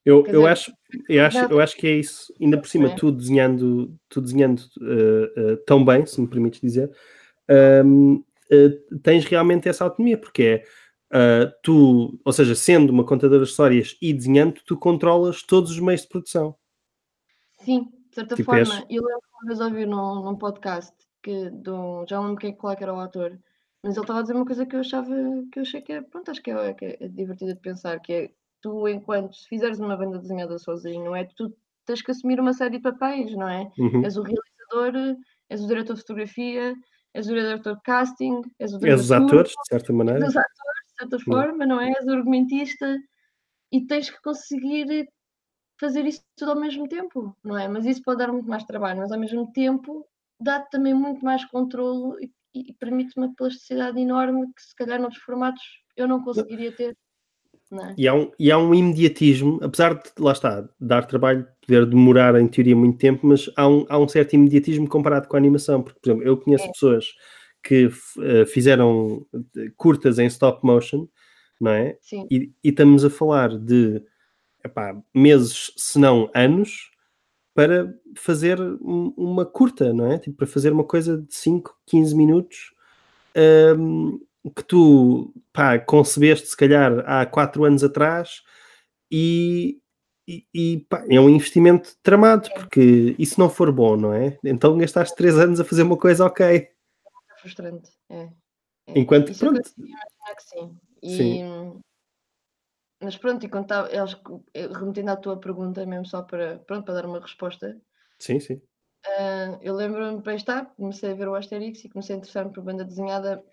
Eu, 0.05 0.25
eu, 0.27 0.47
acho, 0.47 0.71
eu, 1.07 1.23
acho, 1.23 1.37
eu 1.37 1.59
acho 1.59 1.77
que 1.77 1.87
é 1.87 1.95
isso. 1.97 2.33
Ainda 2.39 2.57
por 2.57 2.67
cima, 2.67 2.89
é. 2.89 2.95
tu 2.95 3.11
desenhando, 3.11 3.95
tu 4.07 4.21
desenhando 4.21 4.59
uh, 4.79 5.53
uh, 5.53 5.57
tão 5.65 5.83
bem, 5.83 6.05
se 6.05 6.19
me 6.19 6.27
permites 6.27 6.61
dizer, 6.61 6.89
um, 7.85 8.15
uh, 8.15 8.25
eh, 8.49 8.79
tens 9.03 9.25
realmente 9.25 9.67
essa 9.67 9.83
autonomia, 9.83 10.17
porque 10.17 10.63
é 11.11 11.51
tu, 11.63 12.19
ou 12.23 12.33
seja, 12.33 12.55
sendo 12.55 12.91
uma 12.91 13.05
contadora 13.05 13.43
de 13.43 13.49
histórias 13.49 13.97
e 14.01 14.13
desenhando, 14.13 14.61
tu 14.65 14.77
controlas 14.77 15.43
todos 15.43 15.71
os 15.71 15.79
meios 15.79 16.01
de 16.01 16.07
produção. 16.07 16.55
Sim, 17.59 17.89
de 18.09 18.15
certa 18.15 18.35
tipo 18.35 18.45
forma. 18.45 18.61
És... 18.61 18.85
Eu 18.89 19.03
lembro 19.03 19.21
uma 19.41 19.47
vez 19.47 19.59
ouvir 19.59 19.87
num, 19.87 20.23
num 20.23 20.35
podcast 20.35 20.93
que 21.21 21.49
do, 21.49 22.05
já 22.07 22.17
não 22.17 22.27
lembro 22.27 22.41
quem 22.41 22.51
é 22.51 22.75
que 22.75 22.83
era 22.83 22.93
o 22.93 22.99
autor, 22.99 23.39
mas 23.83 23.95
ele 23.95 24.03
estava 24.03 24.19
a 24.19 24.21
dizer 24.21 24.35
uma 24.35 24.45
coisa 24.45 24.65
que 24.65 24.75
eu 24.75 24.79
achava 24.79 25.13
que 25.51 25.59
eu 25.59 25.63
achei 25.63 25.81
que 25.81 25.93
é, 25.93 26.01
pronto, 26.01 26.31
acho 26.31 26.41
que 26.41 26.51
é, 26.51 26.73
que 26.73 26.85
é 26.85 27.07
divertida 27.07 27.53
de 27.53 27.59
pensar, 27.59 27.99
que 27.99 28.13
é 28.13 28.31
tu, 28.61 28.87
enquanto 28.87 29.35
se 29.35 29.47
fizeres 29.47 29.79
uma 29.79 29.95
banda 29.95 30.19
desenhada 30.19 30.57
sozinho, 30.57 31.05
não 31.05 31.15
é? 31.15 31.25
Tu 31.35 31.53
tens 31.85 32.01
que 32.01 32.11
assumir 32.11 32.39
uma 32.39 32.53
série 32.53 32.77
de 32.77 32.83
papéis, 32.83 33.33
não 33.33 33.47
é? 33.47 33.71
Uhum. 33.77 34.03
És 34.03 34.17
o 34.17 34.23
realizador, 34.23 35.17
és 35.49 35.63
o 35.63 35.67
diretor 35.67 35.93
de 35.93 36.01
fotografia, 36.01 36.75
és 37.13 37.27
o 37.27 37.33
diretor 37.33 37.75
de 37.75 37.81
casting, 37.81 38.41
és 38.59 38.73
o 38.73 38.79
diretor. 38.79 38.99
És 38.99 39.05
os 39.05 39.11
atores, 39.11 39.51
de 39.51 39.67
certa 39.69 39.93
maneira. 39.93 40.19
És 40.19 40.29
os 40.29 40.37
atores, 40.37 40.69
certa 40.99 41.19
forma, 41.19 41.65
não 41.65 41.79
é? 41.79 41.91
És 41.91 42.05
o 42.05 42.11
argumentista 42.11 42.97
e 43.71 43.85
tens 43.85 44.09
que 44.09 44.21
conseguir 44.21 45.07
fazer 45.79 46.05
isso 46.05 46.21
tudo 46.35 46.51
ao 46.51 46.59
mesmo 46.59 46.87
tempo, 46.87 47.35
não 47.43 47.57
é? 47.57 47.67
Mas 47.67 47.85
isso 47.85 48.03
pode 48.03 48.19
dar 48.19 48.31
muito 48.31 48.49
mais 48.49 48.63
trabalho, 48.65 48.99
mas 48.99 49.11
ao 49.11 49.19
mesmo 49.19 49.49
tempo 49.51 50.05
dá-te 50.41 50.69
também 50.71 50.93
muito 50.93 51.23
mais 51.23 51.45
controle 51.45 52.25
e, 52.25 52.31
e 52.53 52.73
permite 52.73 53.15
uma 53.17 53.33
plasticidade 53.35 53.99
enorme 53.99 54.47
que 54.53 54.61
se 54.61 54.75
calhar 54.75 54.99
noutros 54.99 55.21
formatos 55.21 55.61
eu 55.95 56.07
não 56.07 56.23
conseguiria 56.23 56.71
ter. 56.71 56.97
Não 57.71 57.85
é? 57.85 57.93
e, 57.95 58.07
há 58.07 58.15
um, 58.15 58.31
e 58.39 58.51
há 58.51 58.57
um 58.57 58.73
imediatismo, 58.73 59.59
apesar 59.61 59.93
de, 59.93 60.09
lá 60.17 60.31
está, 60.31 60.67
dar 60.79 61.05
trabalho, 61.05 61.47
poder 61.61 61.85
demorar 61.85 62.35
em 62.39 62.47
teoria 62.47 62.75
muito 62.75 62.97
tempo, 62.97 63.27
mas 63.27 63.47
há 63.55 63.67
um, 63.67 63.85
há 63.87 63.99
um 63.99 64.07
certo 64.07 64.33
imediatismo 64.33 64.89
comparado 64.89 65.27
com 65.27 65.35
a 65.35 65.39
animação, 65.39 65.83
porque, 65.83 65.99
por 65.99 66.09
exemplo, 66.09 66.27
eu 66.27 66.37
conheço 66.37 66.65
é. 66.65 66.71
pessoas 66.71 67.05
que 67.63 67.85
uh, 67.85 68.45
fizeram 68.47 69.23
curtas 69.77 70.17
em 70.17 70.25
stop 70.25 70.65
motion, 70.65 71.07
não 71.61 71.71
é? 71.71 71.95
Sim. 72.01 72.25
E, 72.31 72.51
e 72.63 72.69
estamos 72.69 73.05
a 73.05 73.09
falar 73.09 73.55
de 73.55 74.01
epá, 74.65 74.99
meses, 75.13 75.71
se 75.77 75.99
não 75.99 76.29
anos, 76.33 76.88
para 77.59 77.93
fazer 78.15 78.57
um, 78.61 79.13
uma 79.17 79.45
curta, 79.45 79.91
não 79.91 80.09
é? 80.09 80.17
Tipo, 80.17 80.37
para 80.37 80.47
fazer 80.47 80.71
uma 80.71 80.85
coisa 80.85 81.17
de 81.17 81.35
5, 81.35 81.77
15 81.87 82.15
minutos 82.15 82.73
um, 83.77 84.17
que 84.55 84.63
tu 84.63 85.33
pá, 85.51 85.77
concebeste, 85.77 86.47
se 86.47 86.55
calhar, 86.55 87.03
há 87.05 87.25
4 87.25 87.65
anos 87.65 87.83
atrás 87.83 88.43
e, 89.11 89.77
e, 90.25 90.45
e 90.53 90.85
pá, 90.89 91.03
é 91.09 91.19
um 91.19 91.29
investimento 91.29 91.97
tramado, 92.01 92.49
porque 92.53 93.13
e 93.19 93.25
se 93.25 93.37
não 93.37 93.49
for 93.49 93.73
bom, 93.73 93.97
não 93.97 94.13
é? 94.13 94.37
Então 94.41 94.77
gastaste 94.77 95.13
3 95.17 95.37
anos 95.37 95.59
a 95.59 95.65
fazer 95.65 95.83
uma 95.83 95.97
coisa 95.97 96.25
ok 96.25 96.65
frustrante. 97.41 97.91
É, 98.09 98.21
é. 98.21 98.99
Enquanto, 98.99 99.31
Isso 99.31 99.41
pronto. 99.41 99.57
Eu 99.57 100.35
que 100.35 100.43
sim. 100.43 100.77
E, 101.03 101.17
sim. 101.17 101.81
Mas 103.01 103.17
pronto, 103.17 103.45
e 103.45 103.49
quando 103.49 103.71
eles, 103.89 104.17
remetendo 104.77 105.11
à 105.11 105.15
tua 105.15 105.39
pergunta, 105.39 105.85
mesmo 105.85 106.05
só 106.05 106.21
para, 106.21 106.59
pronto, 106.59 106.85
para 106.85 106.95
dar 106.95 107.05
uma 107.05 107.19
resposta. 107.19 107.79
Sim, 108.19 108.39
sim. 108.39 108.61
Uh, 109.07 109.57
eu 109.61 109.73
lembro-me 109.73 110.21
para 110.21 110.35
estar, 110.35 110.65
comecei 110.75 111.11
a 111.11 111.15
ver 111.15 111.29
o 111.29 111.35
Asterix 111.35 111.83
e 111.85 111.89
comecei 111.89 112.15
a 112.15 112.17
interessar-me 112.17 112.51
por 112.51 112.63
banda 112.63 112.83
desenhada, 112.83 113.43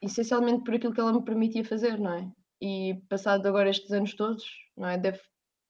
essencialmente 0.00 0.62
por 0.62 0.74
aquilo 0.74 0.92
que 0.92 1.00
ela 1.00 1.12
me 1.12 1.24
permitia 1.24 1.64
fazer, 1.64 1.98
não 1.98 2.12
é? 2.12 2.30
E 2.60 3.02
passado 3.08 3.46
agora 3.46 3.68
estes 3.68 3.90
anos 3.90 4.14
todos, 4.14 4.44
não 4.76 4.88
é? 4.88 4.96
Deve, 4.96 5.20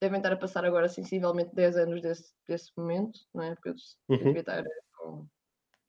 devem 0.00 0.18
estar 0.18 0.32
a 0.32 0.36
passar 0.36 0.64
agora 0.66 0.88
sensivelmente 0.88 1.54
10 1.54 1.76
anos 1.78 2.02
desse, 2.02 2.34
desse 2.46 2.70
momento, 2.76 3.18
não 3.34 3.42
é? 3.42 3.54
Porque 3.54 3.70
eu, 3.70 3.74
uhum. 4.10 4.18
devia 4.18 4.40
estar 4.40 4.62
com 4.98 5.26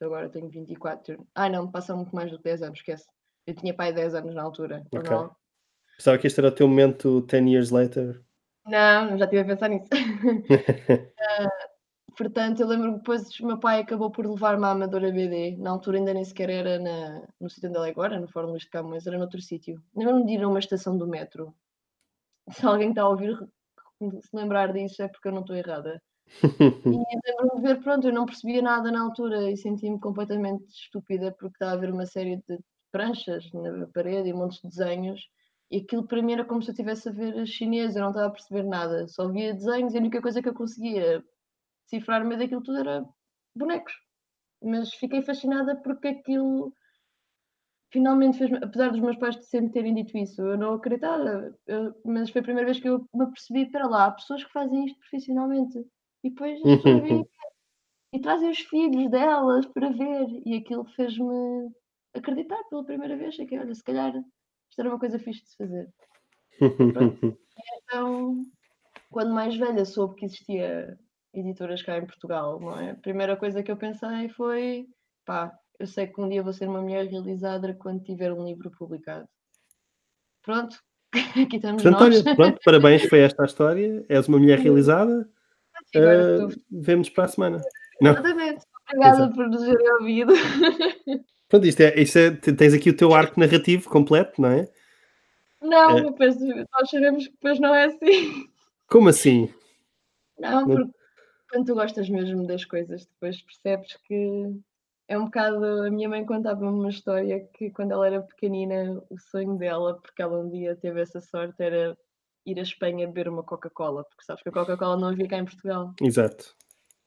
agora 0.01 0.29
tenho 0.29 0.49
24. 0.49 1.27
Ah, 1.35 1.49
não, 1.49 1.69
passa 1.69 1.95
muito 1.95 2.15
mais 2.15 2.31
do 2.31 2.37
que 2.37 2.43
10 2.45 2.61
anos, 2.61 2.79
esquece. 2.79 3.05
Eu 3.45 3.55
tinha 3.55 3.73
pai 3.73 3.91
10 3.91 4.15
anos 4.15 4.33
na 4.33 4.43
altura. 4.43 4.85
Ok. 4.93 5.09
Não. 5.09 5.35
Pensava 5.97 6.17
que 6.19 6.27
este 6.27 6.39
era 6.39 6.49
o 6.49 6.51
teu 6.51 6.67
momento 6.67 7.21
10 7.21 7.47
years 7.47 7.71
later. 7.71 8.23
Não, 8.67 9.17
já 9.17 9.25
estive 9.25 9.41
a 9.41 9.45
pensar 9.45 9.69
nisso. 9.69 9.87
uh, 9.91 11.49
portanto, 12.15 12.61
eu 12.61 12.67
lembro 12.67 12.91
que 12.91 12.97
depois 12.99 13.39
o 13.39 13.47
meu 13.47 13.59
pai 13.59 13.81
acabou 13.81 14.11
por 14.11 14.27
levar-me 14.27 14.65
à 14.65 14.71
Amadora 14.71 15.11
BD. 15.11 15.57
Na 15.57 15.71
altura 15.71 15.97
ainda 15.97 16.13
nem 16.13 16.23
sequer 16.23 16.51
era 16.51 16.77
na, 16.77 17.27
no 17.41 17.49
sítio 17.49 17.69
onde 17.69 17.77
ela 17.77 17.87
é 17.87 17.91
agora, 17.91 18.19
no 18.19 18.27
Fórum 18.27 18.55
de 18.55 18.69
Camões, 18.69 19.07
era 19.07 19.17
noutro 19.17 19.41
sítio. 19.41 19.81
Lembro-me 19.95 20.25
de 20.25 20.33
ir 20.33 20.43
a 20.43 20.47
uma 20.47 20.59
estação 20.59 20.95
do 20.95 21.07
metro. 21.07 21.55
Se 22.51 22.65
alguém 22.65 22.89
está 22.89 23.01
a 23.01 23.09
ouvir, 23.09 23.35
se 23.99 24.29
lembrar 24.33 24.71
disso 24.71 25.01
é 25.01 25.07
porque 25.07 25.27
eu 25.27 25.33
não 25.33 25.41
estou 25.41 25.55
errada. 25.55 26.01
E 26.43 27.25
lembro-me 27.25 27.55
de 27.55 27.61
ver, 27.61 27.81
pronto, 27.81 28.07
eu 28.07 28.13
não 28.13 28.25
percebia 28.25 28.61
nada 28.61 28.91
na 28.91 29.01
altura 29.01 29.51
e 29.51 29.57
senti-me 29.57 29.99
completamente 29.99 30.65
estúpida 30.69 31.35
porque 31.37 31.55
estava 31.55 31.73
a 31.73 31.77
ver 31.77 31.91
uma 31.91 32.05
série 32.05 32.37
de 32.47 32.59
pranchas 32.91 33.51
na 33.51 33.87
parede 33.87 34.29
e 34.29 34.33
um 34.33 34.37
monte 34.37 34.61
de 34.61 34.69
desenhos 34.69 35.27
e 35.69 35.77
aquilo 35.77 36.07
para 36.07 36.21
mim 36.21 36.33
era 36.33 36.45
como 36.45 36.61
se 36.61 36.69
eu 36.69 36.73
estivesse 36.73 37.09
a 37.09 37.11
ver 37.11 37.45
chinês, 37.45 37.95
eu 37.95 38.01
não 38.01 38.09
estava 38.09 38.27
a 38.27 38.31
perceber 38.31 38.63
nada, 38.63 39.07
só 39.07 39.27
via 39.27 39.53
desenhos 39.53 39.93
e 39.93 39.97
a 39.97 39.99
única 39.99 40.21
coisa 40.21 40.41
que 40.41 40.49
eu 40.49 40.53
conseguia 40.53 41.23
cifrar 41.87 42.25
me 42.25 42.37
daquilo 42.37 42.63
tudo 42.63 42.79
era 42.79 43.05
bonecos. 43.55 43.93
Mas 44.63 44.93
fiquei 44.93 45.21
fascinada 45.21 45.75
porque 45.75 46.07
aquilo 46.07 46.73
finalmente 47.91 48.37
fez 48.37 48.51
apesar 48.61 48.89
dos 48.91 48.99
meus 48.99 49.17
pais 49.17 49.37
sempre 49.47 49.71
terem 49.71 49.93
dito 49.93 50.17
isso, 50.17 50.41
eu 50.41 50.57
não 50.57 50.73
acreditava, 50.73 51.55
eu, 51.67 51.93
mas 52.05 52.29
foi 52.29 52.41
a 52.41 52.43
primeira 52.43 52.65
vez 52.65 52.79
que 52.81 52.89
eu 52.89 53.07
me 53.13 53.23
apercebi 53.23 53.69
para 53.71 53.87
lá, 53.87 54.05
há 54.05 54.11
pessoas 54.11 54.43
que 54.43 54.51
fazem 54.51 54.85
isto 54.85 54.99
profissionalmente. 54.99 55.79
E 56.23 56.29
depois 56.29 56.59
as 56.65 56.81
pessoas 56.81 57.01
vêm 57.03 57.25
e 58.13 58.19
trazem 58.19 58.49
os 58.49 58.59
filhos 58.59 59.09
delas 59.11 59.65
para 59.67 59.89
ver. 59.89 60.27
E 60.45 60.55
aquilo 60.55 60.85
fez-me 60.95 61.69
acreditar 62.13 62.61
pela 62.69 62.83
primeira 62.83 63.15
vez. 63.15 63.35
Que, 63.35 63.57
olha, 63.57 63.73
se 63.73 63.83
calhar 63.83 64.13
isto 64.77 64.81
era 64.81 64.89
uma 64.89 64.99
coisa 64.99 65.17
fixe 65.17 65.41
de 65.43 65.49
se 65.49 65.57
fazer. 65.57 65.89
Então, 67.89 68.45
quando 69.09 69.33
mais 69.33 69.55
velha, 69.55 69.83
soube 69.83 70.15
que 70.15 70.25
existia 70.25 70.95
editoras 71.33 71.81
cá 71.81 71.97
em 71.97 72.05
Portugal, 72.05 72.59
não 72.59 72.77
é? 72.77 72.91
A 72.91 72.95
primeira 72.95 73.35
coisa 73.35 73.63
que 73.63 73.71
eu 73.71 73.77
pensei 73.77 74.29
foi, 74.29 74.85
pá, 75.25 75.57
eu 75.79 75.87
sei 75.87 76.05
que 76.05 76.21
um 76.21 76.29
dia 76.29 76.43
vou 76.43 76.53
ser 76.53 76.67
uma 76.67 76.81
mulher 76.81 77.07
realizada 77.07 77.73
quando 77.73 78.03
tiver 78.03 78.31
um 78.31 78.45
livro 78.45 78.69
publicado. 78.71 79.27
Pronto, 80.43 80.77
aqui 81.41 81.55
estamos 81.55 81.81
Portanto, 81.81 82.01
nós. 82.01 82.25
olha, 82.25 82.35
pronto, 82.35 82.59
parabéns, 82.63 83.03
foi 83.09 83.19
esta 83.21 83.41
a 83.43 83.45
história. 83.45 84.05
És 84.07 84.27
uma 84.27 84.37
mulher 84.37 84.59
realizada. 84.59 85.27
Agora 85.95 86.47
Uh, 86.47 86.49
vemos 86.69 87.09
para 87.09 87.23
a 87.23 87.27
semana. 87.29 87.61
Não, 88.01 88.11
Exatamente. 88.11 88.65
Obrigada 88.89 89.17
Exato. 89.17 89.35
por 89.35 89.47
nos 89.47 89.61
terem 89.61 89.91
ouvido. 89.93 90.33
pronto, 91.47 91.65
isto 91.65 91.81
é, 91.81 91.99
isto 91.99 92.17
é, 92.17 92.31
tens 92.31 92.73
aqui 92.73 92.89
o 92.89 92.95
teu 92.95 93.13
arco 93.13 93.39
narrativo 93.39 93.89
completo, 93.89 94.41
não 94.41 94.49
é? 94.49 94.69
Não, 95.61 95.97
É. 95.97 96.03
depois, 96.03 96.37
nós 96.39 96.89
sabemos 96.89 97.25
que 97.27 97.33
depois 97.33 97.59
não 97.59 97.73
é 97.73 97.85
assim. 97.85 98.47
Como 98.87 99.09
assim? 99.09 99.53
Não, 100.39 100.65
porque 100.65 100.91
quando 101.49 101.65
tu 101.65 101.73
gostas 101.73 102.09
mesmo 102.09 102.45
das 102.45 102.63
coisas, 102.63 103.05
depois 103.05 103.41
percebes 103.41 103.97
que 104.07 104.53
é 105.07 105.17
um 105.17 105.25
bocado. 105.25 105.65
A 105.83 105.89
minha 105.89 106.07
mãe 106.07 106.25
contava-me 106.25 106.67
uma 106.67 106.89
história 106.89 107.47
que 107.53 107.69
quando 107.71 107.91
ela 107.93 108.05
era 108.07 108.21
pequenina, 108.21 109.01
o 109.09 109.17
sonho 109.17 109.57
dela, 109.57 109.99
porque 110.01 110.21
ela 110.21 110.39
um 110.39 110.49
dia 110.49 110.75
teve 110.75 111.01
essa 111.01 111.19
sorte, 111.21 111.55
era 111.59 111.97
ir 112.45 112.59
à 112.59 112.61
Espanha 112.61 113.07
beber 113.07 113.27
uma 113.29 113.43
Coca-Cola, 113.43 114.03
porque 114.05 114.23
sabes 114.23 114.43
que 114.43 114.49
a 114.49 114.51
Coca-Cola 114.53 114.97
não 114.97 115.09
havia 115.09 115.27
cá 115.27 115.37
em 115.37 115.45
Portugal. 115.45 115.93
Exato. 116.01 116.55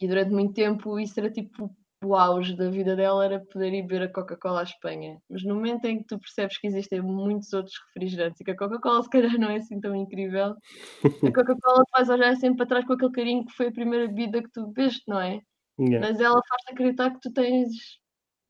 E 0.01 0.09
durante 0.09 0.31
muito 0.33 0.55
tempo 0.55 0.99
isso 0.99 1.21
era 1.21 1.31
tipo 1.31 1.71
o 2.03 2.15
auge 2.15 2.57
da 2.57 2.71
vida 2.71 2.97
dela, 2.97 3.25
era 3.25 3.41
poder 3.41 3.75
ir 3.75 3.83
beber 3.83 4.03
a 4.03 4.13
Coca-Cola 4.13 4.61
à 4.61 4.63
Espanha. 4.63 5.21
Mas 5.29 5.45
no 5.45 5.55
momento 5.55 5.85
em 5.85 5.99
que 5.99 6.05
tu 6.05 6.19
percebes 6.19 6.59
que 6.59 6.67
existem 6.67 7.01
muitos 7.03 7.53
outros 7.53 7.75
refrigerantes 7.89 8.41
e 8.41 8.45
que 8.45 8.51
a 8.51 8.57
Coca-Cola 8.57 9.03
se 9.05 9.11
calhar 9.11 9.39
não 9.39 9.51
é 9.51 9.57
assim 9.57 9.81
tão 9.81 9.95
incrível, 9.95 10.57
a 11.03 11.03
Coca-Cola 11.35 11.85
faz 11.95 12.09
olhar 12.09 12.35
sempre 12.37 12.59
para 12.59 12.67
trás 12.67 12.87
com 12.87 12.95
aquele 12.95 13.13
carinho 13.13 13.47
que 13.47 13.53
foi 13.53 13.69
a 13.69 13.73
primeira 13.73 14.09
bebida 14.09 14.43
que 14.43 14.51
tu 14.51 14.69
bebeste, 14.69 15.03
não 15.07 15.21
é? 15.21 15.41
Yeah. 15.79 16.07
Mas 16.07 16.21
ela 16.21 16.41
faz-te 16.49 16.73
acreditar 16.73 17.11
que 17.11 17.21
tu 17.21 17.33
tens, 17.33 17.71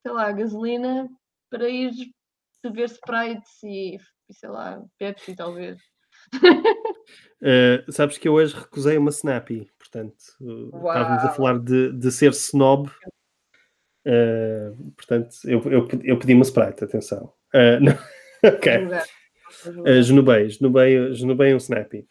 sei 0.02 0.12
lá, 0.12 0.30
gasolina 0.32 1.08
para 1.50 1.68
ir 1.68 1.92
beber 2.62 2.86
Sprites 2.86 3.62
e, 3.64 3.96
e 3.96 4.34
sei 4.34 4.48
lá, 4.48 4.80
Pepsi 4.98 5.34
talvez. 5.34 5.78
Uh, 7.42 7.90
sabes 7.90 8.18
que 8.18 8.28
eu 8.28 8.34
hoje 8.34 8.54
recusei 8.54 8.96
uma 8.98 9.10
Snappy, 9.10 9.70
portanto, 9.78 10.16
uh, 10.40 10.66
estávamos 10.66 11.22
a 11.22 11.26
Uau. 11.26 11.34
falar 11.34 11.58
de, 11.58 11.92
de 11.92 12.12
ser 12.12 12.30
snob. 12.32 12.90
Uh, 14.06 14.92
portanto, 14.92 15.36
eu, 15.44 15.60
eu, 15.70 15.88
eu 16.02 16.18
pedi 16.18 16.34
uma 16.34 16.44
Sprite, 16.44 16.84
atenção. 16.84 17.32
Uh, 17.54 17.80
não. 17.84 17.92
ok. 18.44 18.86
Uh, 19.66 20.02
genubei, 20.02 20.48
genubei, 20.48 21.14
genubei 21.14 21.54
um 21.54 21.58
Snappy. 21.58 22.06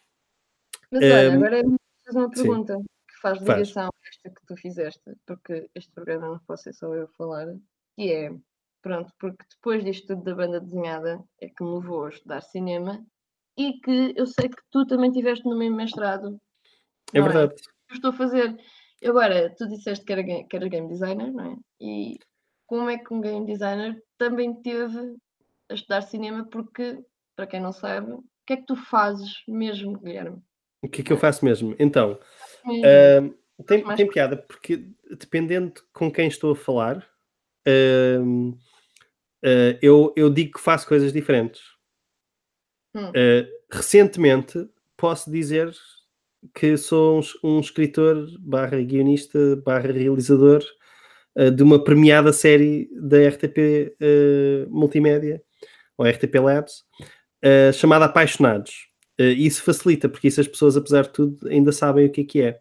Mas 0.92 1.04
olha, 1.04 1.24
Ehm, 1.24 1.36
agora 1.36 1.64
me 1.64 1.78
faz 2.04 2.16
uma 2.16 2.36
sim. 2.36 2.44
pergunta 2.44 2.78
que 2.78 3.22
faz 3.22 3.40
ligação 3.40 3.86
a 3.88 4.08
esta 4.08 4.30
que 4.30 4.46
tu 4.46 4.56
fizeste, 4.58 5.02
porque 5.26 5.70
este 5.76 5.92
programa 5.92 6.28
não 6.30 6.40
pode 6.40 6.62
ser 6.62 6.74
só 6.74 6.94
eu 6.94 7.08
falar, 7.10 7.48
que 7.96 8.12
é, 8.12 8.32
pronto, 8.82 9.14
porque 9.20 9.44
depois 9.50 9.84
disto 9.84 10.08
tudo 10.08 10.24
da 10.24 10.36
banda 10.36 10.60
desenhada 10.60 11.24
é 11.40 11.48
que 11.48 11.64
me 11.64 11.76
levou 11.76 12.06
a 12.06 12.10
estudar 12.10 12.42
cinema 12.42 13.06
e 13.58 13.74
que 13.80 14.14
eu 14.16 14.26
sei 14.26 14.50
que 14.50 14.62
tu 14.72 14.86
também 14.86 15.12
tiveste 15.12 15.46
no 15.46 15.58
mesmo 15.58 15.76
mestrado. 15.76 16.40
É 17.14 17.20
não 17.20 17.28
verdade. 17.28 17.56
Eu 17.90 17.96
estou 17.96 18.12
a 18.12 18.14
fazer. 18.14 18.56
Agora, 19.04 19.54
tu 19.56 19.68
disseste 19.68 20.06
que 20.06 20.12
era, 20.12 20.24
que 20.24 20.70
game 20.70 20.88
designer, 20.88 21.32
não 21.32 21.54
é? 21.54 21.56
E 21.80 22.20
como 22.68 22.90
é 22.90 22.98
que 22.98 23.14
um 23.14 23.22
game 23.22 23.46
designer 23.46 24.02
também 24.18 24.54
teve 24.62 25.16
a 25.70 25.74
estudar 25.74 26.02
cinema? 26.02 26.46
Porque, 26.46 27.04
para 27.36 27.48
quem 27.48 27.62
não 27.62 27.72
sabe, 27.72 28.12
o 28.12 28.24
que 28.46 28.54
é 28.54 28.58
que 28.58 28.66
tu 28.66 28.76
fazes 28.76 29.42
mesmo, 29.48 29.98
Guilherme? 30.00 30.42
O 30.82 30.88
que 30.88 31.02
é 31.02 31.04
que 31.04 31.14
eu 31.14 31.18
faço 31.18 31.44
mesmo? 31.44 31.76
Então, 31.80 32.20
Mesmo. 32.66 32.84
uh, 32.86 33.64
tem, 33.64 33.84
Mais 33.84 33.98
tem 33.98 34.08
piada, 34.08 34.38
porque 34.38 34.88
dependendo 35.18 35.74
com 35.94 36.12
quem 36.12 36.28
estou 36.28 36.52
a 36.52 36.56
falar, 36.56 36.98
uh, 37.68 38.50
uh, 38.50 39.78
eu, 39.82 40.14
eu 40.16 40.30
digo 40.30 40.54
que 40.54 40.62
faço 40.62 40.88
coisas 40.88 41.12
diferentes. 41.12 41.62
Hum. 42.96 43.12
Recentemente, 43.72 44.68
posso 44.98 45.30
dizer 45.32 45.72
que 46.54 46.78
sou 46.78 47.20
um, 47.20 47.58
um 47.58 47.60
escritor 47.60 48.28
barra 48.40 48.82
guionista 48.82 49.56
barra 49.58 49.92
realizador 49.92 50.64
uh, 51.36 51.52
de 51.52 51.64
uma 51.64 51.84
premiada 51.84 52.32
série 52.34 52.90
da 53.02 53.28
RTP 53.28 53.96
uh, 54.02 54.70
Multimédia, 54.70 55.42
ou 55.98 56.06
RTP 56.06 56.36
Labs, 56.36 56.84
uh, 57.44 57.74
chamada 57.74 58.06
Apaixonados. 58.06 58.88
Uh, 59.20 59.36
isso 59.36 59.64
facilita, 59.64 60.08
porque 60.08 60.28
isso 60.28 60.42
as 60.42 60.48
pessoas, 60.48 60.78
apesar 60.78 61.04
de 61.04 61.10
tudo, 61.10 61.48
ainda 61.48 61.72
sabem 61.72 62.06
o 62.06 62.12
que 62.12 62.22
é 62.22 62.24
que 62.24 62.42
é. 62.42 62.60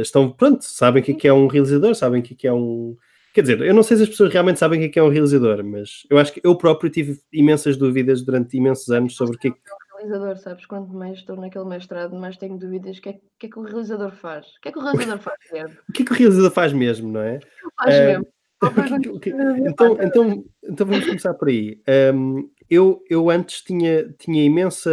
Estão, 0.00 0.30
pronto, 0.30 0.64
sabem 0.64 1.02
o 1.02 1.04
que 1.04 1.12
é 1.12 1.14
que 1.14 1.28
é 1.28 1.32
um 1.32 1.48
realizador, 1.48 1.94
sabem 1.94 2.20
o 2.20 2.22
que 2.22 2.34
é 2.34 2.36
que 2.36 2.46
é 2.46 2.52
um... 2.52 2.96
Quer 3.34 3.42
dizer, 3.42 3.60
eu 3.62 3.74
não 3.74 3.82
sei 3.82 3.96
se 3.96 4.04
as 4.04 4.08
pessoas 4.08 4.32
realmente 4.32 4.58
sabem 4.58 4.78
o 4.78 4.82
que 4.82 4.86
é 4.86 4.88
que 4.90 4.98
é 4.98 5.02
um 5.02 5.08
realizador, 5.08 5.64
mas 5.64 6.04
eu 6.10 6.18
acho 6.18 6.32
que 6.32 6.40
eu 6.42 6.56
próprio 6.56 6.90
tive 6.90 7.18
imensas 7.32 7.76
dúvidas 7.76 8.22
durante 8.22 8.56
imensos 8.56 8.88
anos 8.90 9.14
sobre 9.14 9.36
o 9.36 9.38
que 9.38 9.48
é 9.48 9.50
que 9.50 9.58
realizador, 10.00 10.36
sabes? 10.38 10.66
Quanto 10.66 10.92
mais 10.92 11.18
estou 11.18 11.36
naquele 11.36 11.64
mestrado, 11.64 12.14
mais 12.16 12.36
tenho 12.36 12.58
dúvidas. 12.58 12.98
O 12.98 13.02
que, 13.02 13.08
é, 13.10 13.12
que 13.38 13.46
é 13.46 13.48
que 13.50 13.58
o 13.58 13.62
realizador 13.62 14.10
faz? 14.12 14.46
O 14.46 14.60
que 14.62 14.68
é 14.68 14.72
que 14.72 14.78
o 14.78 14.82
realizador 14.82 15.18
faz, 15.18 15.36
Guilherme? 15.48 15.76
O 15.88 15.92
que 15.92 16.02
é 16.02 16.04
que 16.06 16.12
o 16.12 16.14
realizador 16.16 16.50
faz 16.50 16.72
mesmo, 16.72 17.10
não 17.12 17.20
é? 17.20 17.38
que 17.38 17.46
faz 17.76 17.94
mesmo? 17.98 18.26
Só 18.62 18.66
O 18.68 18.74
que- 18.74 18.80
pergunto- 18.80 19.14
o 19.16 19.20
que- 19.20 19.30
então, 19.30 19.98
então, 20.02 20.44
então 20.62 20.86
vamos 20.86 21.06
começar 21.06 21.32
por 21.34 21.48
aí. 21.48 21.80
Um, 22.14 22.50
eu, 22.68 23.02
eu 23.08 23.30
antes 23.30 23.62
tinha, 23.62 24.12
tinha 24.18 24.44
imensa 24.44 24.90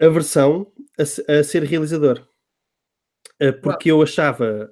aversão 0.00 0.66
a, 0.98 1.02
a 1.38 1.44
ser 1.44 1.62
realizador. 1.64 2.26
Uh, 3.42 3.52
porque 3.62 3.90
eu 3.90 4.00
achava, 4.02 4.70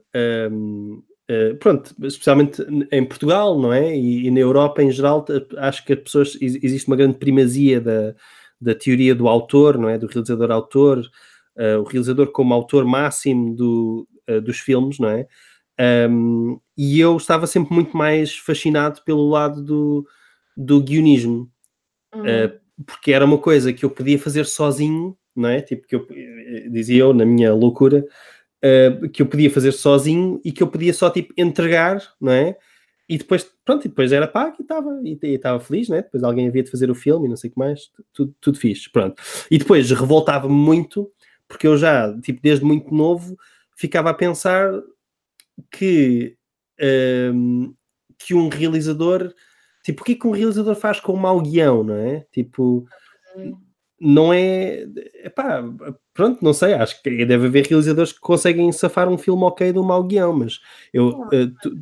um, 0.50 1.02
uh, 1.30 1.56
pronto, 1.58 1.94
especialmente 2.02 2.62
em 2.90 3.04
Portugal, 3.04 3.58
não 3.58 3.72
é? 3.72 3.94
E, 3.96 4.26
e 4.26 4.30
na 4.30 4.40
Europa 4.40 4.82
em 4.82 4.90
geral, 4.90 5.24
acho 5.58 5.84
que 5.84 5.92
as 5.92 5.98
pessoas, 6.00 6.38
ex- 6.40 6.62
existe 6.62 6.86
uma 6.88 6.96
grande 6.96 7.18
primazia 7.18 7.80
da, 7.80 8.14
da 8.64 8.74
teoria 8.74 9.14
do 9.14 9.28
autor, 9.28 9.78
não 9.78 9.88
é? 9.88 9.98
Do 9.98 10.06
realizador-autor, 10.06 11.00
uh, 11.56 11.80
o 11.80 11.84
realizador 11.84 12.32
como 12.32 12.54
autor 12.54 12.84
máximo 12.84 13.54
do, 13.54 14.08
uh, 14.28 14.40
dos 14.40 14.58
filmes, 14.58 14.98
não 14.98 15.08
é? 15.08 15.26
Um, 16.08 16.60
e 16.76 17.00
eu 17.00 17.16
estava 17.16 17.46
sempre 17.46 17.74
muito 17.74 17.96
mais 17.96 18.36
fascinado 18.36 19.02
pelo 19.04 19.28
lado 19.28 19.62
do, 19.62 20.06
do 20.56 20.80
guionismo, 20.80 21.50
Uhum. 22.14 22.26
eh, 22.26 22.58
porque 22.86 23.12
era 23.12 23.24
uma 23.24 23.38
coisa 23.38 23.72
que 23.72 23.84
eu 23.84 23.90
podia 23.90 24.18
fazer 24.18 24.46
sozinho, 24.46 25.16
não 25.34 25.48
é? 25.48 25.60
Tipo, 25.60 25.86
que 25.86 25.96
eu 25.96 26.06
eh, 26.10 26.68
dizia 26.70 27.00
eu 27.00 27.12
na 27.12 27.24
minha 27.24 27.52
loucura, 27.52 28.04
eh, 28.62 29.00
que 29.12 29.22
eu 29.22 29.26
podia 29.26 29.50
fazer 29.50 29.72
sozinho 29.72 30.40
e 30.44 30.52
que 30.52 30.62
eu 30.62 30.68
podia 30.68 30.94
só 30.94 31.10
tipo 31.10 31.32
entregar, 31.36 32.00
não 32.20 32.32
é? 32.32 32.56
E 33.08 33.18
depois, 33.18 33.44
pronto, 33.64 33.84
e 33.84 33.88
depois 33.88 34.12
era 34.12 34.26
pago 34.26 34.56
e 34.58 34.62
estava 34.62 35.00
e 35.04 35.18
estava 35.22 35.60
feliz, 35.60 35.88
né? 35.88 36.02
Depois 36.02 36.22
alguém 36.24 36.48
havia 36.48 36.62
de 36.62 36.70
fazer 36.70 36.90
o 36.90 36.94
filme 36.94 37.26
e 37.26 37.28
não 37.28 37.36
sei 37.36 37.50
o 37.50 37.52
que 37.52 37.58
mais, 37.58 37.90
tudo, 38.12 38.34
tudo 38.40 38.58
fixe, 38.58 38.90
pronto. 38.90 39.20
E 39.50 39.58
depois 39.58 39.90
revoltava-me 39.90 40.54
muito, 40.54 41.10
porque 41.46 41.66
eu 41.66 41.76
já, 41.76 42.18
tipo, 42.20 42.40
desde 42.42 42.64
muito 42.64 42.94
novo, 42.94 43.36
ficava 43.76 44.10
a 44.10 44.14
pensar 44.14 44.72
que, 45.70 46.36
ehm, 46.78 47.72
que 48.18 48.34
um 48.34 48.48
realizador, 48.48 49.32
tipo, 49.84 50.02
o 50.02 50.04
que 50.04 50.12
é 50.12 50.14
que 50.16 50.26
um 50.26 50.30
realizador 50.32 50.74
faz 50.76 51.00
com 51.00 51.12
um 51.14 51.16
mau 51.16 51.40
guião, 51.40 51.84
não 51.84 51.96
é? 51.96 52.26
Tipo, 52.32 52.86
não 54.00 54.32
é. 54.32 54.86
Epá, 55.24 55.62
pronto, 56.12 56.42
não 56.44 56.52
sei. 56.52 56.74
Acho 56.74 57.00
que 57.02 57.24
deve 57.24 57.46
haver 57.46 57.66
realizadores 57.66 58.12
que 58.12 58.20
conseguem 58.20 58.70
safar 58.72 59.08
um 59.08 59.16
filme 59.18 59.42
ok 59.44 59.72
de 59.72 59.78
um 59.78 59.84
mau 59.84 60.02
guião, 60.04 60.32
mas 60.32 60.60
eu. 60.92 61.26
Eh, 61.32 61.46
tu- 61.62 61.78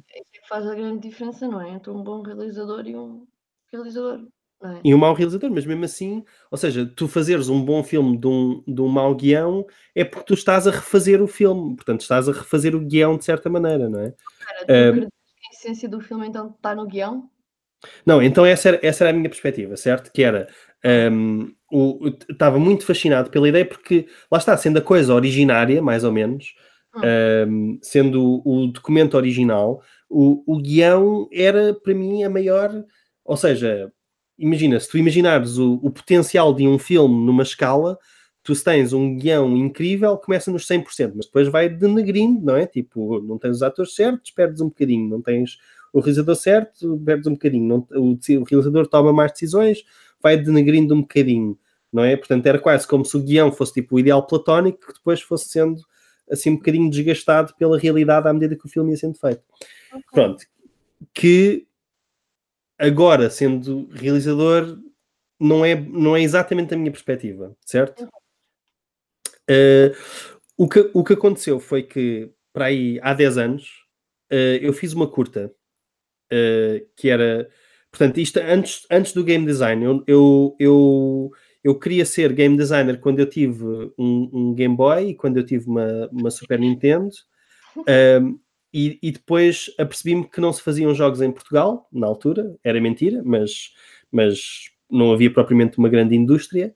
faz 0.53 0.67
a 0.67 0.75
grande 0.75 1.09
diferença, 1.09 1.49
não 1.49 1.63
é? 1.63 1.71
Entre 1.71 1.91
um 1.91 2.03
bom 2.03 2.21
realizador 2.21 2.87
e 2.87 2.95
um 2.95 3.27
realizador, 3.73 4.21
é? 4.63 4.81
e 4.85 4.95
um 4.95 4.99
mau 4.99 5.15
realizador, 5.15 5.51
mas 5.51 5.65
mesmo 5.65 5.83
assim, 5.83 6.23
ou 6.51 6.59
seja, 6.59 6.85
tu 6.85 7.09
fazeres 7.09 7.49
um 7.49 7.65
bom 7.65 7.83
filme 7.83 8.19
de 8.19 8.27
um, 8.27 8.63
de 8.69 8.83
um 8.83 8.89
mau 8.89 9.15
guião 9.15 9.67
é 9.95 10.05
porque 10.05 10.27
tu 10.27 10.35
estás 10.35 10.67
a 10.67 10.71
refazer 10.71 11.23
o 11.23 11.27
filme, 11.27 11.75
portanto, 11.75 12.03
estás 12.03 12.29
a 12.29 12.33
refazer 12.33 12.77
o 12.77 12.81
guião 12.81 13.17
de 13.17 13.25
certa 13.25 13.49
maneira, 13.49 13.89
não 13.89 14.01
é? 14.01 14.15
Cara, 14.41 14.67
tu 14.67 14.71
eh, 14.71 14.89
acreditas 14.89 15.11
que 15.35 15.47
a 15.47 15.59
essência 15.59 15.89
do 15.89 16.01
filme 16.03 16.27
então 16.29 16.51
está 16.55 16.75
no 16.75 16.87
guião? 16.87 17.31
Não, 18.05 18.23
então 18.23 18.45
essa 18.45 18.69
era, 18.69 18.81
essa 18.83 19.05
era 19.05 19.11
a 19.11 19.17
minha 19.17 19.31
perspectiva, 19.31 19.75
certo? 19.77 20.13
Que 20.13 20.23
era. 20.23 20.49
Um, 20.85 21.55
o, 21.73 22.09
estava 22.29 22.59
muito 22.59 22.85
fascinado 22.85 23.31
pela 23.31 23.49
ideia, 23.49 23.65
porque 23.65 24.07
lá 24.31 24.37
está, 24.37 24.55
sendo 24.57 24.79
a 24.79 24.83
coisa 24.83 25.15
originária, 25.15 25.81
mais 25.81 26.05
ou 26.05 26.13
menos, 26.13 26.55
um, 27.49 27.79
sendo 27.81 28.23
o, 28.23 28.65
o 28.65 28.67
documento 28.67 29.17
original, 29.17 29.83
o, 30.13 30.43
o 30.47 30.61
guião 30.61 31.27
era 31.33 31.73
para 31.75 31.95
mim 31.95 32.23
a 32.23 32.31
maior. 32.31 32.85
Ou 33.25 33.37
seja, 33.37 33.91
imagina, 34.39 34.79
se 34.79 34.89
tu 34.89 34.99
imaginares 34.99 35.57
o, 35.57 35.81
o 35.83 35.91
potencial 35.91 36.55
de 36.55 36.69
um 36.69 36.79
filme 36.79 37.25
numa 37.25 37.43
escala, 37.43 37.99
tu 38.43 38.55
tens 38.63 38.93
um 38.93 39.17
guião 39.17 39.57
incrível, 39.57 40.19
começa 40.19 40.51
nos 40.51 40.67
100%, 40.67 41.13
mas 41.17 41.27
depois 41.27 41.49
vai 41.49 41.69
denegrindo, 41.69 42.45
não 42.45 42.57
é? 42.57 42.67
Tipo, 42.67 43.21
não 43.23 43.39
tens 43.39 43.57
os 43.57 43.63
atores 43.63 43.95
certos, 43.95 44.31
perdes 44.31 44.61
um 44.61 44.69
bocadinho, 44.69 45.09
não 45.09 45.23
tens 45.23 45.59
o 45.93 46.01
realizador 46.01 46.37
certo, 46.37 47.01
perdes 47.05 47.27
um 47.27 47.33
bocadinho, 47.33 47.67
não, 47.67 47.87
o, 48.01 48.13
o 48.41 48.45
realizador 48.45 48.87
toma 48.87 49.13
mais 49.13 49.33
decisões, 49.33 49.85
vai 50.23 50.37
denegrindo 50.37 50.95
um 50.95 51.03
bocadinho. 51.03 51.59
não 51.93 52.03
é? 52.05 52.17
Portanto, 52.17 52.47
era 52.47 52.59
quase 52.59 52.87
como 52.87 53.05
se 53.05 53.17
o 53.17 53.23
guião 53.23 53.53
fosse 53.53 53.75
tipo 53.75 53.97
o 53.97 53.99
ideal 53.99 54.27
platónico 54.27 54.87
que 54.87 54.95
depois 54.95 55.21
fosse 55.21 55.49
sendo 55.49 55.81
assim 56.33 56.51
um 56.51 56.57
bocadinho 56.57 56.91
desgastado 56.91 57.55
pela 57.57 57.79
realidade 57.79 58.27
à 58.27 58.33
medida 58.33 58.57
que 58.57 58.67
o 58.67 58.69
filme 58.69 58.91
ia 58.91 58.97
sendo 58.97 59.19
feito. 59.19 59.43
Okay. 59.91 60.03
Pronto. 60.13 60.45
Que 61.13 61.67
agora, 62.79 63.31
sendo 63.31 63.89
realizador, 63.93 64.79
não 65.39 65.65
é, 65.65 65.75
não 65.75 66.17
é 66.17 66.23
exatamente 66.23 66.75
a 66.75 66.77
minha 66.77 66.91
perspectiva, 66.91 67.57
certo? 67.65 68.09
Uh, 69.51 69.95
o, 70.57 70.69
que, 70.69 70.91
o 70.95 71.05
que 71.05 71.13
aconteceu 71.13 71.59
foi 71.61 71.83
que, 71.83 72.31
para 72.53 72.67
aí, 72.67 72.99
há 73.03 73.13
10 73.13 73.39
anos, 73.39 73.69
uh, 74.33 74.59
eu 74.61 74.73
fiz 74.73 74.93
uma 74.93 75.09
curta 75.09 75.53
uh, 76.33 76.87
que 76.97 77.09
era. 77.09 77.49
Portanto, 77.91 78.19
isto 78.19 78.39
antes, 78.39 78.87
antes 78.91 79.13
do 79.13 79.25
game 79.25 79.45
design, 79.45 79.85
eu, 79.85 80.05
eu, 80.07 80.57
eu, 80.59 81.31
eu 81.63 81.79
queria 81.79 82.05
ser 82.05 82.33
game 82.33 82.57
designer 82.57 82.99
quando 82.99 83.21
eu 83.21 83.27
tive 83.27 83.65
um, 83.99 84.31
um 84.33 84.55
Game 84.55 84.77
Boy 84.77 85.11
e 85.11 85.15
quando 85.15 85.37
eu 85.37 85.47
tive 85.47 85.69
uma, 85.69 86.09
uma 86.11 86.31
Super 86.31 86.59
Nintendo. 86.59 87.11
Um, 87.77 88.39
e, 88.75 88.99
e, 89.03 89.13
depois 89.13 89.71
apercebi-me 89.79 90.25
que 90.29 90.41
não 90.41 90.53
se 90.53 90.63
faziam 90.63 90.95
jogos 90.95 91.21
em 91.21 91.31
Portugal, 91.31 91.87
na 91.93 92.07
altura, 92.07 92.57
era 92.65 92.81
mentira, 92.81 93.23
mas, 93.23 93.71
mas 94.11 94.71
não 94.91 95.13
havia 95.13 95.33
propriamente 95.33 95.79
uma 95.79 95.91
grande 95.91 96.17
indústria. 96.17 96.75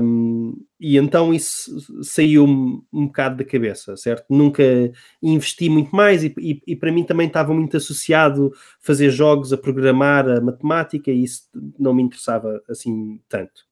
Um, 0.00 0.64
e 0.78 0.96
então 0.96 1.34
isso 1.34 2.04
saiu-me 2.04 2.80
um 2.92 3.06
bocado 3.06 3.38
da 3.38 3.44
cabeça, 3.44 3.96
certo? 3.96 4.24
Nunca 4.30 4.62
investi 5.20 5.68
muito 5.68 5.94
mais 5.94 6.22
e, 6.22 6.32
e, 6.38 6.62
e, 6.68 6.76
para 6.76 6.92
mim 6.92 7.02
também 7.02 7.26
estava 7.26 7.52
muito 7.52 7.76
associado 7.76 8.52
fazer 8.80 9.10
jogos, 9.10 9.52
a 9.52 9.58
programar, 9.58 10.28
a 10.28 10.40
matemática 10.40 11.10
e 11.10 11.24
isso 11.24 11.42
não 11.76 11.92
me 11.92 12.02
interessava 12.02 12.62
assim 12.68 13.20
tanto. 13.28 13.62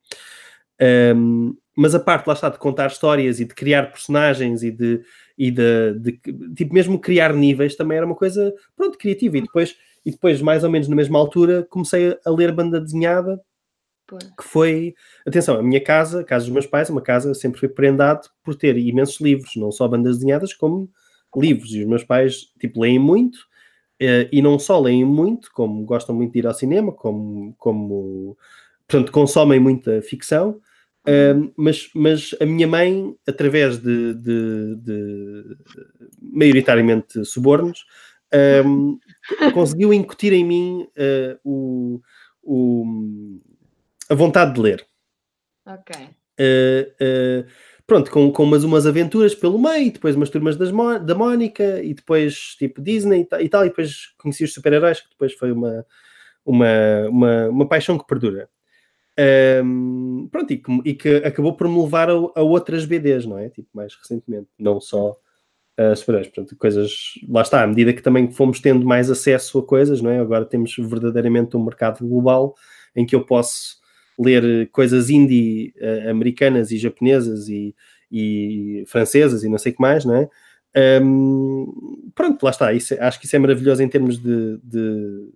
Um, 1.14 1.56
mas 1.76 1.94
a 1.94 2.00
parte, 2.00 2.26
lá 2.26 2.34
está, 2.34 2.48
de 2.48 2.58
contar 2.58 2.88
histórias 2.88 3.38
e 3.38 3.44
de 3.44 3.54
criar 3.54 3.92
personagens 3.92 4.64
e 4.64 4.72
de, 4.72 5.00
e 5.38 5.52
de, 5.52 5.94
de, 6.00 6.20
tipo, 6.56 6.74
mesmo 6.74 6.98
criar 6.98 7.32
níveis 7.32 7.76
também 7.76 7.98
era 7.98 8.06
uma 8.06 8.16
coisa, 8.16 8.52
pronto, 8.76 8.98
criativa. 8.98 9.38
E 9.38 9.42
depois, 9.42 9.76
e 10.04 10.10
depois 10.10 10.42
mais 10.42 10.64
ou 10.64 10.70
menos 10.70 10.88
na 10.88 10.96
mesma 10.96 11.20
altura, 11.20 11.64
comecei 11.70 12.18
a 12.24 12.30
ler 12.30 12.50
banda 12.50 12.80
desenhada 12.80 13.40
que 14.16 14.44
foi, 14.44 14.94
atenção, 15.26 15.58
a 15.58 15.62
minha 15.62 15.82
casa, 15.82 16.20
a 16.20 16.24
casa 16.24 16.44
dos 16.44 16.52
meus 16.52 16.66
pais, 16.66 16.88
uma 16.88 17.02
casa 17.02 17.34
sempre 17.34 17.60
foi 17.60 17.68
prendado 17.68 18.28
por 18.42 18.54
ter 18.54 18.76
imensos 18.78 19.20
livros, 19.20 19.56
não 19.56 19.70
só 19.70 19.86
bandas 19.86 20.16
desenhadas, 20.16 20.54
como 20.54 20.90
livros. 21.36 21.72
E 21.72 21.82
os 21.82 21.88
meus 21.88 22.04
pais, 22.04 22.52
tipo, 22.58 22.80
leem 22.80 22.98
muito, 22.98 23.38
eh, 24.00 24.28
e 24.32 24.40
não 24.40 24.58
só 24.58 24.80
leem 24.80 25.04
muito, 25.04 25.50
como 25.52 25.84
gostam 25.84 26.14
muito 26.14 26.32
de 26.32 26.38
ir 26.38 26.46
ao 26.46 26.54
cinema, 26.54 26.92
como, 26.92 27.54
como 27.58 28.36
portanto, 28.86 29.12
consomem 29.12 29.60
muita 29.60 30.00
ficção, 30.00 30.60
Uh, 31.08 31.50
mas, 31.56 31.88
mas 31.94 32.34
a 32.38 32.44
minha 32.44 32.68
mãe, 32.68 33.16
através 33.26 33.78
de, 33.78 34.12
de, 34.12 34.76
de 34.76 35.56
maioritariamente 36.20 37.24
subornos, 37.24 37.86
um, 38.66 38.98
conseguiu 39.54 39.90
incutir 39.94 40.34
em 40.34 40.44
mim 40.44 40.82
uh, 40.82 41.38
o, 41.42 42.00
o, 42.42 43.40
a 44.08 44.14
vontade 44.14 44.54
de 44.54 44.60
ler. 44.60 44.86
Ok. 45.66 45.96
Uh, 46.40 47.44
pronto, 47.86 48.10
com, 48.10 48.30
com 48.30 48.44
umas, 48.44 48.64
umas 48.64 48.86
aventuras 48.86 49.34
pelo 49.34 49.58
meio, 49.58 49.92
depois 49.92 50.14
umas 50.14 50.30
turmas 50.30 50.56
das 50.56 50.70
Mo 50.70 50.98
da 50.98 51.14
Mónica, 51.14 51.82
e 51.82 51.94
depois 51.94 52.54
tipo 52.58 52.80
Disney 52.80 53.26
e, 53.30 53.44
e 53.44 53.48
tal, 53.48 53.64
e 53.64 53.68
depois 53.68 54.14
conheci 54.18 54.44
os 54.44 54.54
super-heróis, 54.54 55.00
que 55.00 55.10
depois 55.10 55.32
foi 55.34 55.52
uma, 55.52 55.84
uma, 56.44 57.08
uma, 57.08 57.48
uma 57.48 57.68
paixão 57.68 57.98
que 57.98 58.06
perdura. 58.06 58.48
Um, 59.64 60.28
pronto, 60.30 60.52
e 60.52 60.58
que, 60.58 60.82
e 60.84 60.94
que, 60.94 61.16
acabou 61.16 61.56
por 61.56 61.68
me 61.68 61.82
levar 61.82 62.08
a, 62.08 62.12
a, 62.12 62.42
outras 62.42 62.84
BDs, 62.84 63.26
não 63.26 63.36
é? 63.36 63.48
Tipo, 63.48 63.68
mais 63.74 63.92
recentemente, 63.96 64.48
não 64.56 64.80
só 64.80 65.16
uh, 65.78 65.96
super-heróis, 65.96 66.28
portanto, 66.28 66.56
coisas, 66.56 67.14
lá 67.28 67.42
está, 67.42 67.64
à 67.64 67.66
medida 67.66 67.92
que 67.92 68.00
também 68.00 68.30
fomos 68.30 68.60
tendo 68.60 68.86
mais 68.86 69.10
acesso 69.10 69.58
a 69.58 69.66
coisas, 69.66 70.00
não 70.00 70.10
é? 70.10 70.20
Agora 70.20 70.44
temos 70.44 70.76
verdadeiramente 70.78 71.56
um 71.56 71.64
mercado 71.64 72.06
global 72.06 72.54
em 72.94 73.04
que 73.04 73.16
eu 73.16 73.26
posso 73.26 73.78
ler 74.18 74.68
coisas 74.70 75.10
indie 75.10 75.72
uh, 75.80 76.10
americanas 76.10 76.70
e 76.70 76.78
japonesas 76.78 77.48
e, 77.48 77.74
e, 78.10 78.84
francesas 78.86 79.44
e 79.44 79.48
não 79.48 79.58
sei 79.58 79.72
o 79.72 79.74
que 79.76 79.82
mais, 79.82 80.04
não 80.04 80.16
é? 80.16 80.28
Um, 81.02 82.10
pronto, 82.14 82.42
lá 82.42 82.50
está. 82.50 82.72
Isso, 82.72 82.94
acho 83.00 83.18
que 83.18 83.26
isso 83.26 83.36
é 83.36 83.38
maravilhoso 83.38 83.82
em 83.82 83.88
termos 83.88 84.18
de, 84.18 84.58
de 84.62 85.30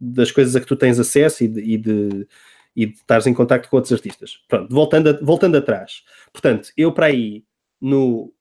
das 0.00 0.30
coisas 0.30 0.54
a 0.54 0.60
que 0.60 0.66
tu 0.66 0.76
tens 0.76 0.98
acesso 0.98 1.44
e 1.44 1.48
de, 1.48 1.60
e 1.60 1.76
de, 1.76 2.28
e 2.74 2.86
de 2.86 2.92
estares 2.92 3.26
em 3.26 3.34
contato 3.34 3.68
com 3.68 3.76
outros 3.76 3.92
artistas. 3.92 4.42
Pronto, 4.48 4.72
voltando, 4.72 5.10
a, 5.10 5.12
voltando 5.24 5.56
atrás. 5.56 6.04
Portanto, 6.32 6.70
eu 6.76 6.92
para 6.92 7.06
aí, 7.06 7.44
no, 7.80 8.32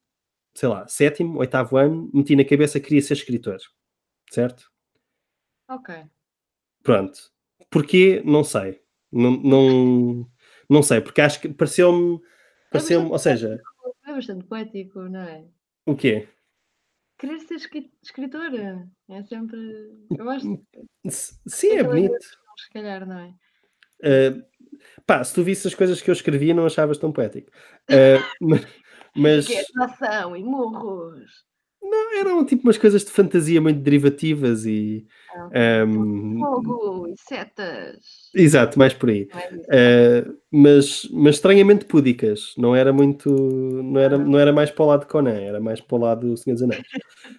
sei 0.53 0.69
lá, 0.69 0.87
sétimo, 0.87 1.39
oitavo 1.39 1.77
ano, 1.77 2.09
meti 2.13 2.35
na 2.35 2.45
cabeça 2.45 2.79
que 2.79 2.87
queria 2.87 3.01
ser 3.01 3.13
escritor. 3.13 3.57
Certo? 4.29 4.71
Ok. 5.69 5.95
Pronto. 6.83 7.19
Porquê? 7.69 8.21
Não 8.25 8.43
sei. 8.43 8.81
Não, 9.11 9.31
não, 9.31 10.27
não 10.69 10.83
sei, 10.83 11.01
porque 11.01 11.21
acho 11.21 11.39
que 11.39 11.49
pareceu-me. 11.49 12.19
Pareceu 12.71 13.01
é 13.01 13.05
ou 13.05 13.19
seja. 13.19 13.61
É 14.05 14.13
bastante 14.13 14.45
poético, 14.45 15.01
não 15.01 15.21
é? 15.21 15.45
O 15.85 15.95
quê? 15.95 16.27
Querer 17.17 17.39
ser 17.39 17.55
escritora 18.03 18.87
é 19.09 19.23
sempre. 19.23 19.57
Eu 20.17 20.29
acho. 20.29 20.61
Sim, 21.09 21.77
é 21.77 21.83
bonito. 21.83 22.15
Se 22.57 22.69
calhar, 22.71 23.07
não 23.07 23.19
é? 23.19 23.33
Uh, 23.99 24.43
pá, 25.05 25.23
se 25.23 25.33
tu 25.33 25.43
visse 25.43 25.67
as 25.67 25.73
coisas 25.73 26.01
que 26.01 26.09
eu 26.09 26.13
escrevia, 26.13 26.53
não 26.53 26.65
achavas 26.65 26.97
tão 26.97 27.11
poético. 27.11 27.49
Uh, 27.89 28.21
mas. 28.41 28.67
mas... 29.15 29.47
Que 29.47 29.55
é 29.55 29.63
e 30.37 30.43
murros. 30.43 31.46
Não, 31.89 32.19
eram 32.19 32.45
tipo 32.45 32.63
umas 32.63 32.77
coisas 32.77 33.03
de 33.05 33.11
fantasia 33.11 33.61
muito 33.61 33.79
derivativas 33.79 34.65
e. 34.65 35.05
Ah, 35.53 35.85
um, 35.87 36.39
fogo 36.39 37.07
e 37.07 37.15
setas. 37.17 38.29
Exato, 38.35 38.77
mais 38.77 38.93
por 38.93 39.09
aí. 39.09 39.29
É 39.69 40.25
uh, 40.27 40.37
mas, 40.51 41.07
mas 41.11 41.35
estranhamente 41.35 41.85
púdicas. 41.85 42.53
Não 42.57 42.75
era 42.75 42.91
muito. 42.91 43.29
Não 43.29 43.99
era, 43.99 44.17
não 44.17 44.37
era 44.37 44.51
mais 44.51 44.69
para 44.69 44.83
o 44.83 44.87
lado 44.87 45.01
de 45.01 45.07
Conan, 45.07 45.39
era 45.39 45.59
mais 45.59 45.79
para 45.79 45.95
o 45.95 46.01
lado 46.01 46.27
do 46.27 46.37
Senhor 46.37 46.55
dos 46.55 46.63
Anéis. 46.63 46.87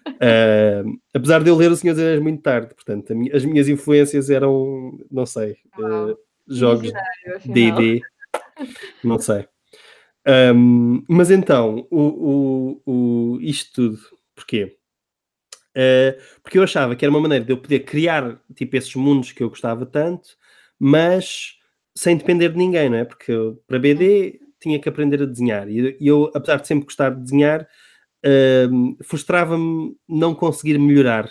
uh, 0.07 0.99
apesar 1.13 1.43
de 1.43 1.49
eu 1.49 1.55
ler 1.55 1.71
o 1.71 1.75
Senhor 1.75 1.93
dos 1.93 2.03
Anéis 2.03 2.21
muito 2.21 2.41
tarde, 2.41 2.73
portanto, 2.73 3.15
minha, 3.15 3.35
as 3.35 3.45
minhas 3.45 3.67
influências 3.67 4.29
eram, 4.29 4.97
não 5.11 5.25
sei, 5.25 5.57
uh, 5.77 6.17
jogos 6.47 6.91
DD, 7.45 8.01
não 9.03 9.19
sei. 9.19 9.45
Um, 10.27 11.03
mas 11.07 11.31
então, 11.31 11.87
o, 11.89 12.01
o, 12.01 12.81
o, 12.85 13.41
isto 13.41 13.73
tudo 13.73 14.18
Porquê? 14.39 14.77
Uh, 15.75 16.15
porque 16.41 16.57
eu 16.57 16.63
achava 16.63 16.95
que 16.95 17.03
era 17.03 17.11
uma 17.11 17.19
maneira 17.19 17.43
de 17.43 17.51
eu 17.51 17.57
poder 17.57 17.81
criar 17.81 18.41
tipo 18.55 18.77
esses 18.77 18.95
mundos 18.95 19.33
que 19.33 19.43
eu 19.43 19.49
gostava 19.49 19.85
tanto, 19.85 20.29
mas 20.79 21.57
sem 21.95 22.15
depender 22.15 22.49
de 22.49 22.57
ninguém, 22.57 22.89
não 22.89 22.97
é? 22.97 23.03
Porque 23.03 23.33
eu, 23.33 23.61
para 23.67 23.77
BD 23.77 24.39
tinha 24.61 24.79
que 24.79 24.87
aprender 24.87 25.21
a 25.21 25.25
desenhar 25.25 25.69
e 25.69 25.95
eu, 25.99 26.31
apesar 26.33 26.55
de 26.57 26.67
sempre 26.67 26.85
gostar 26.85 27.09
de 27.09 27.21
desenhar, 27.21 27.67
uh, 28.25 29.03
frustrava-me 29.03 29.95
não 30.07 30.33
conseguir 30.33 30.77
melhorar. 30.77 31.29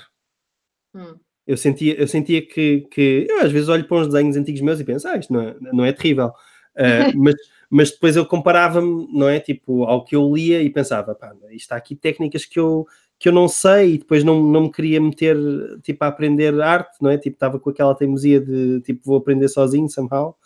Hum. 0.94 1.16
Eu 1.46 1.56
sentia, 1.56 1.98
eu 1.98 2.06
sentia 2.06 2.46
que, 2.46 2.86
que 2.90 3.26
eu 3.28 3.40
às 3.40 3.50
vezes 3.50 3.70
olho 3.70 3.88
para 3.88 3.96
uns 3.96 4.08
desenhos 4.08 4.36
antigos 4.36 4.60
meus 4.60 4.80
e 4.80 4.84
penso, 4.84 5.08
ah, 5.08 5.16
isto 5.16 5.32
não 5.32 5.40
é, 5.40 5.56
não 5.60 5.84
é 5.84 5.92
terrível. 5.94 6.28
Uh, 6.76 7.08
mas, 7.16 7.34
mas 7.70 7.90
depois 7.90 8.16
eu 8.16 8.24
comparava-me, 8.24 9.08
não 9.12 9.28
é? 9.28 9.38
Tipo, 9.40 9.84
ao 9.84 10.04
que 10.04 10.16
eu 10.16 10.34
lia 10.34 10.62
e 10.62 10.70
pensava, 10.70 11.14
pá, 11.14 11.34
isto 11.44 11.54
está 11.56 11.76
aqui 11.76 11.94
técnicas 11.94 12.44
que 12.44 12.58
eu, 12.58 12.86
que 13.18 13.28
eu 13.28 13.32
não 13.32 13.46
sei 13.48 13.94
e 13.94 13.98
depois 13.98 14.24
não, 14.24 14.42
não 14.42 14.62
me 14.62 14.72
queria 14.72 15.00
meter, 15.00 15.36
tipo, 15.82 16.02
a 16.04 16.08
aprender 16.08 16.58
arte, 16.60 16.96
não 17.00 17.10
é? 17.10 17.18
Tipo, 17.18 17.36
estava 17.36 17.58
com 17.58 17.68
aquela 17.70 17.94
teimosia 17.94 18.40
de, 18.40 18.80
tipo, 18.80 19.02
vou 19.04 19.18
aprender 19.18 19.48
sozinho, 19.48 19.88
somehow. 19.88 20.36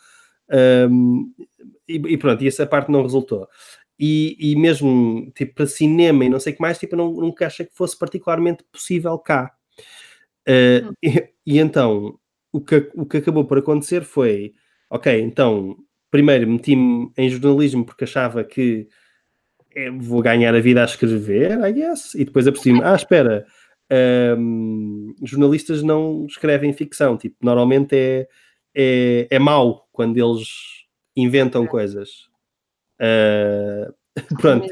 Um, 0.91 1.33
e, 1.89 1.95
e, 1.95 2.17
pronto, 2.19 2.43
e 2.43 2.49
essa 2.49 2.67
parte 2.67 2.91
não 2.91 3.03
resultou. 3.03 3.49
E, 3.99 4.37
e 4.41 4.57
mesmo, 4.57 5.31
tipo, 5.35 5.55
para 5.55 5.67
cinema 5.67 6.25
e 6.25 6.29
não 6.29 6.41
sei 6.41 6.53
o 6.53 6.57
que 6.57 6.63
mais, 6.63 6.79
tipo, 6.79 6.95
eu 6.95 6.99
não, 6.99 7.13
nunca 7.13 7.47
achei 7.47 7.67
que 7.67 7.75
fosse 7.75 7.97
particularmente 7.97 8.65
possível 8.73 9.17
cá. 9.19 9.53
Uh, 10.49 10.93
e, 11.01 11.29
e, 11.47 11.59
então, 11.61 12.19
o 12.53 12.61
que, 12.61 12.91
o 12.95 13.07
que 13.07 13.19
acabou 13.19 13.45
por 13.45 13.59
acontecer 13.59 14.03
foi, 14.03 14.55
ok, 14.91 15.21
então 15.21 15.77
primeiro 16.13 16.47
meti-me 16.47 17.11
em 17.17 17.29
jornalismo 17.31 17.85
porque 17.85 18.05
achava 18.05 18.45
que 18.45 18.87
é, 19.75 19.91
vou 19.91 20.21
ganhar 20.21 20.55
a 20.55 20.61
vida 20.61 20.83
a 20.83 20.85
escrever, 20.85 21.59
I 21.59 21.73
guess, 21.73 22.15
e 22.15 22.25
depois 22.25 22.47
apercebi-me, 22.47 22.85
ah, 22.85 22.95
espera, 22.95 23.47
um, 24.39 25.15
jornalistas 25.25 25.83
não 25.83 26.27
escrevem 26.27 26.73
ficção, 26.75 27.17
tipo, 27.17 27.37
normalmente 27.43 27.97
é, 27.97 28.29
é, 28.75 29.27
é 29.31 29.39
mau 29.39 29.89
quando 29.91 30.19
eles 30.19 30.49
inventam 31.17 31.67
coisas. 31.67 32.29
Uh, 33.01 33.93
pronto. 34.39 34.69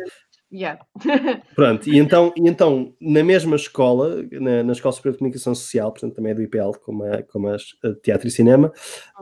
Yeah. 0.53 0.85
Pronto, 1.55 1.89
e 1.89 1.97
então, 1.97 2.33
e 2.37 2.49
então 2.49 2.93
na 3.01 3.23
mesma 3.23 3.55
escola, 3.55 4.25
na, 4.33 4.65
na 4.65 4.73
Escola 4.73 4.93
Superior 4.93 5.13
de 5.13 5.19
Comunicação 5.19 5.55
Social, 5.55 5.93
portanto 5.93 6.15
também 6.15 6.33
é 6.33 6.35
do 6.35 6.43
IPL, 6.43 6.73
como 6.85 7.05
a, 7.05 7.23
como 7.23 7.49
a, 7.49 7.55
a 7.55 7.95
Teatro 8.03 8.27
e 8.27 8.31
Cinema, 8.31 8.73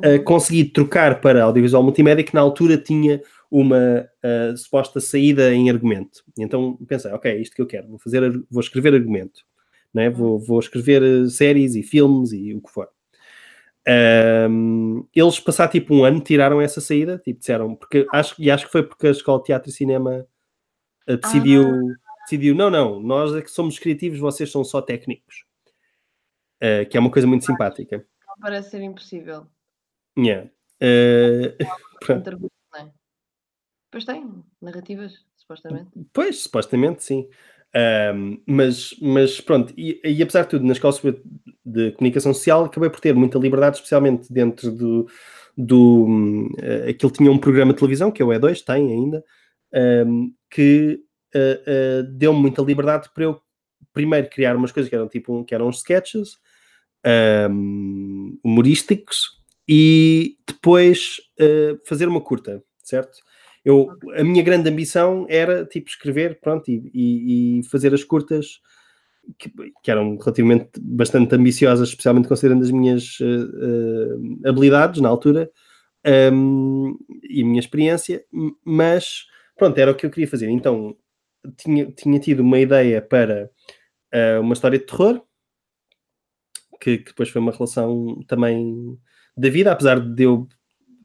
uhum. 0.02 0.16
uh, 0.16 0.24
consegui 0.24 0.64
trocar 0.64 1.20
para 1.20 1.44
Audiovisual 1.44 1.82
Multimédia, 1.82 2.24
que 2.24 2.34
na 2.34 2.40
altura 2.40 2.78
tinha 2.78 3.20
uma 3.50 4.08
uh, 4.24 4.56
suposta 4.56 5.00
saída 5.00 5.52
em 5.52 5.70
argumento. 5.70 6.22
E 6.38 6.42
então 6.42 6.76
pensei, 6.86 7.10
ok, 7.12 7.30
é 7.30 7.38
isto 7.38 7.54
que 7.54 7.62
eu 7.62 7.66
quero, 7.66 7.88
vou, 7.88 7.98
fazer, 7.98 8.22
vou 8.50 8.60
escrever 8.60 8.94
argumento, 8.94 9.42
né? 9.92 10.08
vou, 10.08 10.38
vou 10.38 10.60
escrever 10.60 11.02
eh, 11.02 11.28
séries 11.28 11.74
e 11.74 11.82
filmes 11.82 12.32
e 12.32 12.54
o 12.54 12.62
que 12.62 12.70
for. 12.70 12.88
Um, 14.50 15.06
eles, 15.14 15.40
passar 15.40 15.68
tipo 15.68 15.94
um 15.94 16.04
ano, 16.04 16.20
tiraram 16.20 16.60
essa 16.60 16.78
saída, 16.78 17.18
tipo, 17.24 17.38
disseram, 17.38 17.74
porque 17.74 18.06
acho, 18.12 18.34
e 18.38 18.50
acho 18.50 18.66
que 18.66 18.72
foi 18.72 18.82
porque 18.82 19.06
a 19.06 19.10
Escola 19.10 19.38
de 19.38 19.46
Teatro 19.46 19.70
e 19.70 19.72
Cinema 19.72 20.26
decidiu, 21.16 21.64
ah. 21.64 22.22
decidiu, 22.22 22.54
não, 22.54 22.70
não, 22.70 23.00
nós 23.00 23.34
é 23.34 23.42
que 23.42 23.50
somos 23.50 23.78
criativos, 23.78 24.18
vocês 24.18 24.50
são 24.50 24.62
só 24.64 24.82
técnicos. 24.82 25.44
Uh, 26.56 26.88
que 26.88 26.96
é 26.96 27.00
uma 27.00 27.10
coisa 27.10 27.26
muito 27.26 27.44
simpática. 27.44 28.04
Não 28.26 28.34
parece 28.40 28.70
ser 28.70 28.82
impossível. 28.82 29.46
Yeah. 30.18 30.50
Uh, 30.82 31.54
é? 32.76 32.88
Pois 33.90 34.04
tem, 34.04 34.44
narrativas, 34.60 35.24
supostamente. 35.36 35.90
Pois, 36.12 36.42
supostamente, 36.42 37.04
sim. 37.04 37.28
Um, 38.14 38.42
mas, 38.46 38.94
mas 39.00 39.40
pronto, 39.40 39.74
e, 39.76 40.00
e, 40.02 40.22
apesar 40.22 40.42
de 40.42 40.48
tudo, 40.48 40.64
na 40.64 40.72
escola 40.72 40.94
de 41.64 41.92
comunicação 41.92 42.32
social 42.32 42.64
acabei 42.64 42.88
por 42.88 43.00
ter 43.00 43.14
muita 43.14 43.38
liberdade, 43.38 43.76
especialmente 43.76 44.32
dentro 44.32 44.70
do, 44.72 45.06
do 45.56 46.06
uh, 46.58 46.88
aquilo 46.88 47.12
tinha 47.12 47.30
um 47.30 47.38
programa 47.38 47.72
de 47.72 47.78
televisão, 47.78 48.10
que 48.10 48.22
é 48.22 48.24
o 48.24 48.28
E2, 48.28 48.64
tem 48.64 48.90
ainda, 48.90 49.24
um, 50.06 50.32
que 50.50 51.00
uh, 51.34 52.00
uh, 52.00 52.12
deu-me 52.12 52.40
muita 52.40 52.62
liberdade 52.62 53.08
para 53.14 53.24
eu 53.24 53.40
primeiro 53.92 54.28
criar 54.30 54.56
umas 54.56 54.72
coisas 54.72 54.88
que 54.88 54.94
eram 54.94 55.08
tipo 55.08 55.44
que 55.44 55.54
eram 55.54 55.70
sketches 55.70 56.36
um, 57.50 58.38
humorísticos 58.44 59.38
e 59.68 60.36
depois 60.46 61.16
fazer 61.86 62.08
uma 62.08 62.20
curta, 62.20 62.62
certo? 62.82 63.18
Eu, 63.64 63.88
a 64.16 64.24
minha 64.24 64.42
grande 64.42 64.70
ambição 64.70 65.26
era 65.28 65.64
tipo 65.66 65.90
escrever, 65.90 66.40
pronto, 66.40 66.70
e, 66.70 66.90
e, 66.94 67.58
e 67.58 67.62
fazer 67.64 67.92
as 67.92 68.02
curtas 68.02 68.60
que, 69.38 69.50
que, 69.82 69.90
eram 69.90 70.16
relativamente 70.16 70.70
bastante 70.80 71.34
ambiciosas, 71.34 71.90
especialmente 71.90 72.28
considerando 72.28 72.62
as 72.62 72.70
minhas 72.70 73.18
uh, 73.20 73.24
uh, 73.24 74.48
habilidades 74.48 75.00
na 75.00 75.08
altura 75.08 75.50
um, 76.32 76.96
e 77.22 77.42
a 77.42 77.44
minha 77.44 77.60
experiência, 77.60 78.24
mas 78.64 79.26
pronto, 79.58 79.76
era 79.76 79.90
o 79.90 79.94
que 79.94 80.06
eu 80.06 80.10
queria 80.10 80.28
fazer. 80.28 80.48
Então 80.48 80.96
tinha, 81.56 81.90
tinha 81.92 82.18
tido 82.18 82.40
uma 82.40 82.58
ideia 82.58 83.02
para 83.02 83.50
uh, 84.14 84.40
uma 84.40 84.54
história 84.54 84.78
de 84.78 84.86
terror, 84.86 85.22
que, 86.80 86.98
que, 86.98 87.06
depois 87.06 87.28
foi 87.28 87.40
uma 87.40 87.52
relação 87.52 88.20
também 88.26 88.98
da 89.36 89.50
vida, 89.50 89.72
apesar 89.72 90.00
de 90.00 90.22
eu 90.22 90.48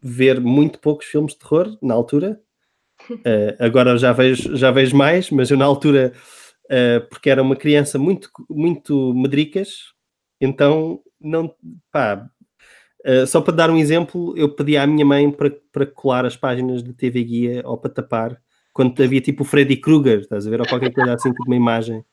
ver 0.01 0.39
muito 0.39 0.79
poucos 0.79 1.07
filmes 1.07 1.33
de 1.33 1.39
terror 1.39 1.77
na 1.81 1.93
altura. 1.93 2.39
Uh, 3.09 3.55
agora 3.59 3.97
já 3.97 4.13
vejo, 4.13 4.55
já 4.55 4.71
vejo 4.71 4.95
mais, 4.95 5.29
mas 5.29 5.49
eu 5.49 5.57
na 5.57 5.65
altura, 5.65 6.13
uh, 6.65 7.07
porque 7.09 7.29
era 7.29 7.41
uma 7.41 7.55
criança 7.55 7.97
muito, 7.97 8.29
muito 8.49 9.13
medricas, 9.15 9.93
então 10.39 11.01
não, 11.19 11.55
pá, 11.91 12.29
uh, 13.05 13.27
só 13.27 13.41
para 13.41 13.55
dar 13.55 13.69
um 13.69 13.77
exemplo, 13.77 14.33
eu 14.37 14.49
pedi 14.49 14.77
à 14.77 14.85
minha 14.85 15.05
mãe 15.05 15.31
para, 15.31 15.51
para 15.71 15.85
colar 15.85 16.25
as 16.25 16.35
páginas 16.35 16.83
de 16.83 16.93
TV 16.93 17.23
Guia 17.23 17.61
ou 17.65 17.77
para 17.77 17.91
tapar, 17.91 18.41
quando 18.71 19.01
havia 19.01 19.21
tipo 19.21 19.43
o 19.43 19.45
Freddy 19.45 19.77
Krueger, 19.77 20.19
estás 20.19 20.47
a 20.47 20.49
ver, 20.49 20.59
ou 20.59 20.67
qualquer 20.67 20.91
coisa 20.91 21.13
assim, 21.13 21.31
tipo 21.31 21.45
uma 21.45 21.55
imagem. 21.55 22.03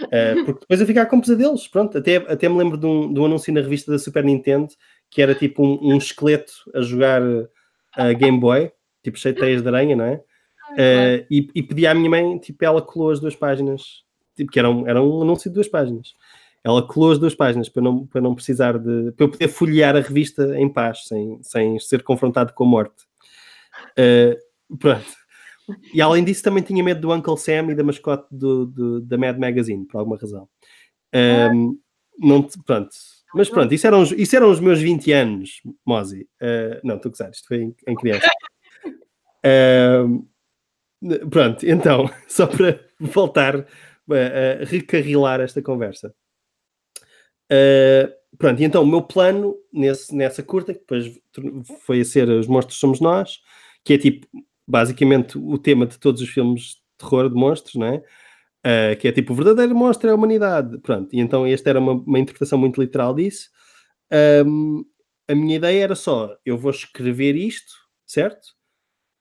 Uh, 0.00 0.44
porque 0.44 0.60
depois 0.60 0.80
eu 0.80 0.86
ficava 0.86 1.08
com 1.08 1.20
pesadelos, 1.20 1.68
pronto, 1.68 1.96
até, 1.96 2.16
até 2.16 2.48
me 2.48 2.58
lembro 2.58 2.76
de 2.76 2.86
um, 2.86 3.12
de 3.12 3.20
um 3.20 3.26
anúncio 3.26 3.52
na 3.52 3.60
revista 3.60 3.92
da 3.92 3.98
Super 3.98 4.24
Nintendo 4.24 4.68
que 5.14 5.22
era 5.22 5.34
tipo 5.34 5.64
um, 5.64 5.92
um 5.92 5.96
esqueleto 5.96 6.52
a 6.74 6.80
jogar 6.80 7.22
uh, 7.22 8.16
Game 8.18 8.40
Boy, 8.40 8.72
tipo 9.02 9.16
cheio 9.16 9.34
de 9.34 9.40
teias 9.40 9.62
de 9.62 9.68
aranha, 9.68 9.94
não 9.94 10.04
é? 10.04 10.14
Uh, 10.72 11.26
e, 11.30 11.48
e 11.54 11.62
pedi 11.62 11.86
à 11.86 11.94
minha 11.94 12.10
mãe, 12.10 12.36
tipo, 12.38 12.64
ela 12.64 12.82
colou 12.82 13.12
as 13.12 13.20
duas 13.20 13.36
páginas, 13.36 14.02
tipo, 14.34 14.50
que 14.50 14.58
era 14.58 14.68
um, 14.68 14.88
era 14.88 15.00
um 15.00 15.22
anúncio 15.22 15.48
de 15.48 15.54
duas 15.54 15.68
páginas. 15.68 16.14
Ela 16.64 16.82
colou 16.82 17.12
as 17.12 17.18
duas 17.18 17.34
páginas 17.34 17.68
para 17.68 17.82
não, 17.82 18.06
para 18.06 18.22
não 18.22 18.34
precisar 18.34 18.78
de. 18.78 19.12
para 19.12 19.26
eu 19.26 19.30
poder 19.30 19.48
folhear 19.48 19.94
a 19.94 20.00
revista 20.00 20.58
em 20.58 20.66
paz, 20.66 21.04
sem, 21.04 21.38
sem 21.42 21.78
ser 21.78 22.02
confrontado 22.02 22.54
com 22.54 22.64
a 22.64 22.66
morte. 22.66 23.04
Uh, 23.98 24.76
pronto. 24.78 25.04
E 25.92 26.00
além 26.00 26.24
disso, 26.24 26.42
também 26.42 26.62
tinha 26.62 26.82
medo 26.82 27.02
do 27.02 27.12
Uncle 27.12 27.36
Sam 27.36 27.70
e 27.70 27.74
da 27.74 27.84
mascote 27.84 28.26
do, 28.30 28.66
do 28.66 29.00
da 29.00 29.18
Mad 29.18 29.38
Magazine, 29.38 29.86
por 29.86 29.98
alguma 29.98 30.16
razão. 30.16 30.48
Um, 31.52 31.78
não, 32.18 32.42
pronto. 32.64 32.90
Mas 33.34 33.48
pronto, 33.48 33.74
isso 33.74 33.86
eram, 33.86 34.02
os, 34.02 34.12
isso 34.12 34.36
eram 34.36 34.50
os 34.50 34.60
meus 34.60 34.80
20 34.80 35.12
anos, 35.12 35.60
Mozi. 35.84 36.28
Uh, 36.40 36.80
não, 36.84 36.96
estou 36.96 37.10
a 37.10 37.12
gozar, 37.12 37.30
isto 37.30 37.48
foi 37.48 37.62
em, 37.62 37.74
em 37.86 37.94
criança. 37.94 38.30
Uh, 39.44 40.26
pronto, 41.28 41.66
então, 41.66 42.08
só 42.28 42.46
para 42.46 42.80
voltar 43.00 43.56
a 44.10 44.64
recarrilar 44.64 45.40
esta 45.40 45.60
conversa. 45.60 46.14
Uh, 47.50 48.10
pronto, 48.38 48.62
então 48.62 48.82
o 48.82 48.86
meu 48.86 49.02
plano 49.02 49.56
nesse, 49.72 50.14
nessa 50.14 50.42
curta, 50.42 50.72
que 50.72 50.80
depois 50.80 51.20
foi 51.80 52.00
a 52.00 52.04
ser 52.04 52.28
Os 52.28 52.46
Monstros 52.46 52.78
Somos 52.78 53.00
Nós, 53.00 53.40
que 53.84 53.94
é 53.94 53.98
tipo, 53.98 54.26
basicamente, 54.66 55.38
o 55.38 55.58
tema 55.58 55.86
de 55.86 55.98
todos 55.98 56.20
os 56.22 56.28
filmes 56.28 56.62
de 56.62 56.76
terror 56.98 57.28
de 57.28 57.34
monstros, 57.34 57.74
não 57.74 57.86
é? 57.86 57.96
Uh, 58.66 58.96
que 58.98 59.08
é 59.08 59.12
tipo, 59.12 59.32
o 59.32 59.36
verdadeiro 59.36 59.74
monstro 59.74 60.08
é 60.08 60.12
a 60.12 60.14
humanidade. 60.14 60.78
Pronto, 60.78 61.14
e 61.14 61.20
então 61.20 61.46
esta 61.46 61.70
era 61.70 61.78
uma, 61.78 61.92
uma 61.92 62.18
interpretação 62.18 62.58
muito 62.58 62.80
literal 62.80 63.14
disso. 63.14 63.50
Um, 64.46 64.84
a 65.28 65.34
minha 65.34 65.56
ideia 65.56 65.84
era 65.84 65.94
só, 65.94 66.36
eu 66.44 66.56
vou 66.56 66.70
escrever 66.70 67.36
isto, 67.36 67.72
certo? 68.06 68.54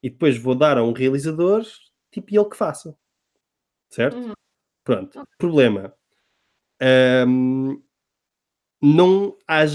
e 0.04 0.10
depois 0.10 0.38
vou 0.38 0.54
dar 0.54 0.78
a 0.78 0.84
um 0.84 0.92
realizador, 0.92 1.64
tipo, 2.12 2.36
ele 2.36 2.50
que 2.50 2.58
faça. 2.58 2.96
Certo? 3.90 4.18
Uhum. 4.18 4.34
Pronto. 4.84 5.24
Problema. 5.38 5.96
Um, 7.26 7.82
não 8.84 9.36
há. 9.48 9.66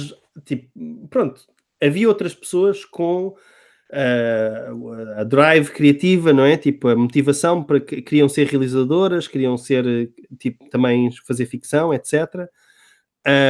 Tipo, 0.44 1.08
pronto. 1.08 1.42
Havia 1.80 2.08
outras 2.08 2.34
pessoas 2.34 2.84
com 2.84 3.28
uh, 3.28 4.92
a 5.16 5.24
drive 5.24 5.70
criativa, 5.70 6.32
não 6.32 6.44
é? 6.44 6.56
Tipo, 6.56 6.88
a 6.88 6.96
motivação 6.96 7.62
para 7.62 7.80
que 7.80 8.02
queriam 8.02 8.28
ser 8.28 8.46
realizadoras, 8.46 9.28
queriam 9.28 9.56
ser, 9.56 10.12
tipo, 10.38 10.68
também 10.70 11.10
fazer 11.26 11.46
ficção, 11.46 11.94
etc. 11.94 12.48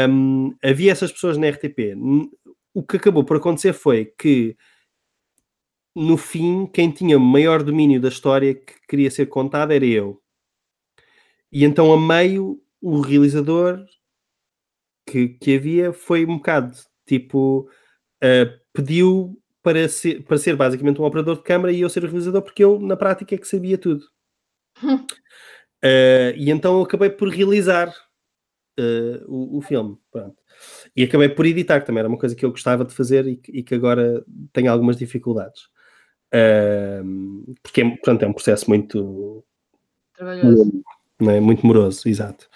Um, 0.09 0.55
havia 0.63 0.93
essas 0.93 1.11
pessoas 1.13 1.37
na 1.37 1.49
RTP. 1.49 1.95
O 2.75 2.83
que 2.83 2.97
acabou 2.97 3.25
por 3.25 3.39
acontecer 3.39 3.73
foi 3.73 4.07
que 4.19 4.57
no 5.95 6.17
fim, 6.17 6.67
quem 6.67 6.91
tinha 6.91 7.19
maior 7.19 7.63
domínio 7.63 8.01
da 8.01 8.09
história 8.09 8.55
que 8.55 8.75
queria 8.89 9.11
ser 9.11 9.27
contada 9.27 9.75
era 9.75 9.85
eu. 9.85 10.23
E 11.51 11.65
então, 11.65 11.93
a 11.93 12.01
meio, 12.01 12.61
o 12.81 13.01
realizador 13.01 13.85
que, 15.11 15.29
que 15.29 15.57
havia 15.57 15.93
foi 15.93 16.25
um 16.25 16.37
bocado 16.37 16.77
tipo 17.07 17.69
uh, 18.23 18.61
pediu 18.73 19.41
para 19.63 19.89
ser, 19.89 20.23
para 20.25 20.39
ser 20.39 20.57
basicamente 20.57 21.01
um 21.01 21.05
operador 21.05 21.37
de 21.37 21.43
câmara 21.43 21.73
e 21.73 21.81
eu 21.81 21.91
ser 21.91 22.05
o 22.05 22.07
realizador, 22.07 22.43
porque 22.43 22.65
eu, 22.65 22.79
na 22.79 22.97
prática, 22.97 23.35
é 23.35 23.39
que 23.39 23.49
sabia 23.49 23.77
tudo. 23.77 24.05
uh, 24.83 26.33
e 26.37 26.51
então 26.51 26.81
acabei 26.81 27.11
por 27.11 27.29
realizar 27.29 27.89
uh, 27.89 29.25
o, 29.27 29.59
o, 29.59 29.61
filme. 29.61 29.99
Pronto. 30.11 30.37
E 30.97 31.03
acabei 31.03 31.29
por 31.29 31.47
editar, 31.47 31.83
também 31.83 32.01
era 32.01 32.09
uma 32.09 32.19
coisa 32.19 32.35
que 32.35 32.45
eu 32.45 32.51
gostava 32.51 32.85
de 32.85 32.95
fazer 32.95 33.27
e, 33.27 33.41
e 33.49 33.63
que 33.63 33.75
agora 33.75 34.25
tenho 34.53 34.71
algumas 34.71 34.97
dificuldades 34.97 35.69
porque 37.63 37.81
é, 37.81 37.91
portanto, 37.91 38.23
é 38.23 38.27
um 38.27 38.33
processo 38.33 38.69
muito 38.69 39.45
trabalhoso, 40.15 40.85
é? 41.23 41.41
muito 41.41 41.67
moroso, 41.67 42.09
exato. 42.09 42.49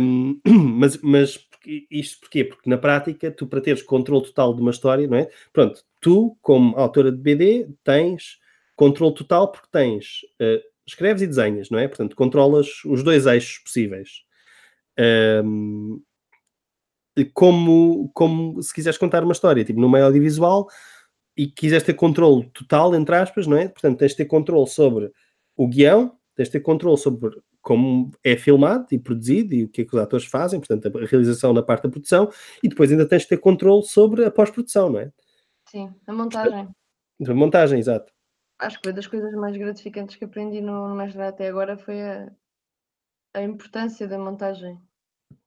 Um, 0.00 0.40
mas, 0.78 0.98
mas 1.02 1.48
isto 1.90 2.20
porquê? 2.20 2.44
Porque 2.44 2.68
na 2.68 2.78
prática, 2.78 3.30
tu 3.30 3.46
para 3.46 3.60
teres 3.60 3.82
controle 3.82 4.24
total 4.24 4.54
de 4.54 4.60
uma 4.60 4.70
história, 4.70 5.06
não 5.06 5.18
é? 5.18 5.28
Pronto, 5.52 5.82
tu, 6.00 6.36
como 6.42 6.76
autora 6.76 7.10
de 7.10 7.18
BD, 7.18 7.68
tens 7.82 8.38
controle 8.76 9.14
total 9.14 9.50
porque 9.50 9.68
tens, 9.70 10.20
uh, 10.40 10.62
escreves 10.86 11.22
e 11.22 11.26
desenhas, 11.26 11.70
não 11.70 11.78
é? 11.78 11.88
Portanto, 11.88 12.16
controlas 12.16 12.84
os 12.84 13.02
dois 13.02 13.26
eixos 13.26 13.58
possíveis. 13.58 14.24
Um, 15.44 16.00
como, 17.32 18.10
como 18.12 18.60
se 18.62 18.74
quiseres 18.74 18.98
contar 18.98 19.22
uma 19.22 19.32
história, 19.32 19.64
tipo 19.64 19.80
no 19.80 19.88
meio 19.88 20.06
audiovisual, 20.06 20.68
e 21.36 21.46
quiseres 21.46 21.84
ter 21.84 21.94
controle 21.94 22.48
total, 22.50 22.94
entre 22.94 23.16
aspas, 23.16 23.46
não 23.46 23.56
é? 23.56 23.68
Portanto, 23.68 23.98
tens 23.98 24.12
de 24.12 24.18
ter 24.18 24.26
controle 24.26 24.68
sobre 24.68 25.10
o 25.56 25.68
guião, 25.68 26.16
tens 26.34 26.46
de 26.48 26.52
ter 26.52 26.60
controle 26.60 26.98
sobre 26.98 27.36
como 27.64 28.10
é 28.22 28.36
filmado 28.36 28.88
e 28.92 28.98
produzido 28.98 29.54
e 29.54 29.64
o 29.64 29.68
que 29.68 29.80
é 29.80 29.84
que 29.86 29.96
os 29.96 30.00
atores 30.00 30.26
fazem, 30.26 30.60
portanto, 30.60 30.98
a 30.98 31.06
realização 31.06 31.54
na 31.54 31.62
parte 31.62 31.84
da 31.84 31.88
produção, 31.88 32.30
e 32.62 32.68
depois 32.68 32.92
ainda 32.92 33.08
tens 33.08 33.22
de 33.22 33.28
ter 33.28 33.38
controle 33.38 33.82
sobre 33.84 34.22
a 34.22 34.30
pós-produção, 34.30 34.90
não 34.90 35.00
é? 35.00 35.10
Sim, 35.70 35.92
a 36.06 36.12
montagem. 36.12 36.68
A 37.26 37.34
montagem, 37.34 37.78
exato. 37.78 38.12
Acho 38.58 38.76
que 38.76 38.84
foi 38.84 38.92
das 38.92 39.06
coisas 39.06 39.32
mais 39.32 39.56
gratificantes 39.56 40.16
que 40.16 40.26
aprendi 40.26 40.60
no, 40.60 40.88
no 40.88 40.94
mestrado 40.94 41.30
até 41.30 41.48
agora 41.48 41.78
foi 41.78 42.02
a, 42.02 42.30
a 43.32 43.42
importância 43.42 44.06
da 44.06 44.18
montagem. 44.18 44.78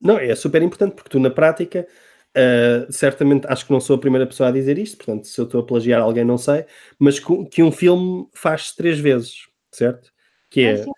Não, 0.02 0.18
é 0.18 0.34
super 0.36 0.62
importante 0.64 0.96
porque 0.96 1.12
tu 1.12 1.20
na 1.20 1.30
prática, 1.30 1.88
uh, 2.36 2.92
certamente 2.92 3.46
acho 3.48 3.68
que 3.68 3.72
não 3.72 3.80
sou 3.80 3.96
a 3.96 4.00
primeira 4.00 4.26
pessoa 4.26 4.50
a 4.50 4.52
dizer 4.52 4.80
isto, 4.80 4.98
portanto, 4.98 5.28
se 5.28 5.40
eu 5.40 5.46
estou 5.46 5.62
a 5.62 5.66
plagiar 5.66 6.02
alguém, 6.02 6.26
não 6.26 6.38
sei, 6.38 6.66
mas 6.98 7.20
que, 7.20 7.62
um 7.62 7.72
filme 7.72 8.28
faz-se 8.34 8.76
três 8.76 9.00
vezes, 9.00 9.48
certo? 9.72 10.12
Que 10.50 10.62
é, 10.62 10.78
sim, 10.78 10.92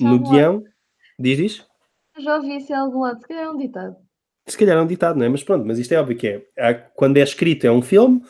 no 0.00 0.18
guião, 0.18 0.54
lado. 0.54 0.64
diz 1.18 1.38
isso? 1.38 1.66
Já 2.18 2.36
ouvi 2.36 2.56
isso 2.56 2.72
em 2.72 2.76
algum 2.76 3.00
lado, 3.00 3.20
se 3.20 3.28
calhar 3.28 3.44
é 3.44 3.50
um 3.50 3.56
ditado. 3.56 3.96
Se 4.46 4.58
calhar 4.58 4.76
é 4.76 4.80
um 4.80 4.86
ditado, 4.86 5.18
não 5.18 5.26
é? 5.26 5.28
Mas 5.28 5.42
pronto, 5.42 5.66
mas 5.66 5.78
isto 5.78 5.92
é 5.92 6.00
óbvio 6.00 6.16
que 6.16 6.28
é. 6.56 6.74
Quando 6.94 7.16
é 7.16 7.22
escrito 7.22 7.66
é 7.66 7.72
um 7.72 7.80
filme, 7.80 8.22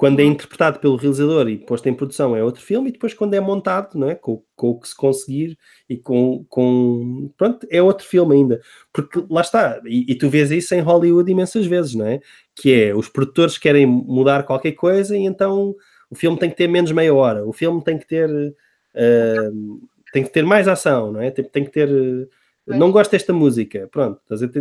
quando 0.00 0.18
é 0.20 0.24
interpretado 0.24 0.78
pelo 0.80 0.96
realizador 0.96 1.48
e 1.48 1.58
posto 1.58 1.86
em 1.86 1.94
produção 1.94 2.34
é 2.34 2.42
outro 2.42 2.62
filme, 2.62 2.88
e 2.88 2.92
depois 2.92 3.14
quando 3.14 3.34
é 3.34 3.40
montado, 3.40 3.98
não 3.98 4.10
é? 4.10 4.14
Com, 4.14 4.42
com 4.56 4.70
o 4.70 4.80
que 4.80 4.88
se 4.88 4.96
conseguir 4.96 5.58
e 5.88 5.96
com, 5.96 6.44
com. 6.48 7.30
Pronto, 7.36 7.66
é 7.70 7.82
outro 7.82 8.06
filme 8.06 8.34
ainda. 8.34 8.60
Porque 8.92 9.22
lá 9.30 9.42
está, 9.42 9.80
e, 9.84 10.10
e, 10.10 10.14
tu 10.14 10.28
vês 10.28 10.50
isso 10.50 10.74
em 10.74 10.80
Hollywood 10.80 11.30
imensas 11.30 11.66
vezes, 11.66 11.94
não 11.94 12.06
é? 12.06 12.20
Que 12.56 12.84
é 12.84 12.94
os 12.94 13.08
produtores 13.08 13.58
querem 13.58 13.86
mudar 13.86 14.44
qualquer 14.44 14.72
coisa 14.72 15.16
e 15.16 15.24
então 15.24 15.76
o 16.10 16.14
filme 16.14 16.38
tem 16.38 16.50
que 16.50 16.56
ter 16.56 16.66
menos 16.66 16.92
meia 16.92 17.14
hora, 17.14 17.46
o 17.46 17.52
filme 17.52 17.84
tem 17.84 17.98
que 17.98 18.06
ter. 18.06 18.28
Uh, 18.30 19.80
tem 20.12 20.22
que 20.22 20.30
ter 20.30 20.44
mais 20.44 20.68
ação, 20.68 21.12
não 21.12 21.20
é? 21.20 21.30
Tem, 21.30 21.44
tem 21.44 21.64
que 21.64 21.70
ter. 21.70 21.88
Uh, 21.88 22.28
não 22.66 22.92
gosto 22.92 23.10
desta 23.10 23.32
música, 23.32 23.88
pronto. 23.90 24.20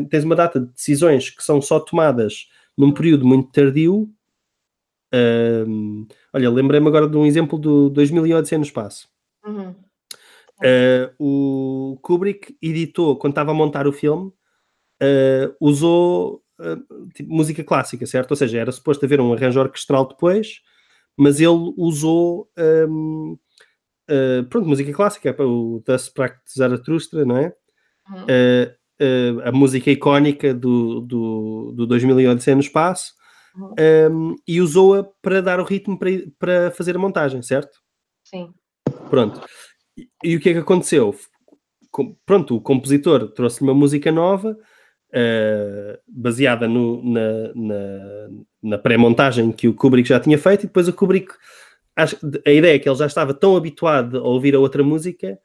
Tens 0.10 0.24
uma 0.24 0.36
data 0.36 0.60
de 0.60 0.68
decisões 0.68 1.30
que 1.30 1.43
são 1.43 1.62
só 1.62 1.80
tomadas 1.80 2.47
num 2.78 2.91
período 2.91 3.26
muito 3.26 3.52
tardio 3.52 4.10
um, 5.14 6.08
olha, 6.34 6.50
lembrei-me 6.50 6.88
agora 6.88 7.08
de 7.08 7.18
um 7.18 7.26
exemplo 7.26 7.58
do 7.58 7.89
2008 7.89 8.58
no 8.58 8.64
espaço. 8.64 9.10
Uhum. 9.45 9.76
Uh, 10.62 11.14
o 11.18 12.00
Kubrick 12.02 12.56
editou, 12.62 13.16
quando 13.18 13.32
estava 13.32 13.52
a 13.52 13.54
montar 13.54 13.88
o 13.88 13.93
filme, 13.93 14.28
uh, 15.02 15.56
usou 15.60 16.43
uh, 16.60 17.08
tipo, 17.14 17.34
música 17.34 17.64
clássica, 17.64 18.06
certo? 18.06 18.32
Ou 18.32 18.38
seja, 18.38 18.60
era 18.60 18.72
suposto 18.72 19.06
haver 19.06 19.22
um 19.22 19.34
arranjo 19.34 19.60
orquestral 19.60 20.08
depois, 20.08 20.62
mas 21.18 21.39
ele 21.39 21.74
usou 21.78 22.50
um, 22.88 23.38
pronto, 24.49 24.68
música 24.68 24.91
clássica, 24.93 25.36
o 25.43 25.82
Das 25.86 26.10
Pracht 26.10 26.39
Zarathustra, 26.55 27.26
não 27.26 27.38
é? 27.38 27.53
Uhum. 28.10 28.26
a 29.45 29.51
música 29.51 29.91
icónica 29.91 30.51
do, 30.51 31.01
do, 31.01 31.74
do 31.76 31.86
2008 31.86 32.55
no 32.55 32.60
espaço 32.60 33.14
um, 34.12 34.36
e 34.47 34.62
usou-a 34.62 35.03
para 35.22 35.41
dar 35.41 35.60
o 35.60 35.64
ritmo 35.64 35.97
para, 35.97 36.10
para 36.38 36.72
fazer 36.72 36.95
a 36.95 36.99
montagem, 36.99 37.41
certo? 37.41 37.80
Sim. 38.24 38.53
Pronto. 39.10 39.41
E, 39.97 40.07
e 40.24 40.36
o 40.36 40.39
que 40.39 40.49
é 40.49 40.53
que 40.53 40.60
aconteceu? 40.60 41.16
Com, 41.91 42.16
pronto, 42.26 42.55
o 42.55 42.62
compositor 42.62 43.32
trouxe-lhe 43.32 43.70
uma 43.70 43.78
música 43.78 44.12
nova, 44.12 44.51
uh, 44.51 45.99
baseada 46.07 46.68
no, 46.68 47.03
na, 47.03 47.53
na, 47.55 48.30
na 48.62 48.78
pré-montagem 48.78 49.51
que 49.51 49.68
o 49.68 49.74
Kubrick 49.74 50.07
já 50.07 50.20
tinha 50.20 50.38
feito, 50.38 50.64
e 50.64 50.68
depois 50.68 50.88
o 50.88 50.93
Kubrick, 50.93 51.34
a, 52.04 52.52
ideia 52.52 52.76
é 52.76 52.80
que 52.80 52.88
ele 52.88 52.97
já 52.97 53.06
estava 53.06 53.34
tão 53.34 53.56
habituado 53.56 54.18
a 54.18 54.24
ouvir 54.24 54.56
a 54.56 54.60
outra 54.60 54.84
música 54.84 55.39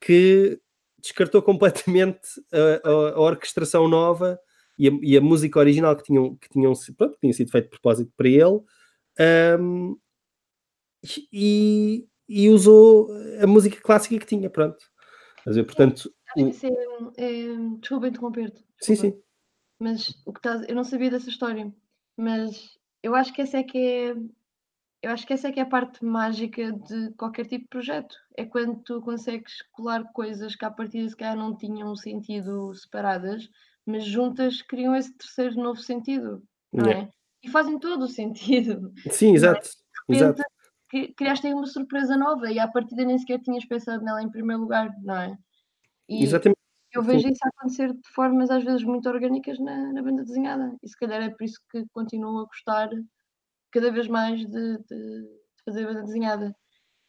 que 0.00 0.60
descartou 0.98 1.42
completamente 1.42 2.20
a, 2.52 2.88
a, 2.88 2.92
a 3.14 3.20
orquestração 3.20 3.88
nova 3.88 4.38
e 4.78 4.88
a, 4.88 4.92
e 5.02 5.16
a, 5.16 5.20
música 5.20 5.58
original 5.58 5.96
que 5.96 6.04
tinham, 6.04 6.36
que 6.36 6.48
tinham 6.48 6.72
pronto, 6.96 7.18
tinha 7.20 7.32
sido 7.32 7.50
feito 7.50 7.64
de 7.64 7.70
propósito 7.70 8.12
para 8.16 8.28
ele 8.28 8.60
um, 9.60 9.98
e, 11.32 12.06
e, 12.28 12.48
usou 12.48 13.10
a 13.42 13.46
música 13.46 13.80
clássica 13.80 14.18
que 14.18 14.26
tinha, 14.26 14.50
pronto. 14.50 14.84
Mas 15.44 15.56
eu, 15.56 15.64
portanto. 15.64 16.12
Acho 16.26 16.34
que 16.34 16.50
isso 16.50 16.66
é, 16.66 16.70
é, 17.16 17.56
desculpa 17.80 18.08
interromper-te. 18.08 18.64
Sim, 18.80 18.94
sim. 18.94 19.22
Mas 19.78 20.10
o 20.26 20.32
que 20.32 20.38
estás, 20.38 20.68
eu 20.68 20.74
não 20.74 20.84
sabia 20.84 21.10
dessa 21.10 21.30
história, 21.30 21.72
mas 22.16 22.78
eu 23.02 23.14
acho 23.14 23.32
que 23.32 23.40
essa 23.40 23.58
é 23.58 23.62
que 23.62 23.78
é 23.78 24.14
eu 25.02 25.10
acho 25.10 25.26
que 25.26 25.32
essa 25.32 25.48
é 25.48 25.52
que 25.52 25.60
é 25.60 25.62
a 25.62 25.66
parte 25.66 26.04
mágica 26.04 26.72
de 26.72 27.10
qualquer 27.12 27.46
tipo 27.46 27.64
de 27.64 27.68
projeto. 27.68 28.16
É 28.36 28.44
quando 28.44 28.82
tu 28.82 29.00
consegues 29.00 29.62
colar 29.72 30.04
coisas 30.12 30.54
que 30.54 30.64
à 30.64 30.70
partida 30.70 31.08
se 31.08 31.16
calhar 31.16 31.36
não 31.36 31.56
tinham 31.56 31.94
sentido 31.96 32.74
separadas 32.74 33.48
mas 33.86 34.04
juntas 34.04 34.62
criam 34.62 34.94
esse 34.94 35.12
terceiro 35.14 35.56
novo 35.56 35.80
sentido, 35.80 36.42
não 36.72 36.86
yeah. 36.86 37.06
é? 37.06 37.10
E 37.42 37.48
fazem 37.48 37.78
todo 37.78 38.02
o 38.02 38.08
sentido. 38.08 38.92
Sim, 39.10 39.34
exato. 39.34 39.68
É? 40.08 40.14
exato. 40.14 40.42
Criaste 41.16 41.46
aí 41.46 41.54
uma 41.54 41.66
surpresa 41.66 42.16
nova 42.16 42.50
e 42.50 42.58
à 42.58 42.66
partida 42.66 43.04
nem 43.04 43.18
sequer 43.18 43.40
tinhas 43.40 43.64
pensado 43.64 44.04
nela 44.04 44.22
em 44.22 44.30
primeiro 44.30 44.62
lugar, 44.62 44.90
não 45.02 45.16
é? 45.16 45.36
E 46.08 46.22
Exatamente. 46.22 46.58
Eu 46.92 47.04
vejo 47.04 47.22
Sim. 47.22 47.32
isso 47.32 47.40
acontecer 47.44 47.92
de 47.92 48.08
formas 48.12 48.50
às 48.50 48.64
vezes 48.64 48.82
muito 48.82 49.08
orgânicas 49.08 49.60
na, 49.60 49.92
na 49.92 50.02
banda 50.02 50.24
desenhada 50.24 50.76
e 50.82 50.88
se 50.88 50.96
calhar 50.96 51.22
é 51.22 51.30
por 51.30 51.44
isso 51.44 51.60
que 51.70 51.84
continuo 51.92 52.40
a 52.40 52.46
gostar 52.46 52.90
cada 53.70 53.90
vez 53.90 54.08
mais 54.08 54.40
de, 54.40 54.78
de, 54.78 54.78
de 54.78 55.64
fazer 55.64 55.86
banda 55.86 56.02
desenhada. 56.02 56.54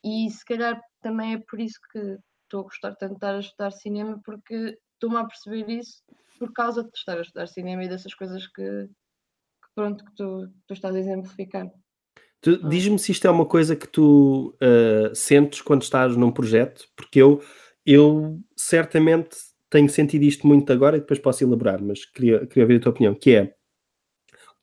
E 0.04 0.30
se 0.30 0.44
calhar 0.46 0.82
também 1.02 1.36
é 1.36 1.38
por 1.38 1.60
isso 1.60 1.80
que 1.92 2.18
estou 2.44 2.62
a 2.62 2.64
gostar 2.64 2.96
tanto 2.96 3.12
de 3.12 3.18
estar 3.18 3.36
a 3.36 3.40
estudar 3.40 3.72
cinema, 3.72 4.20
porque 4.26 4.78
estou-me 4.94 5.18
a 5.18 5.26
perceber 5.26 5.70
isso 5.70 6.04
por 6.38 6.52
causa 6.54 6.84
de 6.84 6.90
estar 6.96 7.18
a 7.18 7.22
estudar 7.22 7.48
cinema 7.48 7.84
e 7.84 7.90
dessas 7.90 8.14
coisas 8.14 8.48
que, 8.48 8.64
que 8.64 9.70
pronto, 9.76 10.04
que 10.04 10.16
tu, 10.16 10.48
tu 10.68 10.74
estás 10.74 10.96
a 10.96 11.00
exemplificar. 11.00 11.68
Ah. 11.68 12.68
Diz-me 12.68 12.98
se 12.98 13.12
isto 13.12 13.28
é 13.28 13.30
uma 13.30 13.46
coisa 13.46 13.76
que 13.76 13.88
tu 13.88 14.56
uh, 14.56 15.16
sentes 15.16 15.62
quando 15.62 15.84
estás 15.84 16.18
num 16.18 16.32
projeto, 16.32 16.88
porque 16.96 17.22
eu, 17.22 17.44
eu 17.86 18.40
certamente 18.58 19.38
tenho 19.70 19.88
sentido 19.88 20.24
isto 20.24 20.48
muito 20.48 20.74
agora 20.74 20.98
e 20.98 21.02
depois 21.02 21.20
posso 21.20 21.44
elaborar, 21.44 21.82
mas 21.82 22.04
queria, 22.04 22.46
queria 22.48 22.64
ouvir 22.64 22.78
a 22.78 22.80
tua 22.80 22.92
opinião, 22.92 23.14
que 23.14 23.36
é 23.36 23.56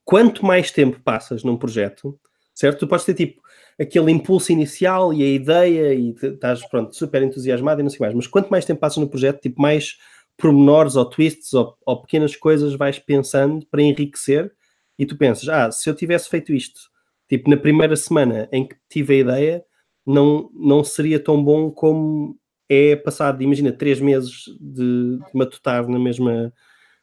quanto 0.08 0.42
mais 0.42 0.70
tempo 0.70 0.98
passas 1.04 1.44
num 1.44 1.54
projeto, 1.54 2.18
certo? 2.54 2.78
Tu 2.78 2.88
podes 2.88 3.04
ter 3.04 3.12
tipo 3.12 3.42
aquele 3.78 4.10
impulso 4.10 4.50
inicial 4.50 5.12
e 5.12 5.22
a 5.22 5.26
ideia 5.26 5.92
e 5.92 6.12
estás 6.12 6.66
pronto, 6.66 6.96
super 6.96 7.22
entusiasmado 7.22 7.82
e 7.82 7.82
não 7.82 7.90
sei 7.90 7.98
mais, 8.00 8.14
mas 8.14 8.26
quanto 8.26 8.48
mais 8.48 8.64
tempo 8.64 8.80
passas 8.80 8.96
no 8.96 9.06
projeto, 9.10 9.42
tipo 9.42 9.60
mais 9.60 9.98
pormenores 10.34 10.96
ou 10.96 11.04
twists 11.04 11.52
ou, 11.52 11.76
ou, 11.84 12.00
pequenas 12.00 12.34
coisas 12.34 12.74
vais 12.74 12.98
pensando 12.98 13.66
para 13.66 13.82
enriquecer 13.82 14.50
e 14.98 15.04
tu 15.04 15.14
pensas, 15.14 15.46
ah, 15.46 15.70
se 15.70 15.90
eu 15.90 15.94
tivesse 15.94 16.30
feito 16.30 16.54
isto, 16.54 16.80
tipo 17.28 17.50
na 17.50 17.58
primeira 17.58 17.94
semana 17.94 18.48
em 18.50 18.66
que 18.66 18.76
tive 18.88 19.12
a 19.12 19.18
ideia, 19.18 19.64
não, 20.06 20.50
não 20.54 20.82
seria 20.82 21.20
tão 21.20 21.44
bom 21.44 21.70
como 21.70 22.34
é 22.66 22.96
passado, 22.96 23.42
imagina, 23.42 23.72
três 23.72 24.00
meses 24.00 24.44
de, 24.58 25.18
de 25.18 25.34
matutar 25.34 25.86
na 25.86 25.98
mesma, 25.98 26.50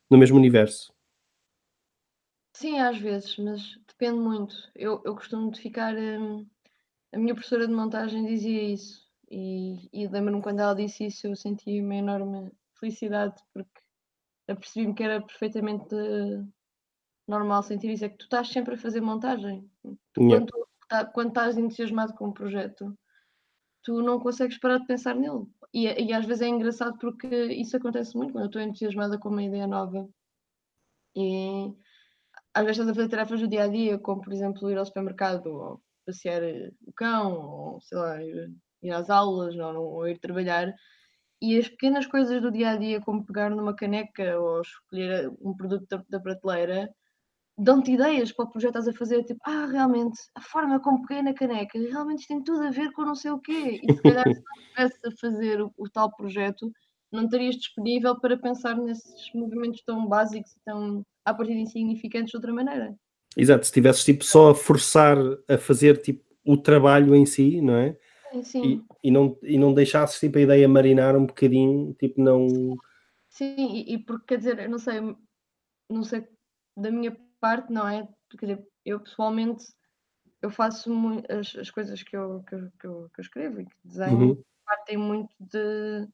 no 0.10 0.18
mesmo 0.18 0.38
universo. 0.38 0.95
Sim, 2.56 2.80
às 2.80 2.98
vezes, 2.98 3.36
mas 3.38 3.78
depende 3.86 4.18
muito. 4.18 4.56
Eu, 4.74 5.02
eu 5.04 5.14
costumo 5.14 5.52
de 5.52 5.60
ficar. 5.60 5.94
Hum, 5.94 6.48
a 7.14 7.18
minha 7.18 7.34
professora 7.34 7.68
de 7.68 7.74
montagem 7.74 8.26
dizia 8.26 8.64
isso, 8.64 9.06
e, 9.30 9.90
e 9.92 10.08
lembro-me 10.08 10.42
quando 10.42 10.62
ela 10.62 10.74
disse 10.74 11.06
isso, 11.06 11.28
eu 11.28 11.36
senti 11.36 11.82
uma 11.82 11.96
enorme 11.96 12.50
felicidade, 12.80 13.36
porque 13.54 13.82
apercebi-me 14.48 14.94
que 14.94 15.04
era 15.04 15.22
perfeitamente 15.22 15.94
normal 17.28 17.62
sentir 17.62 17.92
isso. 17.92 18.06
É 18.06 18.10
que 18.10 18.18
tu 18.18 18.24
estás 18.24 18.48
sempre 18.48 18.76
a 18.76 18.78
fazer 18.78 19.02
montagem. 19.02 19.70
Yeah. 20.18 20.46
Quando, 20.46 20.68
tá, 20.88 21.06
quando 21.06 21.28
estás 21.30 21.58
entusiasmado 21.58 22.14
com 22.14 22.28
um 22.28 22.34
projeto, 22.34 22.98
tu 23.84 24.02
não 24.02 24.18
consegues 24.18 24.58
parar 24.58 24.78
de 24.78 24.88
pensar 24.88 25.14
nele. 25.14 25.46
E, 25.74 25.88
e, 25.88 26.14
às 26.14 26.26
vezes 26.26 26.42
é 26.42 26.48
engraçado 26.48 26.98
porque 27.00 27.28
isso 27.28 27.76
acontece 27.76 28.16
muito 28.16 28.32
quando 28.32 28.46
eu 28.46 28.48
estou 28.48 28.62
entusiasmada 28.62 29.20
com 29.20 29.28
uma 29.28 29.44
ideia 29.44 29.68
nova. 29.68 30.08
E 31.14 31.74
às 32.56 32.64
vezes 32.64 32.80
estás 32.80 32.90
a 32.90 32.96
fazer 32.96 33.10
tarefas 33.10 33.42
do 33.42 33.48
dia 33.48 33.64
a 33.64 33.68
dia, 33.68 34.00
como 34.00 34.22
por 34.22 34.34
exemplo 34.34 34.72
ir 34.72 34.78
ao 34.78 34.86
supermercado, 34.86 35.48
ou 35.48 35.82
passear 36.06 36.42
o 36.88 36.94
cão, 36.94 37.34
ou 37.34 37.82
sei 37.82 37.98
lá, 37.98 38.24
ir, 38.24 38.52
ir 38.84 38.92
às 38.92 39.10
aulas, 39.10 39.56
ou, 39.56 39.94
ou 39.96 40.08
ir 40.08 40.18
trabalhar 40.20 40.74
e 41.42 41.58
as 41.58 41.68
pequenas 41.68 42.06
coisas 42.08 42.42
do 42.42 42.52
dia 42.52 42.72
a 42.72 42.78
dia, 42.78 43.02
como 43.02 43.26
pegar 43.26 43.50
numa 43.50 43.76
caneca 43.76 44.40
ou 44.40 44.62
escolher 44.62 45.30
um 45.42 45.56
produto 45.56 45.86
da, 45.90 46.04
da 46.10 46.20
prateleira, 46.20 46.90
dão-te 47.58 47.92
ideias 47.92 48.32
para 48.32 48.46
o 48.46 48.52
projeto 48.52 48.78
estás 48.80 48.88
a 48.88 48.98
fazer. 48.98 49.24
Tipo, 49.24 49.40
ah, 49.46 49.66
realmente, 49.68 50.20
a 50.36 50.42
forma 50.42 50.80
como 50.80 51.06
peguei 51.06 51.24
na 51.24 51.34
caneca, 51.34 51.78
realmente 51.78 52.22
isto 52.22 52.30
tem 52.30 52.44
tudo 52.44 52.64
a 52.64 52.72
ver 52.72 52.92
com 52.94 53.04
não 53.04 53.16
sei 53.16 53.32
o 53.32 53.40
quê. 53.40 53.80
E 53.84 53.94
se 53.94 54.02
calhar, 54.02 54.26
se 54.28 54.42
não 54.42 54.64
estivesse 54.64 55.00
a 55.08 55.12
fazer 55.20 55.62
o, 55.62 55.74
o, 55.78 55.90
tal 55.90 56.16
projeto, 56.16 56.72
não 57.16 57.26
estarias 57.26 57.56
disponível 57.56 58.20
para 58.20 58.38
pensar 58.38 58.78
nesses 58.78 59.32
movimentos 59.34 59.82
tão 59.82 60.08
básicos 60.08 60.52
e 60.52 60.60
tão, 60.66 61.06
a 61.24 61.34
partir 61.34 61.54
de 61.54 61.62
insignificantes 61.62 62.32
de 62.32 62.38
outra 62.38 62.54
maneira. 62.54 62.96
Exato, 63.38 63.66
se 63.66 63.70
estivesses 63.70 64.04
tipo, 64.04 64.24
só 64.24 64.52
a 64.52 64.56
forçar 64.56 65.18
a 65.50 65.58
fazer 65.58 65.98
tipo, 66.02 66.24
o 66.46 66.58
trabalho 66.58 67.16
em 67.16 67.26
si, 67.26 67.62
não 67.62 67.76
é? 67.76 67.98
Sim. 68.44 68.86
E, 69.02 69.08
e, 69.08 69.12
não, 69.12 69.38
e 69.42 69.58
não 69.58 69.74
deixasse 69.74 70.20
tipo, 70.20 70.38
a 70.38 70.42
ideia 70.42 70.68
marinar 70.68 71.16
um 71.16 71.26
bocadinho, 71.26 71.94
tipo, 71.94 72.22
não. 72.22 72.48
Sim, 73.30 73.56
e, 73.58 73.94
e 73.94 73.98
porque 73.98 74.26
quer 74.28 74.38
dizer, 74.38 74.60
eu 74.60 74.70
não 74.70 74.80
sei, 74.80 75.02
não 75.90 76.04
sei 76.04 76.28
da 76.78 76.92
minha 76.92 77.16
parte, 77.40 77.72
não 77.72 77.88
é? 77.88 78.08
Quer 78.38 78.46
dizer, 78.46 78.68
eu 78.86 79.00
pessoalmente 79.00 79.66
eu 80.46 80.52
faço 80.52 80.92
as, 81.28 81.56
as 81.56 81.72
coisas 81.72 82.04
que 82.04 82.16
eu, 82.16 82.44
que, 82.48 82.56
eu, 82.56 82.72
que, 82.80 82.88
eu, 82.88 83.10
que 83.14 83.20
eu 83.20 83.24
escrevo 83.24 83.62
e 83.62 83.66
que 83.66 83.76
desenho 83.84 84.18
Uhum. 84.18 84.44
partem 84.64 84.98
muito 84.98 85.34
de, 85.40 86.08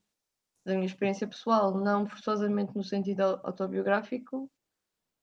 da 0.66 0.74
minha 0.74 0.86
experiência 0.86 1.28
pessoal, 1.28 1.74
não 1.78 2.08
forçosamente 2.08 2.76
no 2.76 2.84
sentido 2.84 3.22
autobiográfico, 3.44 4.50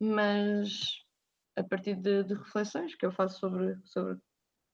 mas 0.01 1.03
a 1.57 1.63
partir 1.63 1.95
de, 1.97 2.25
de 2.25 2.35
reflexões 2.35 2.95
que 2.95 3.05
eu 3.07 3.13
faço 3.13 3.39
sobre, 3.41 3.77
sobre 3.85 4.19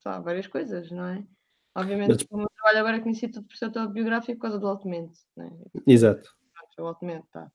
lá, 0.04 0.20
várias 0.20 0.46
coisas, 0.46 0.90
não 0.90 1.06
é? 1.06 1.26
Obviamente, 1.74 2.10
Mas- 2.10 2.26
o 2.30 2.36
meu 2.38 2.48
trabalho 2.56 2.78
agora 2.78 2.96
é 2.98 3.00
conhecido 3.00 3.34
tudo 3.34 3.48
por 3.48 3.56
ser 3.56 3.64
autobiográfico 3.66 4.38
por 4.38 4.42
causa 4.42 4.58
do 4.58 4.66
Altemente, 4.68 5.18
não 5.36 5.46
é? 5.46 5.50
Exato. 5.86 6.30
É 6.78 6.82
o 6.82 6.86
Altemente, 6.86 7.26
tá. 7.30 7.50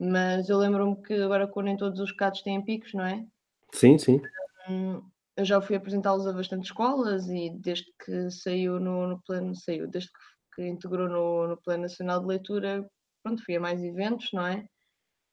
Mas 0.00 0.48
eu 0.48 0.58
lembro-me 0.58 1.00
que 1.02 1.14
agora, 1.14 1.46
quando 1.48 1.66
nem 1.66 1.76
todos 1.76 1.98
os 2.00 2.12
cados 2.12 2.42
têm 2.42 2.64
picos, 2.64 2.94
não 2.94 3.04
é? 3.04 3.26
Sim, 3.74 3.98
sim. 3.98 4.20
Hum, 4.68 5.02
eu 5.36 5.44
já 5.44 5.60
fui 5.60 5.76
apresentá-los 5.76 6.26
a 6.26 6.32
bastantes 6.32 6.68
escolas 6.70 7.26
e 7.28 7.50
desde 7.50 7.92
que 8.04 8.30
saiu 8.30 8.78
no, 8.78 9.08
no 9.08 9.22
plano, 9.22 9.54
saiu, 9.54 9.88
desde 9.88 10.10
que, 10.10 10.18
que 10.58 10.66
integrou 10.66 11.08
no, 11.08 11.46
no 11.46 11.56
Plano 11.62 11.82
Nacional 11.82 12.20
de 12.20 12.26
Leitura, 12.26 12.84
pronto, 13.22 13.44
fui 13.44 13.56
a 13.56 13.60
mais 13.60 13.80
eventos, 13.80 14.28
não 14.32 14.44
é? 14.44 14.66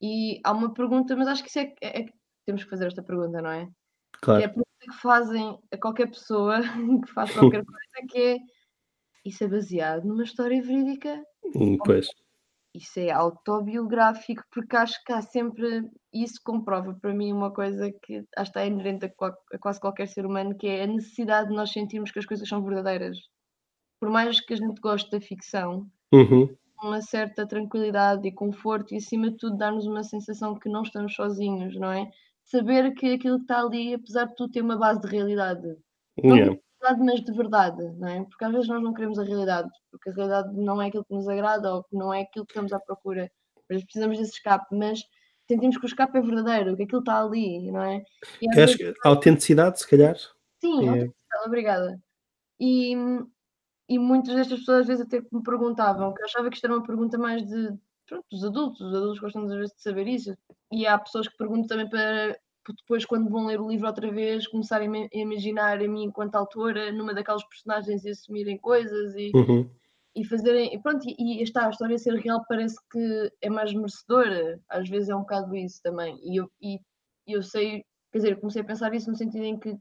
E 0.00 0.40
há 0.44 0.52
uma 0.52 0.72
pergunta, 0.72 1.16
mas 1.16 1.26
acho 1.28 1.42
que 1.42 1.48
isso 1.50 1.58
é, 1.58 1.74
é- 1.82 2.02
é- 2.02 2.06
temos 2.46 2.62
que 2.62 2.70
fazer 2.70 2.86
esta 2.86 3.02
pergunta, 3.02 3.42
não 3.42 3.50
é? 3.50 3.66
Que 3.66 3.70
é 3.70 3.72
a 3.72 4.20
Claro. 4.20 4.42
pergunta 4.50 4.66
que 4.80 4.96
fazem 5.02 5.58
a 5.72 5.78
qualquer 5.78 6.06
pessoa 6.08 6.60
que 7.04 7.12
faz 7.12 7.32
qualquer 7.32 7.64
coisa, 7.66 8.06
que 8.08 8.18
é 8.18 8.36
isso 9.24 9.42
é 9.42 9.48
baseado 9.48 10.04
numa 10.04 10.22
história 10.22 10.62
verídica? 10.62 11.20
Hum, 11.56 11.76
Pois. 11.84 12.06
Isso 12.74 13.00
é 13.00 13.10
autobiográfico, 13.10 14.44
porque 14.52 14.76
acho 14.76 15.02
que 15.04 15.12
há 15.12 15.22
sempre. 15.22 15.90
Isso 16.12 16.38
comprova 16.44 16.94
para 17.00 17.14
mim 17.14 17.32
uma 17.32 17.52
coisa 17.52 17.90
que 18.04 18.18
acho 18.36 18.52
que 18.52 18.58
está 18.58 18.66
inerente 18.66 19.06
a 19.06 19.58
quase 19.58 19.80
qualquer 19.80 20.06
ser 20.06 20.26
humano, 20.26 20.56
que 20.56 20.66
é 20.68 20.82
a 20.84 20.86
necessidade 20.86 21.48
de 21.48 21.56
nós 21.56 21.72
sentirmos 21.72 22.12
que 22.12 22.18
as 22.18 22.26
coisas 22.26 22.48
são 22.48 22.62
verdadeiras. 22.62 23.16
Por 24.00 24.10
mais 24.10 24.40
que 24.40 24.54
a 24.54 24.56
gente 24.56 24.80
goste 24.80 25.10
da 25.10 25.20
ficção, 25.20 25.86
Uhum. 26.12 26.54
uma 26.82 27.00
certa 27.00 27.46
tranquilidade 27.46 28.26
e 28.28 28.32
conforto 28.32 28.92
e 28.94 28.98
acima 28.98 29.30
de 29.30 29.36
tudo 29.38 29.56
dar-nos 29.56 29.86
uma 29.86 30.02
sensação 30.04 30.54
que 30.58 30.68
não 30.68 30.82
estamos 30.82 31.14
sozinhos, 31.14 31.74
não 31.78 31.90
é? 31.90 32.10
Saber 32.44 32.92
que 32.94 33.12
aquilo 33.14 33.38
que 33.38 33.44
está 33.44 33.60
ali, 33.60 33.94
apesar 33.94 34.26
de 34.26 34.34
tudo, 34.36 34.52
tem 34.52 34.62
uma 34.62 34.78
base 34.78 35.00
de 35.00 35.08
realidade. 35.08 35.66
Não 36.22 36.36
Yeah. 36.36 36.54
de 36.54 36.60
realidade, 36.80 37.04
mas 37.06 37.24
de 37.24 37.32
verdade, 37.32 37.82
não 37.98 38.08
é? 38.08 38.24
Porque 38.24 38.44
às 38.44 38.52
vezes 38.52 38.68
nós 38.68 38.82
não 38.82 38.92
queremos 38.94 39.18
a 39.18 39.24
realidade, 39.24 39.68
porque 39.90 40.10
a 40.10 40.12
realidade 40.12 40.54
não 40.54 40.80
é 40.80 40.86
aquilo 40.88 41.04
que 41.04 41.14
nos 41.14 41.26
agrada 41.28 41.74
ou 41.74 41.82
que 41.84 41.96
não 41.96 42.12
é 42.12 42.22
aquilo 42.22 42.46
que 42.46 42.52
estamos 42.52 42.72
à 42.72 42.78
procura. 42.78 43.30
Vezes 43.68 43.84
precisamos 43.84 44.18
desse 44.18 44.32
escape, 44.32 44.66
mas 44.76 45.02
sentimos 45.48 45.76
que 45.78 45.84
o 45.84 45.88
escape 45.88 46.16
é 46.18 46.20
verdadeiro, 46.22 46.76
que 46.76 46.84
aquilo 46.84 47.00
está 47.00 47.20
ali, 47.20 47.70
não 47.72 47.82
é? 47.82 48.04
E 48.40 48.54
vezes, 48.54 48.76
a 49.04 49.08
autenticidade, 49.08 49.80
se 49.80 49.88
calhar. 49.88 50.16
sim, 50.60 50.84
é- 50.84 50.90
autenticidade, 50.90 51.46
obrigada. 51.46 52.00
E, 52.60 52.94
e 53.88 53.98
muitas 53.98 54.34
destas 54.34 54.58
pessoas 54.60 54.80
às 54.82 54.86
vezes 54.86 55.06
até 55.06 55.20
me 55.32 55.42
perguntavam, 55.42 56.12
que 56.14 56.20
eu 56.22 56.26
achava 56.26 56.48
que 56.50 56.56
isto 56.56 56.64
era 56.64 56.74
uma 56.74 56.82
pergunta 56.86 57.16
mais 57.18 57.42
de 57.46 57.72
pronto, 58.06 58.24
dos 58.30 58.44
adultos, 58.44 58.80
os 58.80 58.94
adultos 58.94 59.18
gostam 59.20 59.42
às 59.44 59.54
vezes 59.54 59.74
de 59.76 59.82
saber 59.82 60.06
isso. 60.08 60.36
E 60.72 60.86
há 60.86 60.98
pessoas 60.98 61.28
que 61.28 61.36
perguntam 61.36 61.66
também 61.68 61.88
para 61.88 62.36
depois, 62.68 63.04
quando 63.04 63.30
vão 63.30 63.46
ler 63.46 63.60
o 63.60 63.68
livro 63.68 63.86
outra 63.86 64.10
vez, 64.10 64.46
começarem 64.48 64.88
a 64.88 64.90
ima- 64.98 65.08
a 65.14 65.18
imaginar 65.18 65.80
a 65.80 65.86
mim 65.88 66.04
enquanto 66.04 66.34
autora 66.34 66.90
numa 66.92 67.14
daquelas 67.14 67.44
personagens 67.44 68.04
e 68.04 68.10
assumirem 68.10 68.58
coisas 68.58 69.14
e, 69.14 69.30
Uhum. 69.36 69.70
e 70.16 70.24
fazerem. 70.24 70.74
E 70.74 70.82
pronto, 70.82 71.04
e, 71.06 71.38
e 71.38 71.42
está, 71.44 71.66
a 71.66 71.70
história 71.70 71.96
ser 71.96 72.14
real 72.14 72.44
parece 72.48 72.76
que 72.90 73.32
é 73.40 73.48
mais 73.48 73.72
merecedora. 73.72 74.60
Às 74.68 74.88
vezes 74.88 75.08
é 75.08 75.14
um 75.14 75.20
bocado 75.20 75.54
isso 75.54 75.80
também. 75.80 76.18
E 76.24 76.36
eu, 76.40 76.50
e, 76.60 76.80
e 77.28 77.32
eu 77.34 77.42
sei, 77.42 77.84
quer 78.10 78.18
dizer, 78.18 78.40
comecei 78.40 78.62
a 78.62 78.64
pensar 78.64 78.92
isso 78.94 79.08
no 79.10 79.16
sentido 79.16 79.44
em 79.44 79.56
que 79.58 79.76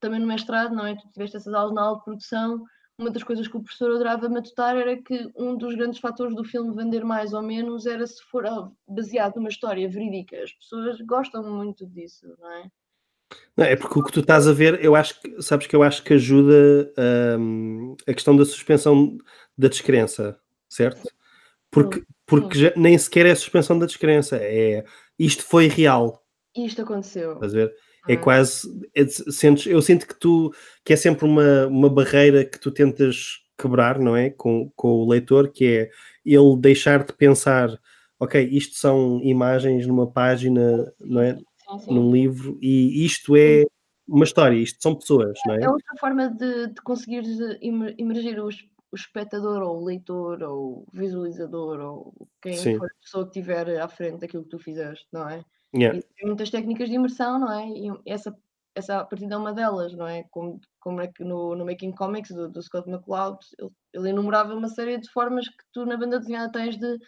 também 0.00 0.20
no 0.20 0.26
mestrado, 0.28 0.72
não 0.74 0.86
é? 0.86 0.94
Tu 0.94 1.08
tiveste 1.12 1.36
essas 1.36 1.52
aulas 1.52 1.74
na 1.74 1.82
aula 1.82 1.98
de 1.98 2.04
produção. 2.04 2.64
Uma 2.98 3.10
das 3.10 3.24
coisas 3.24 3.48
que 3.48 3.56
o 3.56 3.62
professor 3.62 3.90
adorava 3.90 4.28
matutar 4.28 4.76
era 4.76 4.96
que 4.96 5.28
um 5.34 5.56
dos 5.56 5.74
grandes 5.74 5.98
fatores 5.98 6.34
do 6.34 6.44
filme 6.44 6.74
vender 6.74 7.04
mais 7.04 7.32
ou 7.32 7.42
menos 7.42 7.86
era 7.86 8.06
se 8.06 8.22
for 8.22 8.46
ah, 8.46 8.70
baseado 8.86 9.36
numa 9.36 9.48
história 9.48 9.88
verídica. 9.88 10.40
As 10.42 10.52
pessoas 10.52 11.00
gostam 11.00 11.42
muito 11.42 11.86
disso, 11.86 12.26
não 12.38 12.52
é? 12.52 12.70
Não, 13.56 13.64
é 13.64 13.76
porque 13.76 13.98
o 13.98 14.02
que 14.02 14.12
tu 14.12 14.20
estás 14.20 14.46
a 14.46 14.52
ver, 14.52 14.84
eu 14.84 14.94
acho 14.94 15.20
que, 15.20 15.42
sabes 15.42 15.66
que 15.66 15.74
eu 15.74 15.82
acho 15.82 16.02
que 16.02 16.14
ajuda 16.14 16.92
hum, 17.38 17.96
a 18.06 18.12
questão 18.12 18.36
da 18.36 18.44
suspensão 18.44 19.16
da 19.56 19.68
descrença, 19.68 20.38
certo? 20.68 21.08
Porque, 21.70 22.04
porque 22.26 22.58
já 22.58 22.72
nem 22.76 22.96
sequer 22.98 23.26
é 23.26 23.32
a 23.32 23.36
suspensão 23.36 23.78
da 23.78 23.86
descrença, 23.86 24.36
é 24.40 24.84
isto 25.18 25.44
foi 25.44 25.68
real, 25.68 26.24
Isto 26.56 26.82
aconteceu. 26.82 27.34
estás 27.34 27.54
a 27.54 27.56
ver? 27.56 27.74
É 28.06 28.16
quase, 28.16 28.68
é, 28.94 29.06
sentes, 29.06 29.66
eu 29.66 29.80
sinto 29.80 30.06
que 30.06 30.14
tu, 30.14 30.52
que 30.84 30.92
é 30.92 30.96
sempre 30.96 31.24
uma, 31.24 31.66
uma 31.66 31.88
barreira 31.88 32.44
que 32.44 32.58
tu 32.58 32.70
tentas 32.70 33.44
quebrar, 33.56 33.98
não 33.98 34.16
é? 34.16 34.30
Com, 34.30 34.70
com 34.76 34.88
o 34.88 35.08
leitor, 35.08 35.50
que 35.50 35.64
é 35.64 35.90
ele 36.24 36.56
deixar 36.58 37.04
de 37.04 37.12
pensar, 37.12 37.70
ok, 38.18 38.42
isto 38.50 38.76
são 38.76 39.20
imagens 39.22 39.86
numa 39.86 40.10
página, 40.10 40.92
não 41.00 41.20
é? 41.20 41.34
Sim, 41.36 41.78
sim. 41.78 41.94
Num 41.94 42.12
livro, 42.12 42.58
e 42.60 43.04
isto 43.04 43.36
é 43.36 43.64
uma 44.06 44.24
história, 44.24 44.56
isto 44.56 44.82
são 44.82 44.94
pessoas, 44.94 45.38
não 45.46 45.54
é? 45.54 45.64
É 45.64 45.70
outra 45.70 45.96
forma 45.98 46.28
de, 46.28 46.68
de 46.68 46.82
conseguir 46.82 47.22
imergir 47.62 48.38
o, 48.38 48.48
o 48.48 48.96
espectador 48.96 49.62
ou 49.62 49.80
o 49.80 49.84
leitor 49.84 50.42
ou 50.42 50.80
o 50.80 50.86
visualizador 50.92 51.80
ou 51.80 52.28
quem 52.42 52.56
Sim. 52.56 52.76
for 52.76 52.86
a 52.86 53.00
pessoa 53.02 53.24
que 53.24 53.38
estiver 53.38 53.80
à 53.80 53.88
frente 53.88 54.20
daquilo 54.20 54.44
que 54.44 54.50
tu 54.50 54.58
fizeste, 54.58 55.06
não 55.12 55.28
é? 55.28 55.44
Yeah. 55.74 56.00
Tem 56.16 56.26
muitas 56.26 56.50
técnicas 56.50 56.88
de 56.88 56.94
imersão, 56.94 57.38
não 57.38 57.52
é? 57.52 57.68
E 57.68 57.90
essa, 58.06 58.36
essa 58.74 59.04
partida 59.04 59.34
é 59.34 59.38
uma 59.38 59.52
delas, 59.52 59.92
não 59.92 60.06
é? 60.06 60.22
Como, 60.30 60.60
como 60.78 61.00
é 61.00 61.08
que 61.08 61.24
no, 61.24 61.56
no 61.56 61.64
Making 61.66 61.92
Comics 61.92 62.30
do, 62.30 62.48
do 62.48 62.62
Scott 62.62 62.88
McCloud, 62.88 63.38
ele, 63.58 63.70
ele 63.92 64.10
enumerava 64.10 64.54
uma 64.54 64.68
série 64.68 64.98
de 64.98 65.10
formas 65.10 65.48
que 65.48 65.64
tu 65.72 65.84
na 65.84 65.96
banda 65.96 66.20
desenhada 66.20 66.52
tens 66.52 66.76
de 66.76 66.98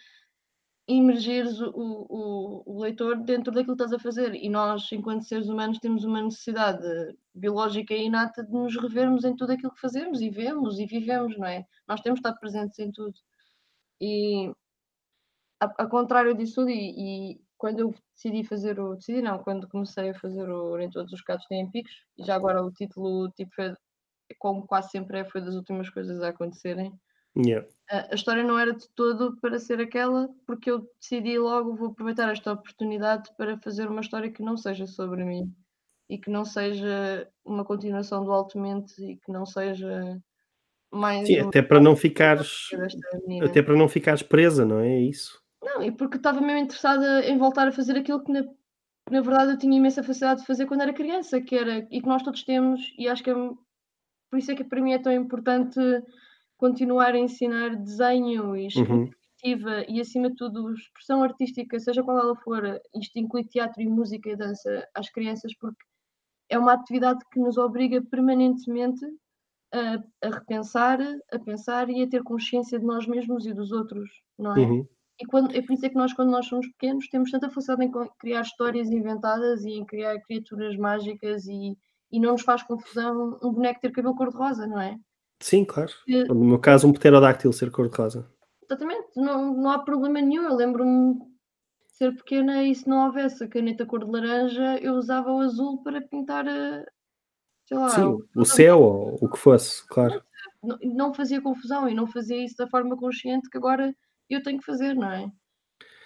imergires 0.88 1.60
o, 1.60 1.72
o, 1.74 2.62
o 2.66 2.80
leitor 2.82 3.16
dentro 3.16 3.52
daquilo 3.52 3.76
que 3.76 3.82
estás 3.82 3.92
a 3.92 4.02
fazer. 4.02 4.34
E 4.34 4.48
nós, 4.48 4.90
enquanto 4.92 5.24
seres 5.24 5.48
humanos, 5.48 5.78
temos 5.78 6.04
uma 6.04 6.22
necessidade 6.22 6.82
biológica 7.34 7.94
e 7.94 8.06
inata 8.06 8.44
de 8.44 8.52
nos 8.52 8.76
revermos 8.76 9.24
em 9.24 9.34
tudo 9.36 9.52
aquilo 9.52 9.72
que 9.72 9.80
fazemos 9.80 10.20
e 10.20 10.30
vemos 10.30 10.78
e 10.78 10.86
vivemos, 10.86 11.36
não 11.38 11.46
é? 11.46 11.64
Nós 11.88 12.00
temos 12.00 12.20
de 12.20 12.28
estar 12.28 12.38
presentes 12.38 12.78
em 12.78 12.90
tudo. 12.92 13.14
E 14.00 14.52
a, 15.60 15.66
a 15.84 15.86
contrário 15.86 16.34
disso 16.36 16.68
e, 16.68 17.34
e 17.34 17.45
quando 17.58 17.80
eu 17.80 17.94
decidi 18.14 18.44
fazer 18.44 18.78
o. 18.78 18.96
Decidi 18.96 19.22
não, 19.22 19.38
quando 19.38 19.68
comecei 19.68 20.10
a 20.10 20.18
fazer 20.18 20.48
o 20.48 20.76
Nem 20.76 20.90
Todos 20.90 21.12
os 21.12 21.22
Gatos 21.22 21.46
Têm 21.46 21.70
Picos, 21.70 21.92
e 22.18 22.24
já 22.24 22.34
agora 22.34 22.62
o 22.62 22.72
título, 22.72 23.30
tipo, 23.32 23.54
foi, 23.54 23.74
como 24.38 24.66
quase 24.66 24.90
sempre 24.90 25.20
é, 25.20 25.24
foi 25.24 25.40
das 25.40 25.54
últimas 25.54 25.88
coisas 25.90 26.22
a 26.22 26.28
acontecerem. 26.28 26.92
Yeah. 27.36 27.68
A 27.90 28.12
a 28.12 28.14
história 28.14 28.42
não 28.42 28.58
era 28.58 28.72
de 28.72 28.88
todo 28.94 29.36
para 29.40 29.58
ser 29.58 29.80
aquela, 29.80 30.28
porque 30.46 30.70
eu 30.70 30.88
decidi 30.98 31.38
logo, 31.38 31.76
vou 31.76 31.88
aproveitar 31.88 32.30
esta 32.30 32.52
oportunidade 32.52 33.30
para 33.36 33.58
fazer 33.58 33.88
uma 33.88 34.00
história 34.00 34.30
que 34.30 34.42
não 34.42 34.56
seja 34.56 34.86
sobre 34.86 35.22
mim 35.24 35.54
e 36.08 36.18
que 36.18 36.30
não 36.30 36.44
seja 36.44 37.28
uma 37.44 37.64
continuação 37.64 38.24
do 38.24 38.32
Altemente 38.32 38.94
e 39.02 39.16
que 39.16 39.30
não 39.30 39.44
seja 39.44 40.20
mais 40.90 41.26
Sim, 41.26 41.40
até 41.40 41.60
para 41.60 41.80
não 41.80 41.96
ficares, 41.96 42.68
até 43.42 43.60
para 43.62 43.76
não 43.76 43.88
ficares 43.88 44.22
presa, 44.22 44.64
não 44.64 44.80
é? 44.80 44.88
É 44.88 45.00
isso. 45.00 45.42
Não, 45.76 45.82
e 45.82 45.92
porque 45.92 46.16
estava 46.16 46.40
mesmo 46.40 46.60
interessada 46.60 47.24
em 47.26 47.36
voltar 47.36 47.68
a 47.68 47.72
fazer 47.72 47.96
aquilo 47.98 48.22
que 48.24 48.32
na, 48.32 48.42
que 48.42 49.12
na 49.12 49.20
verdade 49.20 49.52
eu 49.52 49.58
tinha 49.58 49.76
imensa 49.76 50.02
facilidade 50.02 50.40
de 50.40 50.46
fazer 50.46 50.66
quando 50.66 50.80
era 50.82 50.92
criança, 50.92 51.40
que 51.40 51.54
era, 51.54 51.86
e 51.90 52.00
que 52.00 52.08
nós 52.08 52.22
todos 52.22 52.42
temos, 52.44 52.94
e 52.98 53.08
acho 53.08 53.22
que 53.22 53.30
é, 53.30 53.34
por 53.34 54.38
isso 54.38 54.50
é 54.50 54.54
que 54.54 54.64
para 54.64 54.80
mim 54.80 54.92
é 54.92 54.98
tão 54.98 55.12
importante 55.12 55.78
continuar 56.56 57.14
a 57.14 57.18
ensinar 57.18 57.76
desenho 57.76 58.56
e 58.56 58.66
escrita 58.66 59.16
Uhum. 59.44 59.84
e 59.88 60.00
acima 60.00 60.30
de 60.30 60.36
tudo 60.36 60.72
expressão 60.72 61.22
artística, 61.22 61.78
seja 61.78 62.02
qual 62.02 62.18
ela 62.18 62.34
for, 62.36 62.80
isto 62.94 63.18
inclui 63.18 63.44
teatro 63.44 63.82
e 63.82 63.86
música 63.86 64.30
e 64.30 64.36
dança 64.36 64.88
às 64.94 65.10
crianças, 65.10 65.54
porque 65.58 65.84
é 66.48 66.58
uma 66.58 66.72
atividade 66.72 67.20
que 67.30 67.38
nos 67.38 67.58
obriga 67.58 68.02
permanentemente 68.02 69.04
a, 69.72 70.26
a 70.26 70.30
repensar, 70.30 70.98
a 71.30 71.38
pensar 71.38 71.90
e 71.90 72.02
a 72.02 72.08
ter 72.08 72.22
consciência 72.22 72.78
de 72.78 72.84
nós 72.84 73.06
mesmos 73.06 73.46
e 73.46 73.52
dos 73.52 73.72
outros, 73.72 74.08
não 74.38 74.56
é? 74.56 74.60
Uhum. 74.60 74.88
E 75.20 75.26
quando, 75.26 75.54
é 75.56 75.62
por 75.62 75.72
isso 75.72 75.86
é 75.86 75.88
que 75.88 75.94
nós, 75.94 76.12
quando 76.12 76.30
nós 76.30 76.46
somos 76.46 76.66
pequenos, 76.68 77.08
temos 77.08 77.30
tanta 77.30 77.48
facilidade 77.48 77.88
em 77.88 78.08
criar 78.18 78.42
histórias 78.42 78.90
inventadas 78.90 79.64
e 79.64 79.70
em 79.70 79.84
criar 79.84 80.18
criaturas 80.20 80.76
mágicas 80.76 81.46
e, 81.46 81.76
e 82.12 82.20
não 82.20 82.32
nos 82.32 82.42
faz 82.42 82.62
confusão 82.62 83.38
um 83.42 83.52
boneco 83.52 83.80
ter 83.80 83.92
cabelo 83.92 84.14
cor-de-rosa, 84.14 84.66
não 84.66 84.80
é? 84.80 84.98
Sim, 85.40 85.64
claro. 85.64 85.90
Que- 86.04 86.24
No 86.24 86.34
meu 86.44 86.58
caso, 86.58 86.86
um 86.86 86.92
pterodáctilo 86.92 87.52
ser 87.52 87.70
cor-de-rosa. 87.70 88.30
Exatamente, 88.64 89.08
não, 89.16 89.54
não 89.54 89.70
há 89.70 89.78
problema 89.78 90.20
nenhum. 90.20 90.42
Eu 90.44 90.54
lembro-me 90.54 91.14
de 91.14 91.24
ser 91.92 92.14
pequena 92.14 92.62
e 92.64 92.74
se 92.74 92.86
não 92.88 93.06
houvesse 93.06 93.42
a 93.42 93.48
caneta 93.48 93.86
cor 93.86 94.04
de 94.04 94.10
laranja, 94.10 94.76
eu 94.80 94.94
usava 94.94 95.32
o 95.32 95.40
azul 95.40 95.82
para 95.82 96.02
pintar, 96.02 96.46
eh, 96.46 96.84
sei 97.64 97.78
lá, 97.78 97.88
Sim, 97.88 98.18
o 98.36 98.44
céu 98.44 98.82
ou 98.82 99.18
o 99.20 99.30
que 99.30 99.38
fosse, 99.38 99.86
claro. 99.88 100.22
não, 100.62 100.76
não 100.82 101.14
fazia 101.14 101.40
confusão 101.40 101.88
e 101.88 101.94
não 101.94 102.06
fazia 102.06 102.44
isso 102.44 102.56
da 102.58 102.68
forma 102.68 102.96
consciente 102.98 103.48
que 103.48 103.56
agora 103.56 103.94
eu 104.34 104.42
tenho 104.42 104.58
que 104.58 104.64
fazer, 104.64 104.94
não 104.94 105.10
é? 105.10 105.30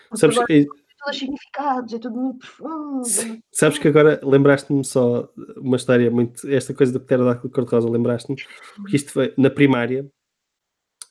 Porque 0.08 0.18
Sabes, 0.18 0.38
agora 0.38 0.52
eh, 0.52 0.66
todos 0.98 1.18
significados, 1.18 1.92
é 1.94 1.98
tudo 1.98 2.16
muito 2.16 2.38
profundo. 2.38 3.04
Sim. 3.04 3.42
Sabes 3.52 3.78
que 3.78 3.88
agora 3.88 4.20
lembraste-me 4.22 4.84
só 4.84 5.28
uma 5.56 5.76
história 5.76 6.10
muito. 6.10 6.48
Esta 6.48 6.74
coisa 6.74 6.92
do 6.92 7.00
pterodáctilo 7.00 7.52
cor-de-rosa, 7.52 7.88
lembraste-me? 7.88 8.36
Porque 8.76 8.96
isto 8.96 9.12
foi 9.12 9.32
na 9.36 9.50
primária. 9.50 10.06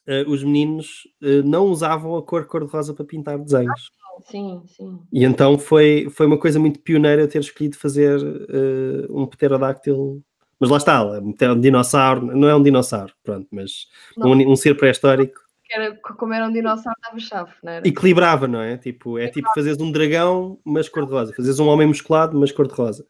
Uh, 0.07 0.29
os 0.29 0.43
meninos 0.43 1.07
uh, 1.21 1.43
não 1.43 1.67
usavam 1.67 2.15
a 2.17 2.23
cor 2.23 2.45
cor-de-rosa 2.45 2.93
para 2.93 3.05
pintar 3.05 3.37
desenhos. 3.37 3.91
Sim, 4.21 4.61
sim. 4.65 4.99
E 5.13 5.23
então 5.23 5.57
foi, 5.57 6.09
foi 6.09 6.25
uma 6.25 6.37
coisa 6.37 6.59
muito 6.59 6.79
pioneira 6.79 7.27
ter 7.27 7.39
escolhido 7.39 7.77
fazer 7.77 8.19
uh, 8.19 9.21
um 9.21 9.25
pterodáctilo. 9.27 10.21
Mas 10.59 10.69
lá 10.69 10.77
está, 10.77 11.01
é 11.39 11.51
um 11.51 11.59
dinossauro, 11.59 12.25
não 12.35 12.49
é 12.49 12.55
um 12.55 12.61
dinossauro, 12.61 13.13
pronto, 13.23 13.47
mas 13.49 13.87
um, 14.17 14.51
um, 14.51 14.55
ser 14.57 14.75
pré-histórico. 14.75 15.39
Era, 15.71 15.95
como 15.95 16.33
era 16.33 16.47
um 16.47 16.51
dinossauro, 16.51 16.97
estava 16.97 17.19
chave, 17.19 17.51
não 17.63 17.71
era? 17.71 17.87
Equilibrava, 17.87 18.47
não 18.47 18.61
é? 18.61 18.77
Tipo, 18.77 19.17
é 19.17 19.27
tipo 19.27 19.47
fazeres 19.53 19.79
um 19.79 19.91
dragão, 19.91 20.59
mas 20.65 20.89
cor-de-rosa, 20.89 21.33
fazeres 21.33 21.59
um 21.59 21.67
homem 21.67 21.87
musculado, 21.87 22.37
mas 22.37 22.51
cor-de-rosa. 22.51 23.03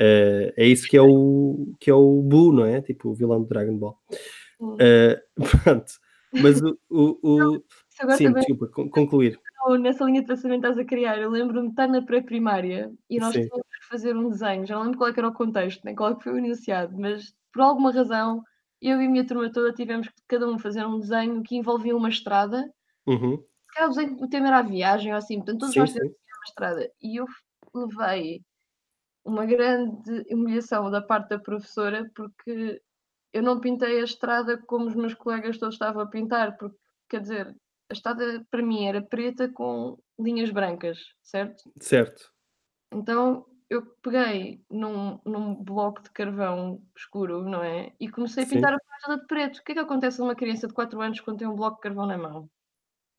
Uh, 0.00 0.52
é 0.56 0.66
isso 0.66 0.88
que 0.88 0.96
é 0.96 1.02
o 1.02 1.74
que 1.78 1.90
é 1.90 1.94
o 1.94 2.22
Boo, 2.22 2.52
não 2.52 2.64
é? 2.64 2.80
Tipo 2.80 3.10
o 3.10 3.14
vilão 3.14 3.40
do 3.42 3.48
Dragon 3.48 3.76
Ball. 3.76 3.98
Uh, 4.60 5.16
pronto. 5.64 5.92
Mas 6.32 6.60
o. 6.62 6.78
o, 6.88 7.18
o... 7.22 7.64
Sim, 8.16 8.32
desculpa, 8.32 8.68
concluir 8.68 9.38
nessa 9.78 10.04
linha 10.04 10.20
de 10.22 10.26
pensamento 10.26 10.66
estás 10.66 10.78
a 10.78 10.84
criar, 10.84 11.18
eu 11.18 11.30
lembro-me 11.30 11.68
de 11.68 11.72
estar 11.72 11.88
na 11.88 12.02
pré-primária 12.02 12.90
e 13.08 13.18
nós 13.18 13.32
Sim. 13.32 13.42
tínhamos 13.42 13.66
que 13.66 13.88
fazer 13.88 14.16
um 14.16 14.28
desenho, 14.28 14.66
já 14.66 14.74
não 14.76 14.84
lembro 14.84 14.98
qual 14.98 15.10
é 15.10 15.14
era 15.16 15.28
o 15.28 15.32
contexto, 15.32 15.84
nem 15.84 15.94
qual 15.94 16.12
é 16.12 16.20
foi 16.20 16.32
o 16.32 16.38
enunciado, 16.38 16.96
mas 16.98 17.34
por 17.52 17.62
alguma 17.62 17.92
razão 17.92 18.42
eu 18.80 19.00
e 19.00 19.06
a 19.06 19.10
minha 19.10 19.26
turma 19.26 19.52
toda 19.52 19.72
tivemos 19.72 20.08
que 20.08 20.22
cada 20.26 20.48
um 20.48 20.58
fazer 20.58 20.84
um 20.86 20.98
desenho 20.98 21.42
que 21.42 21.56
envolvia 21.56 21.96
uma 21.96 22.08
estrada. 22.08 22.72
Uhum. 23.06 23.42
Desenho, 23.88 24.22
o 24.22 24.28
tema 24.28 24.48
era 24.48 24.58
a 24.58 24.62
viagem 24.62 25.12
ou 25.12 25.18
assim, 25.18 25.36
portanto 25.36 25.60
todos 25.60 25.74
sim, 25.74 25.80
nós 25.80 25.92
tivemos 25.92 26.12
uma 26.12 26.44
estrada. 26.46 26.92
E 27.00 27.16
eu 27.16 27.26
levei 27.74 28.42
uma 29.24 29.46
grande 29.46 30.26
humilhação 30.30 30.90
da 30.90 31.00
parte 31.00 31.28
da 31.28 31.38
professora 31.38 32.10
porque 32.14 32.80
eu 33.32 33.42
não 33.42 33.60
pintei 33.60 34.00
a 34.00 34.04
estrada 34.04 34.58
como 34.66 34.86
os 34.86 34.94
meus 34.94 35.14
colegas 35.14 35.58
todos 35.58 35.74
estavam 35.74 36.02
a 36.02 36.06
pintar, 36.06 36.56
porque 36.56 36.76
quer 37.08 37.20
dizer, 37.20 37.56
a 37.88 37.92
estrada 37.92 38.44
para 38.50 38.62
mim 38.62 38.86
era 38.86 39.02
preta 39.02 39.48
com 39.48 39.98
linhas 40.18 40.50
brancas, 40.50 40.98
certo? 41.22 41.70
Certo. 41.80 42.32
Então 42.92 43.46
eu 43.70 43.86
peguei 44.02 44.60
num, 44.68 45.20
num 45.24 45.54
bloco 45.54 46.02
de 46.02 46.10
carvão 46.10 46.82
escuro, 46.96 47.44
não 47.44 47.62
é? 47.62 47.94
E 48.00 48.10
comecei 48.10 48.42
a 48.42 48.46
pintar 48.46 48.72
Sim. 48.72 48.76
a 48.76 49.06
toda 49.06 49.20
de 49.20 49.26
preto. 49.28 49.58
O 49.58 49.62
que 49.62 49.70
é 49.70 49.74
que 49.76 49.80
acontece 49.80 50.20
a 50.20 50.24
uma 50.24 50.34
criança 50.34 50.66
de 50.66 50.74
4 50.74 51.00
anos 51.00 51.20
quando 51.20 51.38
tem 51.38 51.46
um 51.46 51.54
bloco 51.54 51.76
de 51.76 51.82
carvão 51.82 52.04
na 52.04 52.18
mão? 52.18 52.50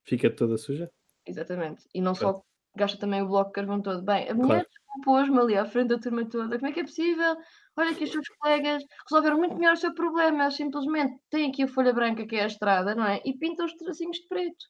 Fica 0.04 0.30
toda 0.30 0.58
suja? 0.58 0.92
Exatamente. 1.26 1.88
E 1.94 2.02
não 2.02 2.14
só 2.14 2.44
gasta 2.76 3.00
também 3.00 3.22
o 3.22 3.30
bloco 3.30 3.52
de 3.52 3.54
carvão 3.54 3.82
todo. 3.82 4.04
Bem, 4.04 4.30
a 4.30 4.34
mulher 4.34 4.68
claro. 5.06 5.34
me 5.34 5.40
ali 5.40 5.56
à 5.56 5.64
frente 5.64 5.88
da 5.88 6.00
turma 6.00 6.28
toda. 6.28 6.58
Como 6.58 6.70
é 6.70 6.74
que 6.74 6.82
é 6.82 6.84
possível? 6.84 7.38
Olha 7.78 7.96
que 7.96 8.04
os 8.04 8.12
seus 8.12 8.28
colegas 8.28 8.84
resolveram 9.10 9.38
muito 9.38 9.56
melhor 9.56 9.74
o 9.74 9.78
seu 9.78 9.94
problema. 9.94 10.44
Eles 10.44 10.56
simplesmente 10.56 11.18
têm 11.30 11.50
aqui 11.50 11.64
a 11.64 11.68
folha 11.68 11.94
branca 11.94 12.28
que 12.28 12.36
é 12.36 12.44
a 12.44 12.48
estrada, 12.48 12.94
não 12.94 13.06
é? 13.06 13.22
E 13.24 13.38
pintam 13.38 13.66
os 13.66 13.74
tracinhos 13.76 14.18
de 14.18 14.28
preto. 14.28 14.66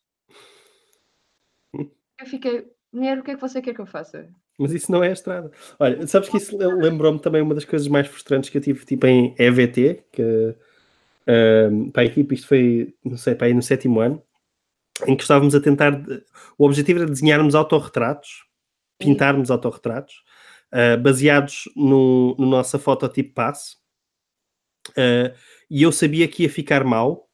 Eu 2.20 2.28
fiquei, 2.28 2.72
mulher, 2.94 3.18
o 3.18 3.24
que 3.24 3.32
é 3.32 3.34
que 3.34 3.42
você 3.42 3.64
quer 3.64 3.74
que 3.74 3.82
eu 3.82 3.88
faça? 3.88 4.32
Mas 4.62 4.74
isso 4.74 4.92
não 4.92 5.04
é 5.04 5.10
a 5.10 5.14
estrada. 5.14 5.52
Olha, 5.80 6.06
sabes 6.06 6.30
que 6.30 6.38
isso 6.38 6.56
lembrou-me 6.56 7.20
também 7.20 7.42
uma 7.42 7.56
das 7.56 7.66
coisas 7.66 7.88
mais 7.88 8.08
frustrantes 8.08 8.48
que 8.52 8.60
eu 8.60 8.62
tive 8.62 8.86
tipo 8.86 9.08
em 9.08 9.34
EVT, 9.40 10.04
que 10.12 10.56
um, 11.28 11.90
para 11.90 12.04
a 12.04 12.06
equipe 12.06 12.36
isto 12.36 12.48
foi, 12.48 12.94
não 13.04 13.18
sei, 13.18 13.34
para 13.34 13.48
aí 13.48 13.56
no 13.56 13.64
sétimo 13.64 14.00
ano, 14.00 14.22
em 15.08 15.16
que 15.16 15.24
estávamos 15.24 15.56
a 15.56 15.60
tentar. 15.60 16.00
O 16.60 16.66
objetivo 16.66 17.00
era 17.00 17.10
desenharmos 17.10 17.56
autorretratos, 17.56 18.46
pintarmos 19.00 19.50
autorretratos, 19.50 20.24
uh, 20.72 21.02
baseados 21.02 21.64
no, 21.76 22.36
no 22.38 22.46
nossa 22.46 22.78
fototipo 22.78 23.34
passe. 23.34 23.78
Uh, 24.90 25.34
e 25.72 25.82
eu 25.82 25.92
sabia 25.92 26.28
que 26.28 26.44
ia 26.44 26.50
ficar 26.52 26.84
mal, 26.84 27.28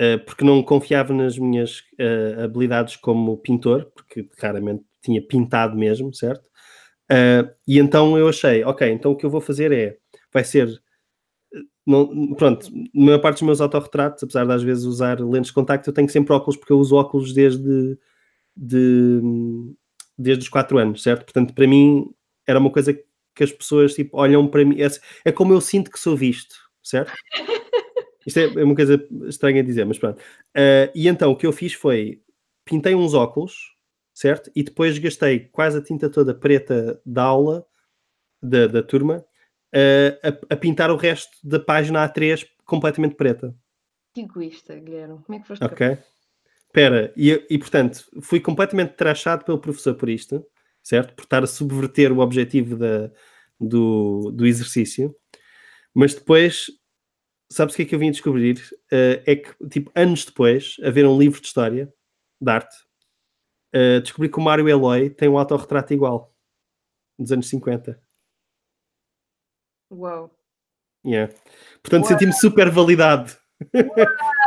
uh, 0.00 0.18
porque 0.24 0.46
não 0.46 0.62
confiava 0.62 1.12
nas 1.12 1.36
minhas 1.36 1.82
habilidades 2.42 2.96
como 2.96 3.36
pintor, 3.36 3.92
porque 3.94 4.26
raramente 4.38 4.84
tinha 5.04 5.26
pintado 5.26 5.76
mesmo, 5.76 6.12
certo? 6.14 6.44
e 7.68 7.78
então 7.78 8.18
eu 8.18 8.28
achei, 8.28 8.64
ok, 8.64 8.90
então 8.90 9.12
o 9.12 9.16
que 9.16 9.26
eu 9.26 9.30
vou 9.30 9.40
fazer 9.40 9.70
é, 9.72 9.98
vai 10.32 10.42
ser 10.42 10.82
não, 11.86 12.34
pronto, 12.34 12.66
na 12.94 13.04
maior 13.04 13.18
parte 13.18 13.36
dos 13.36 13.42
meus 13.42 13.60
autorretratos, 13.60 14.22
apesar 14.22 14.46
de 14.46 14.52
às 14.52 14.62
vezes 14.62 14.84
usar 14.84 15.20
lentes 15.20 15.48
de 15.48 15.54
contacto, 15.54 15.88
eu 15.88 15.94
tenho 15.94 16.08
sempre 16.08 16.32
óculos 16.32 16.56
porque 16.56 16.72
eu 16.72 16.78
uso 16.78 16.96
óculos 16.96 17.34
desde, 17.34 17.98
de, 18.56 19.20
desde 20.16 20.44
os 20.44 20.48
4 20.48 20.78
anos, 20.78 21.02
certo? 21.02 21.24
Portanto, 21.24 21.52
para 21.52 21.66
mim 21.66 22.10
era 22.46 22.58
uma 22.58 22.70
coisa 22.70 22.98
que 23.34 23.44
as 23.44 23.52
pessoas 23.52 23.94
tipo, 23.94 24.16
olham 24.16 24.46
para 24.48 24.64
mim, 24.64 24.80
é, 24.80 24.86
é 25.26 25.32
como 25.32 25.52
eu 25.52 25.60
sinto 25.60 25.90
que 25.90 25.98
sou 25.98 26.16
visto, 26.16 26.54
certo? 26.82 27.12
Isto 28.26 28.38
é, 28.38 28.44
é 28.44 28.64
uma 28.64 28.74
coisa 28.74 29.06
estranha 29.26 29.60
a 29.60 29.64
dizer, 29.64 29.84
mas 29.84 29.98
pronto. 29.98 30.18
Uh, 30.56 30.88
e 30.94 31.08
então 31.08 31.30
o 31.30 31.36
que 31.36 31.46
eu 31.46 31.52
fiz 31.52 31.74
foi 31.74 32.22
pintei 32.64 32.94
uns 32.94 33.12
óculos, 33.12 33.73
certo? 34.14 34.50
E 34.54 34.62
depois 34.62 34.96
gastei 34.98 35.40
quase 35.40 35.78
a 35.78 35.82
tinta 35.82 36.08
toda 36.08 36.34
preta 36.34 37.00
da 37.04 37.24
aula 37.24 37.66
da, 38.40 38.66
da 38.66 38.82
turma 38.82 39.24
a, 39.74 40.54
a, 40.54 40.56
pintar 40.56 40.90
o 40.90 40.96
resto 40.96 41.36
da 41.42 41.58
página 41.58 42.08
A3 42.08 42.46
completamente 42.64 43.16
preta. 43.16 43.54
Que 44.14 44.20
egoísta, 44.20 44.76
Guilherme. 44.76 45.18
Como 45.24 45.36
é 45.36 45.40
que 45.40 45.48
foste 45.48 45.64
Ok. 45.64 45.98
Espera, 46.66 47.12
e, 47.16 47.44
e 47.50 47.58
portanto, 47.58 48.04
fui 48.20 48.40
completamente 48.40 48.94
trachado 48.94 49.44
pelo 49.44 49.60
professor 49.60 49.94
por 49.94 50.08
isto, 50.08 50.44
certo? 50.82 51.14
Por 51.14 51.22
estar 51.22 51.42
a 51.42 51.46
subverter 51.46 52.12
o 52.12 52.18
objetivo 52.18 52.76
da, 52.76 53.10
do, 53.60 54.32
do 54.32 54.46
exercício. 54.46 55.14
Mas 55.94 56.14
depois, 56.14 56.66
sabes 57.50 57.74
o 57.74 57.76
que 57.76 57.82
é 57.82 57.86
que 57.86 57.94
eu 57.94 57.98
vim 57.98 58.10
descobrir? 58.10 58.58
Uh, 58.92 59.22
é 59.24 59.36
que, 59.36 59.68
tipo, 59.68 59.90
anos 59.94 60.24
depois, 60.24 60.76
a 60.82 60.90
ver 60.90 61.06
um 61.06 61.18
livro 61.18 61.40
de 61.40 61.46
história, 61.46 61.92
de 62.40 62.50
arte, 62.50 62.74
uh, 63.74 64.00
descobri 64.00 64.28
que 64.28 64.38
o 64.38 64.42
Mário 64.42 64.68
Eloy 64.68 65.10
tem 65.10 65.28
um 65.28 65.38
autorretrato 65.38 65.92
igual, 65.92 66.32
dos 67.18 67.32
anos 67.32 67.48
50. 67.48 68.00
Uau. 69.92 70.30
Yeah. 71.06 71.32
Portanto, 71.82 72.06
senti-me 72.06 72.32
super 72.32 72.70
validado. 72.70 73.32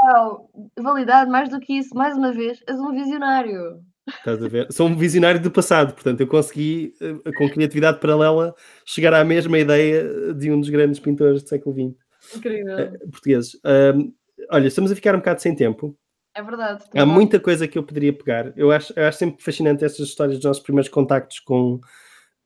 Uau! 0.03 0.49
Validado, 0.77 1.29
mais 1.31 1.49
do 1.49 1.59
que 1.59 1.73
isso, 1.73 1.95
mais 1.95 2.17
uma 2.17 2.31
vez, 2.31 2.63
és 2.67 2.79
um 2.79 2.91
visionário. 2.91 3.81
Estás 4.07 4.41
a 4.41 4.47
ver? 4.47 4.71
Sou 4.71 4.87
um 4.87 4.95
visionário 4.95 5.39
do 5.39 5.51
passado, 5.51 5.93
portanto, 5.93 6.21
eu 6.21 6.27
consegui, 6.27 6.93
eh, 7.01 7.31
com 7.33 7.49
criatividade 7.49 7.99
paralela, 7.99 8.55
chegar 8.85 9.13
à 9.13 9.23
mesma 9.23 9.59
ideia 9.59 10.33
de 10.33 10.49
um 10.49 10.59
dos 10.59 10.69
grandes 10.69 10.99
pintores 10.99 11.43
do 11.43 11.49
século 11.49 11.75
XX. 11.75 12.37
Incrível. 12.37 12.75
Uh, 12.77 13.09
portugueses. 13.11 13.53
Uh, 13.55 14.13
olha, 14.49 14.67
estamos 14.67 14.91
a 14.91 14.95
ficar 14.95 15.13
um 15.13 15.19
bocado 15.19 15.41
sem 15.41 15.55
tempo. 15.55 15.97
É 16.37 16.43
verdade. 16.43 16.83
Há 16.95 17.03
muita 17.03 17.39
coisa 17.39 17.67
que 17.67 17.79
eu 17.79 17.83
poderia 17.83 18.13
pegar. 18.13 18.53
Eu 18.55 18.71
acho, 18.71 18.93
eu 18.95 19.07
acho 19.07 19.17
sempre 19.17 19.43
fascinante 19.43 19.83
estas 19.83 20.07
histórias 20.07 20.37
dos 20.37 20.45
nossos 20.45 20.61
primeiros 20.61 20.87
contactos 20.87 21.39
com, 21.39 21.81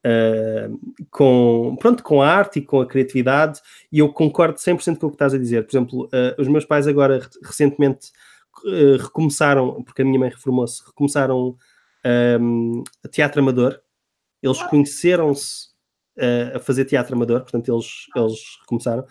Uh, 0.04 0.80
com, 1.12 1.78
pronto, 1.80 2.02
com 2.02 2.24
a 2.24 2.28
arte 2.28 2.58
e 2.58 2.62
com 2.64 2.82
a 2.82 2.88
criatividade, 2.88 3.62
e 3.92 4.00
eu 4.00 4.12
concordo 4.12 4.58
100% 4.58 4.98
com 4.98 5.06
o 5.06 5.10
que 5.12 5.16
estás 5.16 5.32
a 5.32 5.38
dizer. 5.38 5.64
Por 5.64 5.72
exemplo, 5.72 6.06
uh, 6.06 6.42
os 6.42 6.48
meus 6.48 6.66
pais 6.66 6.88
agora 6.88 7.22
recentemente 7.44 8.08
uh, 8.66 8.98
recomeçaram, 8.98 9.84
porque 9.84 10.02
a 10.02 10.06
minha 10.06 10.18
mãe 10.20 10.30
reformou-se, 10.30 10.84
recomeçaram 10.88 11.56
um, 12.42 12.84
a 13.06 13.08
teatro 13.10 13.42
amador. 13.42 13.80
Eles 14.42 14.64
conheceram-se 14.64 15.70
a 16.56 16.60
fazer 16.60 16.86
teatro 16.86 17.16
amador, 17.16 17.42
portanto, 17.42 17.72
eles, 17.72 18.08
eles 18.16 18.40
recomeçaram. 18.62 19.06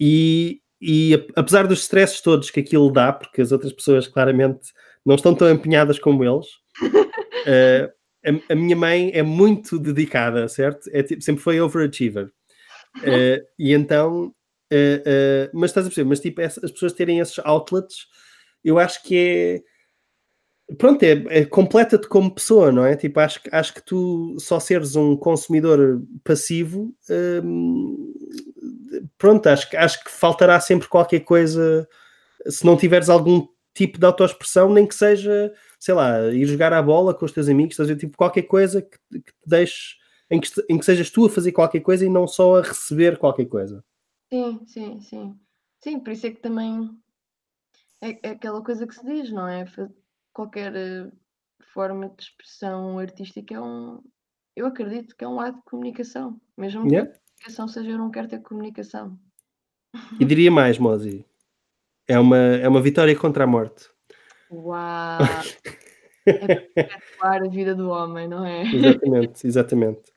E, 0.00 0.60
e 0.84 1.28
apesar 1.36 1.68
dos 1.68 1.82
stresses 1.82 2.20
todos 2.20 2.50
que 2.50 2.58
aquilo 2.58 2.90
dá, 2.90 3.12
porque 3.12 3.40
as 3.40 3.52
outras 3.52 3.72
pessoas 3.72 4.08
claramente 4.08 4.72
não 5.06 5.14
estão 5.14 5.32
tão 5.32 5.48
empenhadas 5.48 5.96
como 5.96 6.24
eles. 6.24 6.46
Uh, 6.82 7.88
a, 8.50 8.52
a, 8.52 8.56
minha 8.56 8.74
mãe 8.74 9.12
é 9.14 9.22
muito 9.22 9.78
dedicada, 9.78 10.48
certo? 10.48 10.90
É, 10.92 11.04
tipo, 11.04 11.22
sempre 11.22 11.40
foi 11.40 11.60
overachiever. 11.60 12.26
Uh, 12.98 13.46
e 13.56 13.72
então, 13.72 14.34
uh, 14.72 15.50
mas 15.54 15.70
estás 15.70 15.86
a 15.86 15.88
perceber, 15.88 16.08
mas 16.08 16.18
tipo, 16.18 16.40
as 16.40 16.58
pessoas 16.58 16.92
terem 16.92 17.20
esses 17.20 17.38
outlets, 17.44 18.08
eu 18.64 18.76
acho 18.76 19.04
que 19.04 19.16
é. 19.16 19.62
Pronto, 20.78 21.02
é, 21.02 21.12
é 21.28 21.44
completa-te 21.44 22.08
como 22.08 22.34
pessoa, 22.34 22.72
não 22.72 22.84
é? 22.84 22.96
Tipo, 22.96 23.20
acho, 23.20 23.40
acho 23.52 23.74
que 23.74 23.84
tu 23.84 24.36
só 24.38 24.58
seres 24.58 24.96
um 24.96 25.16
consumidor 25.16 26.02
passivo, 26.24 26.92
um, 27.44 28.14
pronto, 29.18 29.46
acho, 29.48 29.68
acho 29.76 30.04
que 30.04 30.10
faltará 30.10 30.58
sempre 30.60 30.88
qualquer 30.88 31.20
coisa 31.20 31.88
se 32.48 32.64
não 32.66 32.76
tiveres 32.76 33.08
algum 33.08 33.46
tipo 33.74 33.98
de 33.98 34.04
autoexpressão, 34.04 34.72
nem 34.72 34.86
que 34.86 34.94
seja 34.94 35.52
sei 35.82 35.94
lá, 35.94 36.28
ir 36.32 36.46
jogar 36.46 36.72
a 36.72 36.80
bola 36.80 37.12
com 37.12 37.24
os 37.24 37.32
teus 37.32 37.48
amigos, 37.48 37.72
estás 37.72 37.90
a 37.90 37.96
tipo 37.96 38.16
qualquer 38.16 38.42
coisa 38.42 38.80
que, 38.80 38.96
que 39.10 39.32
te 39.32 39.48
deixe, 39.48 39.96
em 40.30 40.40
que, 40.40 40.48
em 40.70 40.78
que 40.78 40.84
sejas 40.84 41.10
tu 41.10 41.26
a 41.26 41.28
fazer 41.28 41.50
qualquer 41.50 41.80
coisa 41.80 42.06
e 42.06 42.08
não 42.08 42.24
só 42.24 42.58
a 42.58 42.62
receber 42.62 43.18
qualquer 43.18 43.46
coisa. 43.46 43.84
Sim, 44.32 44.64
sim, 44.64 45.00
sim. 45.00 45.40
Sim, 45.82 45.98
por 45.98 46.12
isso 46.12 46.28
é 46.28 46.30
que 46.30 46.40
também 46.40 46.88
é, 48.00 48.28
é 48.28 48.30
aquela 48.30 48.62
coisa 48.62 48.86
que 48.86 48.94
se 48.94 49.04
diz, 49.04 49.32
não 49.32 49.48
é? 49.48 49.64
Qualquer 50.32 50.72
eh, 50.76 51.10
forma 51.74 52.10
de 52.10 52.22
expressão 52.22 53.00
artística 53.00 53.52
é 53.52 53.60
um. 53.60 54.00
Eu 54.54 54.66
acredito 54.66 55.16
que 55.16 55.24
é 55.24 55.28
um 55.28 55.40
ato 55.40 55.58
de 55.58 55.64
comunicação. 55.64 56.40
Mesmo 56.56 56.86
Yeah. 56.86 57.10
que 57.10 57.18
comunicação 57.42 57.68
seja 57.68 57.90
eu 57.90 57.98
não 57.98 58.10
quero 58.10 58.28
ter 58.28 58.40
comunicação. 58.40 59.18
E 60.18 60.24
diria 60.24 60.50
mais, 60.50 60.78
Mozi. 60.78 61.24
É 62.06 62.18
uma, 62.18 62.36
é 62.36 62.68
uma 62.68 62.80
vitória 62.80 63.14
contra 63.16 63.44
a 63.44 63.46
morte. 63.46 63.88
Uau! 64.50 65.18
é 66.26 66.34
perpetuar 66.34 67.42
a 67.42 67.48
vida 67.48 67.74
do 67.74 67.90
homem, 67.90 68.28
não 68.28 68.44
é? 68.44 68.62
Exatamente, 68.62 69.46
exatamente. 69.46 70.12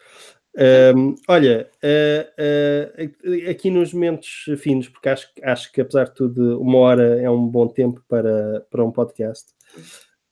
Ahm, 0.57 1.15
olha, 1.27 1.69
ah, 1.83 2.33
ah, 2.37 3.49
aqui 3.51 3.69
nos 3.69 3.93
momentos 3.93 4.45
finos, 4.57 4.87
porque 4.87 5.09
acho, 5.09 5.29
acho 5.43 5.71
que 5.71 5.81
apesar 5.81 6.05
de 6.05 6.15
tudo, 6.15 6.61
uma 6.61 6.77
hora 6.77 7.21
é 7.21 7.29
um 7.29 7.47
bom 7.47 7.67
tempo 7.67 8.03
para, 8.07 8.65
para 8.69 8.83
um 8.83 8.91
podcast. 8.91 9.53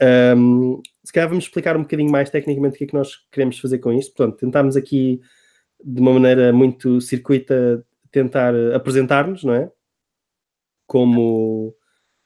Ahm, 0.01 0.81
se 1.03 1.11
calhar 1.11 1.29
vamos 1.29 1.45
explicar 1.45 1.75
um 1.75 1.81
bocadinho 1.81 2.11
mais 2.11 2.29
tecnicamente 2.29 2.75
o 2.75 2.77
que 2.77 2.83
é 2.85 2.87
que 2.87 2.93
nós 2.93 3.17
queremos 3.31 3.59
fazer 3.59 3.79
com 3.79 3.91
isto. 3.91 4.13
Portanto, 4.13 4.39
tentámos 4.39 4.75
aqui 4.75 5.21
de 5.83 6.01
uma 6.01 6.13
maneira 6.13 6.53
muito 6.53 7.01
circuita 7.01 7.85
tentar 8.11 8.53
apresentar-nos, 8.75 9.43
não 9.43 9.53
é? 9.53 9.71
Como, 10.87 11.75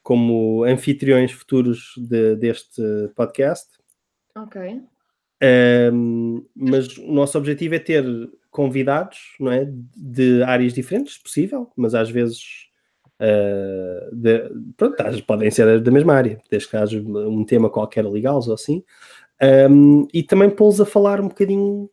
como 0.04 0.64
anfitriões 0.64 1.32
futuros 1.32 1.94
de- 1.98 2.36
deste 2.36 2.82
podcast. 3.16 3.68
Ok. 4.36 4.82
Um, 5.94 6.46
mas 6.56 6.98
o 6.98 7.12
nosso 7.12 7.38
objetivo 7.38 7.76
é 7.76 7.80
ter 7.80 8.04
convidados, 8.50 9.20
não 9.40 9.52
é? 9.52 9.68
De 9.96 10.42
áreas 10.44 10.74
diferentes, 10.74 11.14
se 11.16 11.24
possível, 11.24 11.72
mas 11.76 11.94
às 11.94 12.10
vezes 12.10 12.68
uh, 13.22 14.16
de- 14.16 14.50
pronto, 14.76 14.96
podem 15.26 15.52
ser 15.52 15.80
da 15.82 15.92
mesma 15.92 16.14
área, 16.16 16.42
desde 16.50 16.70
que 16.70 16.76
haja 16.78 17.00
um 17.00 17.46
tema 17.46 17.70
qualquer 17.70 18.06
legal 18.06 18.40
ou 18.46 18.54
assim, 18.54 18.84
Um, 19.70 20.08
e 20.12 20.24
também 20.24 20.50
pô-los 20.50 20.82
a 20.82 20.86
falar 20.86 21.22
um 21.22 21.28
bocadinho 21.28 21.88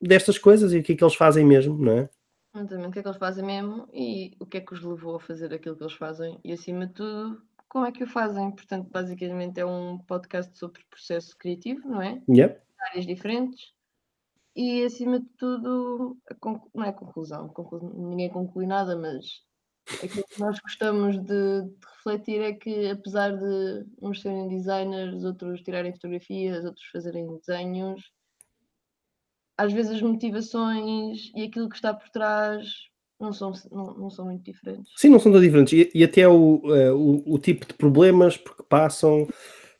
destas 0.00 0.38
coisas 0.38 0.72
e 0.72 0.78
o 0.78 0.82
que 0.82 0.92
é 0.92 0.96
que 0.96 1.04
eles 1.04 1.14
fazem 1.14 1.44
mesmo, 1.44 1.78
não 1.78 1.92
é? 1.92 2.10
Exatamente, 2.54 2.88
o 2.88 2.90
que 2.92 2.98
é 2.98 3.02
que 3.02 3.08
eles 3.08 3.18
fazem 3.18 3.44
mesmo 3.44 3.88
e 3.92 4.36
o 4.40 4.46
que 4.46 4.56
é 4.56 4.60
que 4.60 4.72
os 4.72 4.82
levou 4.82 5.16
a 5.16 5.20
fazer 5.20 5.52
aquilo 5.52 5.76
que 5.76 5.82
eles 5.82 5.92
fazem 5.92 6.38
e, 6.42 6.52
acima 6.52 6.86
de 6.86 6.94
tudo, 6.94 7.42
como 7.68 7.84
é 7.84 7.92
que 7.92 8.04
o 8.04 8.06
fazem. 8.06 8.50
Portanto, 8.50 8.88
basicamente 8.90 9.60
é 9.60 9.66
um 9.66 9.98
podcast 9.98 10.56
sobre 10.58 10.80
processo 10.88 11.36
criativo, 11.36 11.86
não 11.86 12.00
é? 12.00 12.22
Yep. 12.28 12.60
áreas 12.90 13.06
diferentes 13.06 13.74
e 14.54 14.82
acima 14.84 15.20
de 15.20 15.26
tudo 15.36 16.16
não 16.74 16.84
é 16.84 16.92
conclusão, 16.92 17.48
conclu- 17.48 18.08
ninguém 18.08 18.30
conclui 18.30 18.66
nada, 18.66 18.96
mas 18.96 19.42
aquilo 20.02 20.24
que 20.28 20.40
nós 20.40 20.58
gostamos 20.60 21.18
de, 21.18 21.62
de 21.62 21.86
refletir 21.96 22.40
é 22.40 22.52
que 22.54 22.88
apesar 22.88 23.36
de 23.36 23.86
uns 24.00 24.22
serem 24.22 24.48
designers, 24.48 25.24
outros 25.24 25.60
tirarem 25.60 25.92
fotografias, 25.92 26.64
outros 26.64 26.86
fazerem 26.86 27.36
desenhos, 27.36 28.10
às 29.56 29.72
vezes 29.72 29.92
as 29.92 30.02
motivações 30.02 31.32
e 31.34 31.44
aquilo 31.44 31.68
que 31.68 31.76
está 31.76 31.94
por 31.94 32.08
trás 32.10 32.66
não 33.18 33.32
são, 33.32 33.52
não, 33.70 33.94
não 33.94 34.10
são 34.10 34.26
muito 34.26 34.44
diferentes. 34.44 34.92
Sim, 34.96 35.08
não 35.08 35.18
são 35.18 35.32
tão 35.32 35.40
diferentes. 35.40 35.72
E, 35.72 35.90
e 35.94 36.04
até 36.04 36.28
o, 36.28 36.56
uh, 36.56 36.94
o, 36.94 37.34
o 37.34 37.38
tipo 37.38 37.66
de 37.66 37.74
problemas 37.74 38.36
porque 38.36 38.62
passam. 38.62 39.26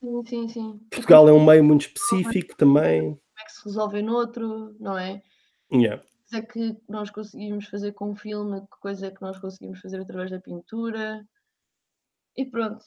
Sim, 0.00 0.24
sim, 0.26 0.48
sim. 0.48 0.80
Portugal 0.90 1.28
é 1.28 1.32
um 1.32 1.44
meio 1.44 1.62
muito 1.62 1.82
específico 1.82 2.56
também. 2.56 3.02
Como 3.02 3.20
é 3.40 3.44
que 3.44 3.52
se 3.52 3.64
resolve 3.64 4.02
noutro, 4.02 4.74
não 4.80 4.96
é? 4.96 5.22
Yeah. 5.72 6.02
coisa 6.30 6.42
é 6.42 6.42
que 6.42 6.76
nós 6.88 7.10
conseguimos 7.10 7.66
fazer 7.66 7.92
com 7.92 8.12
o 8.12 8.16
filme, 8.16 8.60
que 8.60 8.80
coisa 8.80 9.06
é 9.06 9.10
que 9.10 9.20
nós 9.20 9.38
conseguimos 9.38 9.80
fazer 9.80 10.00
através 10.00 10.30
da 10.30 10.40
pintura. 10.40 11.26
E 12.36 12.44
pronto, 12.44 12.84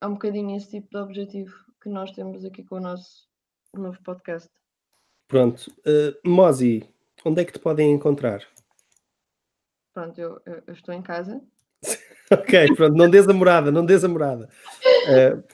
é 0.00 0.06
um 0.06 0.14
bocadinho 0.14 0.56
esse 0.56 0.70
tipo 0.70 0.88
de 0.90 0.96
objetivo 0.96 1.54
que 1.82 1.88
nós 1.88 2.10
temos 2.12 2.44
aqui 2.44 2.64
com 2.64 2.76
o 2.76 2.80
nosso 2.80 3.28
novo 3.74 3.98
podcast. 4.02 4.48
Pronto. 5.28 5.72
Uh, 5.80 6.28
Mozi, 6.28 6.88
onde 7.24 7.40
é 7.40 7.44
que 7.44 7.52
te 7.52 7.58
podem 7.58 7.92
encontrar? 7.92 8.42
Pronto, 9.92 10.20
eu, 10.20 10.40
eu- 10.46 10.74
estou 10.74 10.94
em 10.94 11.02
casa. 11.02 11.40
Ok, 12.32 12.74
pronto, 12.74 12.96
não 12.96 13.08
des 13.08 13.28
a 13.28 13.34
morada, 13.34 13.70
não 13.70 13.84
des 13.84 14.02
a 14.02 14.08
morada. 14.08 14.48
Uh, 15.06 15.44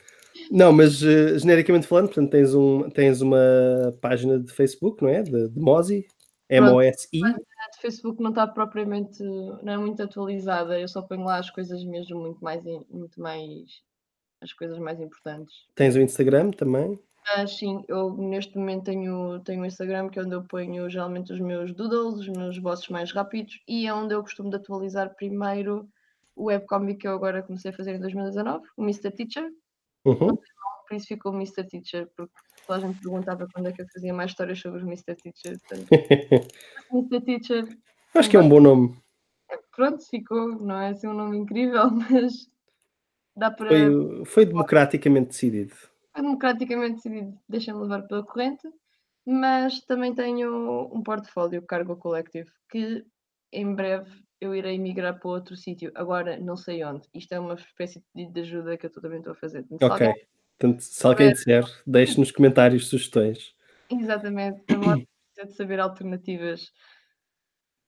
não, 0.49 0.71
mas 0.71 1.01
uh, 1.03 1.37
genericamente 1.37 1.85
falando, 1.85 2.07
portanto, 2.07 2.31
tens, 2.31 2.55
um, 2.55 2.89
tens 2.89 3.19
uma 3.19 3.37
página 3.99 4.39
de 4.39 4.51
Facebook, 4.53 5.03
não 5.03 5.09
é? 5.09 5.21
De, 5.21 5.49
de 5.49 5.59
Mozi, 5.59 6.07
M-O-S-I. 6.49 7.21
A 7.23 7.69
de 7.71 7.81
Facebook 7.81 8.21
não 8.21 8.29
está 8.29 8.47
propriamente, 8.47 9.21
não 9.21 9.73
é 9.73 9.77
muito 9.77 10.01
atualizada, 10.01 10.79
eu 10.79 10.87
só 10.87 11.01
ponho 11.01 11.25
lá 11.25 11.37
as 11.37 11.49
coisas 11.49 11.83
mesmo 11.83 12.19
muito 12.19 12.41
mais, 12.41 12.63
muito 12.89 13.21
mais, 13.21 13.81
as 14.41 14.53
coisas 14.53 14.79
mais 14.79 14.99
importantes. 15.01 15.53
Tens 15.75 15.95
o 15.95 16.01
Instagram 16.01 16.51
também. 16.51 16.97
Mas 17.25 17.57
sim, 17.57 17.83
eu 17.87 18.15
neste 18.17 18.57
momento 18.57 18.85
tenho, 18.85 19.39
tenho 19.41 19.61
o 19.61 19.65
Instagram, 19.65 20.09
que 20.09 20.19
é 20.19 20.23
onde 20.23 20.33
eu 20.33 20.43
ponho 20.43 20.89
geralmente 20.89 21.31
os 21.31 21.39
meus 21.39 21.73
doodles, 21.73 22.19
os 22.21 22.29
meus 22.29 22.57
bosses 22.57 22.87
mais 22.89 23.11
rápidos, 23.11 23.61
e 23.67 23.85
é 23.85 23.93
onde 23.93 24.13
eu 24.13 24.21
costumo 24.21 24.49
de 24.49 24.55
atualizar 24.55 25.15
primeiro 25.15 25.87
o 26.35 26.45
webcomic 26.45 26.99
que 26.99 27.07
eu 27.07 27.13
agora 27.13 27.43
comecei 27.43 27.71
a 27.71 27.73
fazer 27.73 27.95
em 27.95 27.99
2019, 27.99 28.65
o 28.75 28.83
Mr. 28.83 29.11
Teacher, 29.11 29.51
Uhum. 30.03 30.35
por 30.87 30.95
isso 30.95 31.07
ficou 31.07 31.31
o 31.31 31.35
Mr. 31.35 31.63
Teacher, 31.63 32.09
porque 32.17 32.33
toda 32.65 32.79
a 32.79 32.81
gente 32.87 32.99
perguntava 33.01 33.47
quando 33.53 33.67
é 33.67 33.71
que 33.71 33.83
eu 33.83 33.87
fazia 33.93 34.13
mais 34.13 34.31
histórias 34.31 34.59
sobre 34.59 34.79
os 34.79 34.83
Mr. 34.87 35.15
Teacher. 35.15 35.59
Portanto, 35.59 35.87
Mr. 36.91 37.21
Teacher, 37.21 37.77
Acho 38.15 38.29
que 38.29 38.35
é 38.35 38.39
um 38.39 38.49
bom 38.49 38.59
nome. 38.59 38.97
pronto, 39.75 40.03
ficou, 40.09 40.49
não 40.59 40.81
é 40.81 40.89
assim 40.89 41.07
um 41.07 41.13
nome 41.13 41.37
incrível, 41.37 41.83
mas 42.09 42.49
dá 43.35 43.51
para. 43.51 43.69
Foi, 43.69 44.25
foi 44.25 44.45
democraticamente 44.45 45.27
decidido. 45.29 45.73
Foi 46.13 46.21
democraticamente 46.21 46.95
decidido, 46.95 47.37
deixa-me 47.47 47.81
levar 47.81 48.01
pela 48.07 48.23
corrente, 48.23 48.67
mas 49.25 49.79
também 49.81 50.13
tenho 50.13 50.89
um 50.93 51.01
portfólio 51.01 51.61
Cargo 51.61 51.95
Collective 51.95 52.49
que 52.69 53.05
em 53.53 53.73
breve 53.73 54.09
eu 54.39 54.55
irei 54.55 54.77
migrar 54.79 55.19
para 55.19 55.29
outro 55.29 55.55
sítio. 55.55 55.91
Agora 55.95 56.37
não 56.39 56.57
sei 56.57 56.83
onde. 56.83 57.07
Isto 57.13 57.33
é 57.33 57.39
uma 57.39 57.53
espécie 57.53 57.99
de 57.99 58.05
pedido 58.13 58.33
de 58.33 58.39
ajuda 58.41 58.77
que 58.77 58.85
eu 58.87 58.89
também 58.91 59.19
estou 59.19 59.33
a 59.33 59.35
fazer. 59.35 59.63
Se 59.65 59.75
Ok. 59.75 59.89
alguém- 59.89 60.27
Portanto, 60.57 60.81
se 60.81 61.07
alguém 61.07 61.31
disser, 61.31 61.63
deixe 61.87 62.19
nos 62.19 62.31
comentários 62.31 62.87
sugestões. 62.87 63.55
Exatamente, 63.89 64.61
precisa 64.63 65.47
de 65.47 65.53
saber 65.55 65.79
alternativas. 65.79 66.71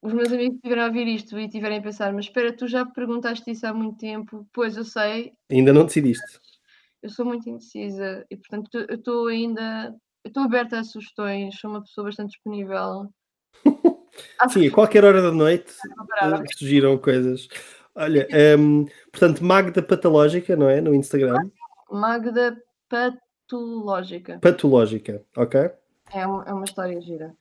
Os 0.02 0.12
meus 0.12 0.30
amigos 0.34 0.54
que 0.60 0.68
estiverem 0.68 0.84
a 0.84 0.88
ouvir 0.88 1.08
isto 1.08 1.40
e 1.40 1.46
estiverem 1.46 1.78
a 1.80 1.82
pensar, 1.82 2.12
mas 2.14 2.26
espera, 2.26 2.52
tu 2.56 2.68
já 2.68 2.84
perguntaste 2.86 3.50
isso 3.52 3.66
há 3.68 3.74
muito 3.74 3.98
tempo, 4.00 4.48
pois 4.52 4.76
eu 4.76 4.84
sei, 4.84 5.34
Ainda 5.52 5.72
não 5.72 5.86
decidiste. 5.86 6.40
Eu 7.04 7.10
sou 7.10 7.26
muito 7.26 7.50
indecisa 7.50 8.26
e 8.32 8.38
portanto 8.38 8.70
eu 8.90 8.96
estou 8.96 9.28
ainda, 9.28 9.94
eu 10.24 10.30
estou 10.30 10.44
aberta 10.44 10.80
a 10.80 10.84
sugestões, 10.84 11.60
sou 11.60 11.70
uma 11.70 11.84
pessoa 11.84 12.06
bastante 12.06 12.32
disponível. 12.32 13.10
Sim, 14.50 14.68
a 14.68 14.72
qualquer 14.72 15.04
hora 15.04 15.22
da 15.22 15.32
noite 15.32 15.74
parar, 16.08 16.42
eh, 16.42 16.46
surgiram 16.58 16.98
coisas. 16.98 17.48
Olha, 17.94 18.28
hum, 18.58 18.86
portanto, 19.12 19.44
Magda 19.44 19.84
Patológica, 19.84 20.56
não 20.56 20.70
é? 20.70 20.80
No 20.80 20.96
Instagram. 20.96 21.50
Magda 21.92 22.58
Patológica. 22.88 24.40
Patológica, 24.40 25.24
ok? 25.36 25.72
É 26.14 26.26
uma, 26.26 26.44
é 26.46 26.54
uma 26.54 26.64
história 26.64 27.02
gira. 27.02 27.36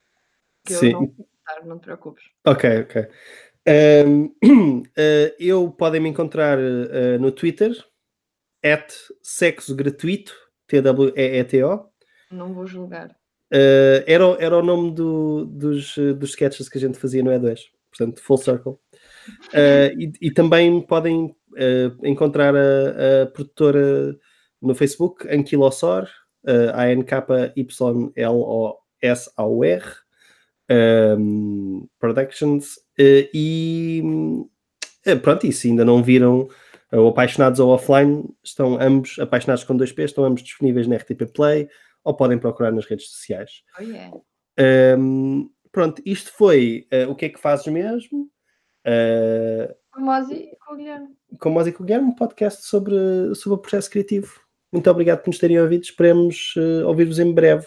Que 0.65 0.75
Sim. 0.75 0.87
eu 0.87 0.93
não 0.93 1.01
vou 1.01 1.09
contar, 1.09 1.67
não 1.67 1.79
te 1.79 1.83
preocupes. 1.83 2.25
Ok, 2.45 2.81
ok. 2.81 3.09
Um, 4.07 4.35
eh, 4.97 5.37
eu 5.39 5.71
podem 5.71 6.01
me 6.01 6.09
encontrar 6.09 6.59
eh, 6.59 7.19
no 7.19 7.31
Twitter, 7.31 7.73
at 8.65 8.93
sexo 9.23 9.75
gratuito, 9.75 10.33
T-W-E-E-T-O. 10.69 11.87
Não 12.31 12.53
vou 12.55 12.67
julgar. 12.67 13.15
Eh, 13.51 14.05
era, 14.07 14.27
o- 14.27 14.37
era 14.41 14.57
o 14.59 14.63
nome 14.63 14.93
do- 14.95 15.45
dos, 15.47 15.95
dos 16.17 16.31
sketches 16.31 16.69
que 16.69 16.79
a 16.79 16.81
gente 16.81 16.99
fazia 16.99 17.23
no 17.23 17.31
E2, 17.31 17.59
portanto, 17.91 18.21
full 18.23 18.39
circle. 18.39 18.75
Eh, 19.53 19.95
e, 19.99 20.13
e 20.29 20.31
também 20.31 20.81
podem 20.81 21.35
eh, 21.57 21.91
encontrar 22.05 22.55
a, 22.57 23.23
a 23.23 23.27
produtora 23.27 24.17
no 24.61 24.75
Facebook, 24.75 25.29
Anquilosaur, 25.29 26.05
uh, 26.45 26.71
A-N-K-Y-L-O-S-A-U-R, 28.63 29.83
um, 31.19 31.87
Productions, 31.99 32.79
eh, 32.99 33.29
e 33.35 34.03
pronto, 35.23 35.47
e 35.47 35.53
se 35.53 35.69
ainda 35.69 35.85
não 35.85 36.03
viram 36.03 36.49
eh, 36.93 36.99
o 36.99 37.09
Apaixonados 37.09 37.59
ou 37.59 37.71
Offline, 37.71 38.29
estão 38.45 38.81
ambos, 38.81 39.19
apaixonados 39.19 39.65
com 39.65 39.77
dois 39.77 39.91
P's, 39.91 40.11
estão 40.11 40.25
ambos 40.25 40.43
disponíveis 40.43 40.87
na 40.87 40.97
RTP 40.97 41.33
Play, 41.35 41.69
ou 42.05 42.15
podem 42.15 42.39
procurar 42.39 42.71
nas 42.71 42.85
redes 42.85 43.11
sociais. 43.11 43.63
Oh 43.79 43.83
yeah. 43.83 44.15
Um, 44.99 45.51
pronto, 45.73 46.03
isto 46.05 46.31
foi 46.37 46.87
uh, 46.93 47.11
o 47.11 47.17
que 47.17 47.25
é 47.25 47.29
que 47.31 47.41
fazes 47.41 47.67
mesmo? 47.67 48.31
Uh, 48.87 49.75
Famosa 49.95 50.35
e 50.35 50.57
com 50.57 50.75
o 50.75 50.77
Guilherme. 50.77 51.09
com 51.39 51.49
o 51.49 51.53
Mósico 51.53 51.85
Guilherme, 51.85 52.09
um 52.09 52.15
podcast 52.15 52.67
sobre, 52.67 52.95
sobre 53.35 53.59
o 53.59 53.61
processo 53.61 53.91
criativo. 53.91 54.41
Muito 54.73 54.91
obrigado 54.91 55.21
por 55.21 55.29
nos 55.29 55.39
terem 55.39 55.61
ouvido. 55.61 55.85
Esperemos 55.85 56.55
uh, 56.57 56.87
ouvir-vos 56.87 57.19
em 57.19 57.33
breve. 57.33 57.67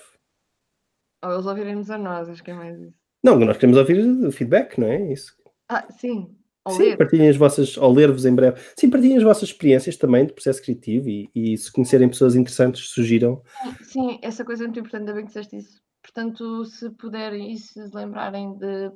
Ou 1.24 1.32
eles 1.32 1.46
ouvirem-nos 1.46 1.90
a 1.90 1.98
nós, 1.98 2.30
acho 2.30 2.44
que 2.44 2.52
é 2.52 2.54
mais 2.54 2.80
isso. 2.80 2.98
Não, 3.24 3.40
nós 3.40 3.58
queremos 3.58 3.78
ouvir 3.78 4.00
o 4.00 4.32
feedback, 4.32 4.78
não 4.80 4.88
é? 4.88 5.12
Isso. 5.12 5.36
Ah, 5.70 5.86
sim. 5.92 6.36
Sim, 6.74 6.84
ler. 6.84 6.97
partilhem 6.97 7.30
as 7.30 7.38
vossas, 7.38 7.78
ou 7.78 7.93
ler-vos 7.93 8.26
em 8.26 8.34
breve. 8.34 8.59
Sim, 8.76 8.89
partilhem 8.89 9.18
as 9.18 9.24
vossas 9.24 9.49
experiências 9.49 9.97
também 9.97 10.26
de 10.26 10.34
processo 10.34 10.61
criativo 10.61 11.07
e, 11.09 11.30
e 11.36 11.57
se 11.57 11.72
conhecerem 11.72 12.09
pessoas 12.09 12.36
interessantes, 12.36 12.89
sugiram. 12.89 13.41
Sim, 13.84 14.20
essa 14.22 14.43
coisa 14.43 14.63
é 14.63 14.68
muito 14.68 14.80
importante, 14.80 15.01
ainda 15.01 15.13
bem 15.13 15.24
que 15.24 15.28
disseste 15.28 15.57
isso. 15.57 15.80
Portanto, 16.01 16.66
se 16.66 16.89
puderem 16.91 17.51
e 17.51 17.57
se 17.57 17.80
lembrarem 17.93 18.57
de 18.57 18.91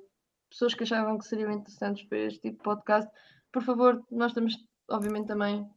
pessoas 0.50 0.74
que 0.74 0.84
achavam 0.84 1.18
que 1.18 1.28
seriam 1.28 1.52
interessantes 1.52 2.08
para 2.08 2.18
este 2.20 2.40
tipo 2.42 2.58
de 2.58 2.64
podcast, 2.64 3.10
por 3.52 3.64
favor, 3.64 4.02
nós 4.12 4.32
estamos, 4.32 4.56
obviamente, 4.90 5.28
também, 5.28 5.68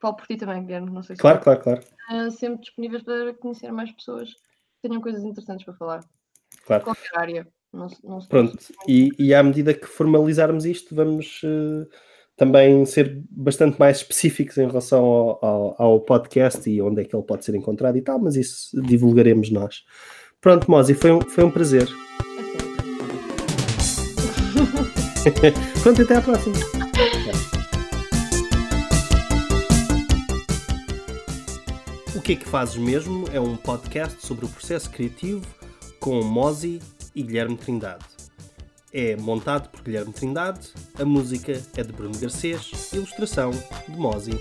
falo 0.00 0.16
por 0.16 0.26
ti 0.26 0.36
também, 0.36 0.64
Guilherme, 0.64 0.90
não 0.90 1.02
sei 1.02 1.16
se 1.16 1.22
Claro, 1.22 1.40
claro, 1.40 1.60
claro. 1.62 1.80
uh, 2.10 2.30
sempre 2.30 2.60
disponíveis 2.60 3.02
para 3.02 3.34
conhecer 3.34 3.70
mais 3.72 3.90
pessoas 3.92 4.32
que 4.32 4.88
tenham 4.88 5.00
coisas 5.00 5.24
interessantes 5.24 5.64
para 5.64 5.74
falar. 5.74 6.00
claro. 6.64 6.84
Qualquer 6.84 7.18
área. 7.18 7.48
Não, 7.72 7.86
não 8.02 8.18
Pronto, 8.28 8.56
e, 8.88 9.10
e 9.18 9.34
à 9.34 9.42
medida 9.42 9.74
que 9.74 9.86
formalizarmos 9.86 10.64
isto, 10.64 10.94
vamos 10.94 11.40
eh, 11.44 11.86
também 12.36 12.84
ser 12.86 13.22
bastante 13.30 13.78
mais 13.78 13.98
específicos 13.98 14.56
em 14.56 14.66
relação 14.66 15.04
ao, 15.04 15.44
ao- 15.44 15.82
ao 15.82 16.00
podcast 16.00 16.68
e 16.70 16.80
onde 16.80 17.02
é 17.02 17.04
que 17.04 17.14
ele 17.14 17.22
pode 17.24 17.44
ser 17.44 17.54
encontrado 17.54 17.96
e 17.98 18.02
tal, 18.02 18.18
mas 18.18 18.36
isso 18.36 18.80
divulgaremos 18.82 19.50
nós. 19.50 19.82
Pronto, 20.40 20.70
Mozi, 20.70 20.94
foi 20.94 21.10
um, 21.12 21.20
foi 21.20 21.44
um 21.44 21.50
prazer. 21.50 21.86
É. 25.42 25.50
Pronto, 25.82 26.02
até 26.02 26.14
à 26.16 26.22
próxima. 26.22 26.54
O 32.16 32.20
que 32.20 32.32
é 32.32 32.36
que 32.36 32.48
fazes 32.48 32.76
mesmo 32.76 33.26
é 33.32 33.40
um 33.40 33.56
podcast 33.56 34.24
sobre 34.26 34.44
o 34.44 34.48
processo 34.48 34.90
criativo 34.90 35.44
com 36.00 36.22
Mozi 36.22 36.80
e 37.18 37.22
Guilherme 37.22 37.56
Trindade. 37.56 38.04
É 38.92 39.16
montado 39.16 39.68
por 39.70 39.82
Guilherme 39.82 40.12
Trindade, 40.12 40.72
a 40.98 41.04
música 41.04 41.60
é 41.76 41.82
de 41.82 41.92
Bruno 41.92 42.16
Garcês, 42.16 42.92
ilustração 42.92 43.50
de 43.50 43.96
Mozi 43.96 44.40